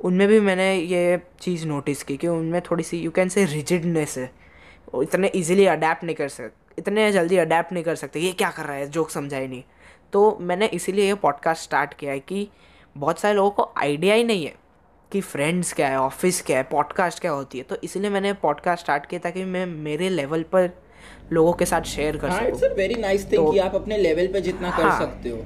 उनमें 0.00 0.26
भी 0.28 0.40
मैंने 0.40 0.74
ये 0.74 1.20
चीज़ 1.40 1.66
नोटिस 1.66 2.02
की 2.02 2.16
कि 2.16 2.28
उनमें 2.28 2.60
थोड़ी 2.60 2.84
सी 2.84 2.98
यू 2.98 3.10
कैन 3.10 3.28
से 3.28 3.44
रिजिडनेस 3.44 4.18
है। 4.18 4.30
वो 4.94 5.02
इतने 5.02 5.28
इजीली 5.28 5.66
अडेप्ट 5.66 6.04
नहीं 6.04 6.16
कर 6.16 6.28
सकते 6.28 6.62
इतने 6.78 7.12
जल्दी 7.12 7.36
अडेप्ट 7.36 7.72
नहीं 7.72 7.84
कर 7.84 7.94
सकते 7.94 8.20
ये 8.20 8.32
क्या 8.32 8.50
कर 8.50 8.64
रहा 8.64 8.76
है 8.76 8.90
जोक 8.90 9.10
समझा 9.10 9.36
ही 9.36 9.48
नहीं। 9.48 9.62
तो 10.12 10.38
मैंने 10.40 10.66
इसीलिए 10.66 11.06
ये 11.06 11.14
पॉडकास्ट 11.14 11.62
स्टार्ट 11.62 11.94
किया 11.94 12.12
है 12.12 12.20
कि 12.20 12.48
बहुत 12.96 13.18
सारे 13.18 13.34
लोगों 13.34 13.50
को 13.50 13.72
आइडिया 13.76 14.14
ही 14.14 14.24
नहीं 14.24 14.44
है 14.44 14.54
कि 15.12 15.20
फ्रेंड्स 15.20 15.72
क्या 15.72 15.88
है 15.88 16.00
ऑफ़िस 16.00 16.42
क्या 16.42 16.56
है 16.56 16.62
पॉडकास्ट 16.62 17.20
क्या 17.20 17.30
होती 17.30 17.58
है। 17.58 17.64
तो 17.64 17.76
इसलिए 17.84 18.10
मैंने 18.10 18.32
पॉडकास्ट 18.32 18.82
स्टार्ट 18.82 19.06
किया 19.06 19.20
ताकि 19.20 19.44
मैं 19.44 19.66
मेरे 19.66 20.08
लेवल 20.08 20.42
पर 20.42 20.70
लोगों 21.32 21.52
के 21.52 21.66
साथ 21.66 21.82
शेयर 21.82 22.16
कर 22.16 22.30
सकूँ। 22.30 22.48
It's 22.48 22.64
a 22.64 22.72
very 22.74 22.94
nice 22.94 23.30
thing 23.32 23.52
कि 23.52 23.58
आप 23.58 23.74
अपने 23.74 23.98
लेवल 23.98 24.26
पे 24.26 24.40
जितना 24.40 24.70
हाँ, 24.70 24.82
कर 24.82 25.06
सकते 25.06 25.28
हो। 25.28 25.38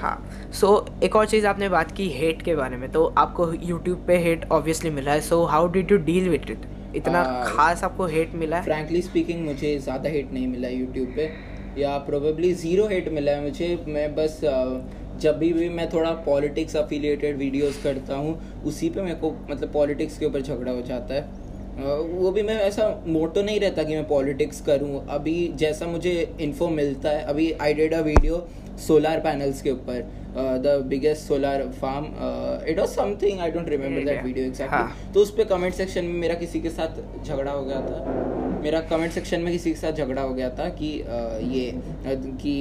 हाँ। 0.00 0.31
सो 0.52 0.66
so, 0.68 1.02
एक 1.04 1.14
और 1.16 1.26
चीज़ 1.26 1.46
आपने 1.46 1.68
बात 1.68 1.92
की 1.96 2.08
हेट 2.10 2.42
के 2.42 2.54
बारे 2.54 2.76
में 2.76 2.90
तो 2.92 3.04
आपको 3.18 3.52
यूट्यूब 3.52 4.04
पे 4.06 4.16
हेट 4.24 4.44
ऑब्वियसली 4.52 4.90
मिला 4.90 5.12
है। 5.12 5.20
So 5.20 5.42
how 5.44 5.68
did 5.72 5.92
you 5.92 5.98
deal 5.98 6.28
with 6.28 6.50
it 6.50 6.66
इतना 6.96 7.22
uh, 7.22 7.48
खास 7.48 7.84
आपको 7.84 8.06
हेट 8.06 8.34
मिला 8.34 8.56
है? 8.56 8.62
फ्रैंकली 8.62 9.02
स्पीकिंग 9.02 9.44
मुझे 9.44 9.78
ज़्यादा 9.78 10.10
हेट 10.10 10.32
नहीं 10.32 10.46
मिला 10.48 10.68
यूट्यूब 10.68 11.14
पे। 11.16 11.30
या 11.80 11.96
प्रोबेबली 12.06 12.52
ज़ीरो 12.54 12.86
हेट 12.86 13.08
मिला 13.12 13.32
है 13.32 13.42
मुझे। 13.42 13.78
मैं 13.88 14.14
बस 14.14 14.40
जब 15.20 15.38
भी 15.38 15.52
भी 15.52 15.68
मैं 15.70 15.88
थोड़ा 15.92 16.10
पॉलिटिक्स 16.26 16.76
अफिलिएटेड 16.76 17.36
वीडियोस 17.38 17.82
करता 17.82 18.16
हूँ 18.16 18.38
उसी 18.66 18.88
पे 18.90 19.02
मेरे 19.02 19.14
को 19.16 19.34
मतलब 19.50 19.72
पॉलिटिक्स 19.72 20.18
के 20.18 20.26
ऊपर 20.26 20.40
झगड़ा 20.40 20.72
हो 20.72 20.82
जाता 20.82 21.14
है। 21.14 21.40
वो 22.14 22.30
भी 22.30 22.42
मैं 22.42 22.60
ऐसा 22.60 22.88
मोटो 23.06 23.42
नहीं 23.42 23.60
रहता 23.60 23.82
कि 23.82 23.94
मैं 23.94 24.06
पॉलिटिक्स 24.08 24.60
करूँ। 24.60 25.06
अभी 25.10 25.36
जैसा 25.56 25.86
मुझे 25.88 26.12
इन्फो 26.40 26.68
मिलता 26.70 27.10
है 27.10 27.22
अभी 27.24 27.52
I 27.52 27.74
did 27.74 27.94
a 27.94 28.00
video 28.02 28.46
solar 28.86 29.20
panels 29.20 29.62
के 29.62 29.70
ऊपर। 29.70 30.10
The 30.34 30.80
biggest 30.88 31.28
solar 31.28 31.66
farm 31.80 32.04
it 32.68 32.78
was 32.78 32.90
something 32.90 33.40
I 33.40 33.50
don't 33.50 33.68
remember 33.68 34.04
that 34.04 34.24
video 34.24 34.46
exactly 34.46 35.12
तो 35.14 35.20
उस 35.20 35.30
पर 35.36 35.44
कमेंट 35.54 35.74
सेक्शन 35.74 36.04
में 36.04 36.20
मेरा 36.20 36.34
किसी 36.34 36.60
के 36.60 36.70
साथ 36.70 37.24
झगड़ा 37.24 37.50
हो 37.52 37.64
गया 37.64 37.80
था। 37.80 38.30
मेरा 38.62 38.80
कमेंट 38.90 39.12
सेक्शन 39.12 39.40
में 39.40 39.52
किसी 39.52 39.70
के 39.70 39.76
साथ 39.76 39.92
झगड़ा 39.92 40.22
हो 40.22 40.34
गया 40.34 40.48
था 40.50 40.68
कि 40.70 40.90
uh, 41.02 41.52
ये 41.52 41.70
uh, 41.72 42.16
कि 42.42 42.54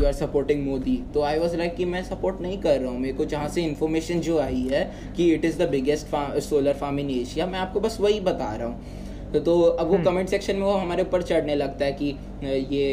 यू 0.00 0.06
आर 0.06 0.12
सपोर्टिंग 0.12 0.64
मोदी 0.66 0.96
तो 1.14 1.22
आई 1.22 1.38
वॉज़ 1.38 1.56
लाइक 1.56 1.74
कि 1.76 1.84
मैं 1.84 2.02
सपोर्ट 2.04 2.40
नहीं 2.42 2.58
कर 2.62 2.80
रहा 2.80 2.90
हूँ। 2.90 3.00
मेरे 3.00 3.14
को 3.14 3.24
जहाँ 3.24 3.48
से 3.48 3.62
इन्फॉर्मेशन 3.64 4.20
जो 4.20 4.38
आई 4.40 4.66
है 4.72 4.84
कि 5.16 5.32
it 5.34 5.44
is 5.44 5.62
the 5.62 5.68
biggest 5.70 6.14
solar 6.48 6.72
farm 6.80 6.98
in 7.00 7.10
Asia 7.10 7.46
मैं 7.46 7.58
आपको 7.58 7.80
बस 7.80 7.98
वही 8.00 8.20
बता 8.20 8.54
रहा 8.54 8.68
हूँ। 8.68 9.04
तो 9.38 9.44
तो 9.46 9.62
अब 9.62 9.86
वो 9.86 9.98
कमेंट 10.04 10.28
सेक्शन 10.28 10.56
में 10.56 10.62
वो 10.62 10.72
हमारे 10.72 11.02
ऊपर 11.02 11.22
चढ़ने 11.22 11.54
लगता 11.54 11.84
है 11.84 11.92
कि 11.92 12.06
ये 12.44 12.86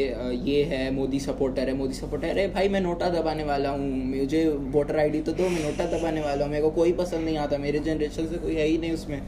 ये 0.44 0.64
है 0.64 0.90
मोदी 0.94 1.20
सपोर्टर 1.20 1.70
है 1.70 1.76
मोदी 1.76 1.94
सपोर्टर 1.94 2.28
अरे 2.30 2.48
भाई 2.48 2.70
मैं 2.70 2.82
नोटा 2.82 3.10
दबाने 3.10 3.44
वाला 3.44 3.70
हूँ। 3.70 3.80
मुझे 4.06 4.46
वोटर 4.72 5.00
आईडी 5.00 5.22
तो 5.22 5.32
दो 5.32 5.50
मैं 5.50 5.64
नोटा 5.64 5.86
दबाने 5.98 6.22
वाला 6.22 6.44
हूँ। 6.44 6.52
मेरे 6.52 6.64
को 6.64 6.70
कोई 6.72 6.94
पसंद 6.94 7.26
नहीं 7.26 7.38
आता 7.38 7.58
मेरे 7.58 7.80
जनरेशन 7.82 8.28
से 8.28 8.38
कोई 8.38 8.56
है 8.56 8.68
ही 8.68 8.78
नहीं 8.78 8.92
उसमें। 8.92 9.22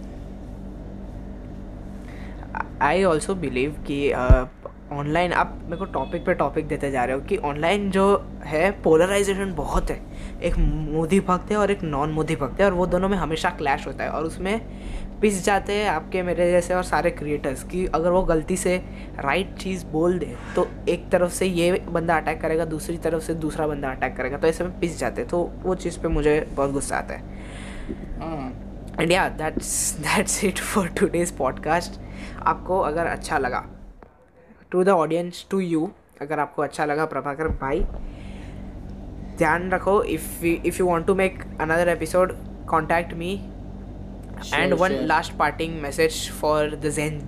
आई 2.82 3.04
ऑल्सो 3.04 3.36
बिलीव 3.36 3.84
कि 3.88 4.12
ऑनलाइन 4.94 5.32
आप 5.34 5.54
मेरे 5.64 5.78
को 5.78 5.86
टॉपिक 5.94 6.26
पे 6.26 6.34
टॉपिक 6.34 6.68
देते 6.68 6.90
जा 6.92 7.04
रहे 7.04 7.16
हो 7.16 7.22
कि 7.22 7.38
ऑनलाइन 7.44 7.90
जो 7.92 8.06
है 8.46 8.70
पोलराइजेशन 8.82 9.54
बहुत 9.56 9.90
है। 9.92 10.00
एक 10.44 10.58
मोदी 10.58 11.20
भक्त 11.20 11.52
है 11.52 11.58
और 11.58 11.72
एक 11.72 11.84
नॉन 11.84 12.12
मोदी 12.12 12.36
भक्त 12.36 12.60
है 12.62 12.66
और 12.66 12.74
वो 12.74 12.86
दोनों 12.86 13.10
में 13.10 13.18
हमेशा 13.18 13.50
क्लैश 13.50 13.88
होता 13.88 14.04
है 14.04 14.10
और 14.10 14.24
उसमें 14.24 14.62
पिस 15.26 15.46
जाते 15.46 15.74
हैं 15.74 15.90
आपके 15.90 16.22
मेरे 16.24 16.52
जैसे 16.52 16.74
और 16.74 16.84
सारे 16.84 17.12
क्रिएटर्स 17.12 17.64
कि। 17.64 17.86
अगर 17.86 18.10
वो 18.10 18.24
गलती 18.24 18.58
से 18.58 18.78
राइट 19.20 19.56
चीज़ 19.58 19.86
बोल 19.86 20.20
दे 20.20 20.36
तो 20.56 20.68
एक 20.90 21.10
तरफ़ 21.10 21.32
से 21.32 21.46
ये 21.46 21.72
बंदा 21.90 22.18
अटैक 22.18 22.42
करेगा 22.42 22.66
दूसरी 22.66 22.98
तरफ़ 22.98 23.24
से 23.24 23.34
दूसरा 23.34 23.68
बंदा 23.68 23.90
अटैक 23.90 24.16
करेगा। 24.18 24.38
तो 24.38 24.48
ऐसे 24.48 24.64
में 24.64 24.80
पिस 24.80 25.00
जाते 25.00 25.22
हैं। 25.22 25.30
तो 25.30 25.40
वो 25.64 25.76
चीज़ 25.76 26.00
पे 26.00 26.08
मुझे 26.08 26.40
बहुत 26.52 26.72
गुस्सा 26.72 26.98
आता 26.98 27.14
है। 27.14 27.22
हाँ। 28.20 28.98
एंड 29.02 29.12
या 29.12 29.30
that's 29.30 29.92
that's 30.00 30.44
it 30.44 30.60
for 30.60 30.88
today's 30.88 31.32
podcast 31.32 32.00
आपको 32.44 32.80
अगर 32.80 33.06
अच्छा 33.06 33.38
लगा 33.38 33.66
to 34.72 34.84
the 34.84 34.90
audience 34.90 35.46
to 35.50 35.60
you 35.60 35.92
अगर 36.22 36.40
आपको 36.40 36.62
अच्छा 36.62 36.86
लगा 36.86 37.06
प्रभाकर 37.06 37.48
भाई 37.48 37.80
ध्यान 39.38 39.70
रखो 39.72 40.04
if 40.04 40.46
if 40.46 40.80
you 40.80 40.88
want 40.88 41.08
to 41.08 41.16
make 41.16 41.44
another 41.62 41.90
episode 41.90 42.38
contact 42.68 43.14
me 43.14 43.55
and 44.54 44.74
one 44.74 44.90
sure. 44.90 45.06
Last 45.08 45.34
parting 45.38 45.82
message 45.82 46.30
for 46.42 46.76
the 46.76 46.90
gen 46.96 47.20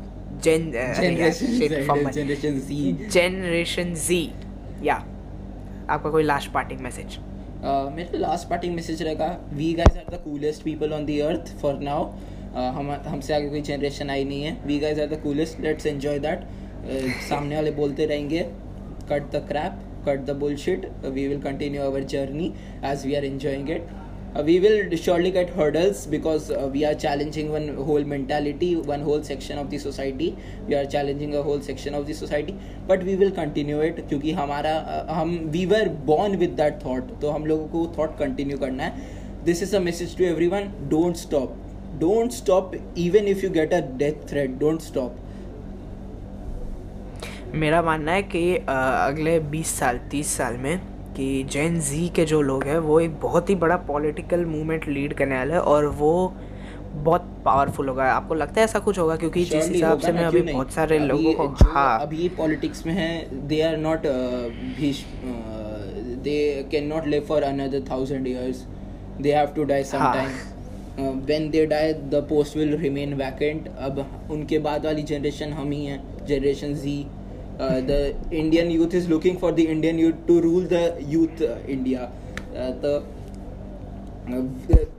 gen 0.44 0.72
generation 0.72 2.60
Z 2.68 3.10
generation 3.14 3.94
Z 4.08 4.22
या 4.84 4.96
आपका 5.90 6.10
कोई 6.10 6.24
लास्ट 6.24 6.52
पार्टिंग 6.54 6.82
मैसेज 6.82 7.18
Uh, 7.58 7.92
मेरा 7.94 8.18
लास्ट 8.20 8.48
पार्टिंग 8.50 8.76
मैसेज 8.76 9.02
रहेगा 9.04 9.28
we 9.54 9.74
guys 9.74 9.98
are 9.98 10.04
the 10.16 10.20
coolest 10.24 10.64
people 10.64 10.92
on 10.94 11.06
the 11.06 11.20
earth 11.28 11.48
for 11.62 11.80
now 11.84 12.04
हम 12.76 12.92
हमसे 13.08 13.34
आगे 13.34 13.48
कोई 13.50 13.62
generation 13.70 14.10
आई 14.10 14.24
नहीं 14.24 14.44
है। 14.44 14.52
We 14.66 14.78
guys 14.80 15.00
are 15.00 15.08
the 15.08 15.20
coolest 15.24 15.60
let's 15.62 15.86
enjoy 15.86 16.20
that 16.26 16.44
सामने 17.30 17.56
वाले 17.56 17.72
बोलते 17.80 18.06
रहेंगे 18.06 18.42
cut 19.12 19.32
the 19.36 19.44
crap 19.48 19.80
cut 20.08 20.20
the 20.26 20.36
bullshit 20.40 20.86
we 21.06 21.28
will 21.28 21.42
continue 21.42 21.82
our 21.82 22.04
journey 22.14 22.54
as 22.92 23.06
we 23.06 23.16
are 23.16 23.26
enjoying 23.26 23.70
it 23.70 23.88
Uh, 23.88 24.07
we 24.46 24.60
will 24.60 24.96
surely 24.96 25.32
get 25.32 25.50
hurdles 25.50 26.06
because 26.06 26.52
uh, 26.52 26.70
we 26.72 26.86
are 26.86 26.94
challenging 26.94 27.52
one 27.52 27.76
whole 27.76 28.04
mentality 28.04 28.76
one 28.76 29.02
whole 29.02 29.24
section 29.24 29.58
of 29.58 29.70
the 29.70 29.78
society 29.78 30.36
we 30.68 30.76
are 30.76 30.86
challenging 30.86 31.36
a 31.36 31.42
whole 31.42 31.62
section 31.62 31.96
of 31.96 32.06
the 32.06 32.14
society 32.14 32.56
but 32.88 33.04
we 33.04 33.16
will 33.16 33.32
continue 33.32 33.80
it 33.82 34.02
क्योंकि 34.10 34.34
हमारा 34.40 34.74
uh, 34.96 35.14
हम 35.14 35.38
we 35.52 35.66
were 35.66 35.86
born 36.10 36.38
with 36.40 36.58
that 36.58 36.82
thought 36.84 37.14
तो 37.22 37.32
हम 37.32 37.46
लोगों 37.46 37.68
को 37.68 37.86
thought 37.96 38.18
continue 38.24 38.60
करना 38.66 38.84
है 38.84 39.16
this 39.46 39.64
is 39.68 39.74
a 39.74 39.80
message 39.80 40.16
to 40.16 40.28
everyone 40.34 40.70
don't 40.90 41.18
stop 41.24 41.56
don't 42.00 42.38
stop 42.42 42.76
even 42.96 43.28
if 43.28 43.42
you 43.44 43.50
get 43.50 43.74
a 43.74 43.82
death 44.04 44.28
threat 44.30 44.60
don't 44.66 44.86
stop 44.90 45.24
मेरा 47.56 47.82
मानना 47.82 48.12
है 48.12 48.22
कि 48.24 48.44
अगले 48.70 49.40
20 49.52 49.66
साल 49.66 50.00
30 50.14 50.24
साल 50.38 50.58
में 50.64 50.97
कि 51.18 51.44
जैन 51.52 51.80
जी 51.82 52.08
के 52.16 52.26
जो 52.26 52.42
लोग 52.42 52.64
हैं 52.64 52.78
वो 52.80 53.00
एक 53.00 53.20
बहुत 53.22 53.50
ही 53.50 53.56
बड़ा 53.58 53.76
पॉलिटिकल 53.88 54.46
मूवमेंट 54.46 54.88
लीड 54.88 55.14
करने 55.14 55.38
वाले 55.38 55.54
हैं 55.54 55.60
और 55.62 55.86
वो 56.02 56.12
बहुत 56.96 57.22
पावरफुल 57.46 57.90
होगा। 57.90 58.04
आपको 58.12 58.36
लगता 58.36 58.62
है 58.62 58.66
ऐसा 58.66 58.80
कुछ 58.80 59.00
होगा? 59.00 59.16
क्योंकि 59.16 59.44
जिस 59.46 59.70
हिसाब 59.70 60.00
से 60.00 60.12
मैं 60.12 60.24
अभी 60.26 60.42
बहुत 60.42 60.72
सारे 60.72 61.00
लोगों 61.00 61.34
को 61.34 61.48
हाँ। 61.66 62.00
अभी 62.02 62.30
पॉलिटिक्स 62.38 62.86
में 62.86 62.94
है 62.94 63.48
they 63.48 63.62
are 63.62 63.78
not 63.78 64.06
they 66.24 66.68
can 66.72 66.88
not 66.88 67.08
live 67.08 67.26
for 67.28 67.44
another 67.44 67.84
thousand 67.90 68.28
years 68.28 68.66
they 69.22 69.34
have 69.34 69.48
to 69.56 69.64
die 69.64 69.84
some. 69.86 70.12
Time 70.14 70.30
when 71.26 71.50
they 71.50 71.66
die 71.66 71.94
the 71.94 72.26
post 72.30 72.58
will 72.58 72.76
remain 72.78 73.14
vacant 73.16 73.68
अब 73.80 74.06
उनके 74.32 74.60
बाद 74.60 74.86
वाली 74.86 75.04
जनरेशन 75.06 75.54
हम 75.54 75.72
ही 75.72 75.86
हैं 75.86 76.26
generation 76.26 76.74
Z 76.76 76.98
Uh, 77.60 77.82
the 77.82 78.16
Indian 78.30 78.70
youth 78.70 78.94
is 78.94 79.08
looking 79.10 79.40
for 79.40 79.52
the 79.52 79.68
Indian 79.68 79.98
youth 79.98 80.28
to 80.28 80.42
rule 80.42 80.62
the 80.62 80.96
youth 81.00 81.42
uh, 81.42 81.58
India. 81.68 82.12
Uh, 82.56 82.72
the 82.84 83.04
uh, 84.32 84.44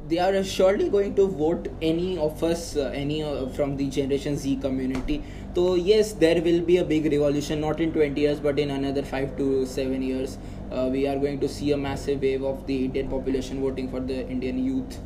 they 0.08 0.18
are 0.18 0.42
surely 0.42 0.88
going 0.88 1.14
to 1.14 1.28
vote 1.28 1.68
any 1.82 2.18
of 2.18 2.42
us, 2.42 2.76
uh, 2.76 2.90
any 2.94 3.22
from 3.54 3.76
the 3.76 3.88
Generation 3.88 4.36
Z 4.36 4.56
community. 4.56 5.22
So 5.54 5.74
yes, 5.74 6.12
there 6.12 6.40
will 6.42 6.62
be 6.62 6.78
a 6.78 6.84
big 6.84 7.04
revolution, 7.04 7.60
not 7.60 7.80
in 7.80 7.92
20 7.92 8.20
years, 8.20 8.40
but 8.40 8.58
in 8.58 8.70
another 8.70 9.02
five 9.02 9.36
to 9.36 9.66
seven 9.66 10.02
years, 10.02 10.38
we 10.70 11.06
are 11.06 11.16
going 11.16 11.40
to 11.40 11.48
see 11.48 11.72
a 11.72 11.76
massive 11.76 12.22
wave 12.22 12.42
of 12.42 12.66
the 12.66 12.86
Indian 12.86 13.08
population 13.08 13.60
voting 13.60 13.90
for 13.90 14.00
the 14.00 14.26
Indian 14.28 14.64
youth. 14.64 14.98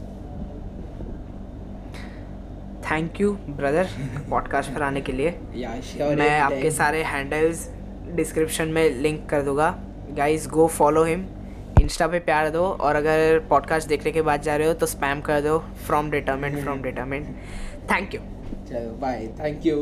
Thank 2.91 3.21
you 3.21 3.33
brother 3.49 3.89
podcast 4.31 4.75
पर 4.75 4.83
आने 4.83 5.01
के 5.01 5.13
लिए। 5.13 5.31
मैं 5.31 6.39
आपके. 6.41 6.71
सारे 6.71 7.03
handles 7.05 7.69
description 8.17 8.69
में 8.69 8.89
link 9.03 9.29
कर 9.29 9.43
दूँगा। 9.43 9.75
Guys 10.17 10.47
go 10.49 10.67
follow 10.69 11.05
him 11.05 11.25
insta 11.81 12.07
पे 12.07 12.19
प्यार 12.21 12.49
दो 12.51 12.63
और 12.63 12.97
अगर 12.97 13.39
पॉडकास्ट 13.51 13.89
देखने 13.89 14.13
के 14.13 14.23
बाद 14.23 14.43
जा 14.43 14.57
रहे 14.57 14.67
हो 14.69 14.75
तो 14.75 14.87
स्पैम 14.87 15.21
कर 15.21 15.41
दो 15.41 15.59
from 15.87 16.11
determent 16.11 16.63
from 16.63 16.83
determent 16.83 17.27
thank 17.93 18.15
you 18.15 18.21
चलो 18.69 18.91
बाय 19.01 19.27
थैंक 19.41 19.63
you. 19.63 19.79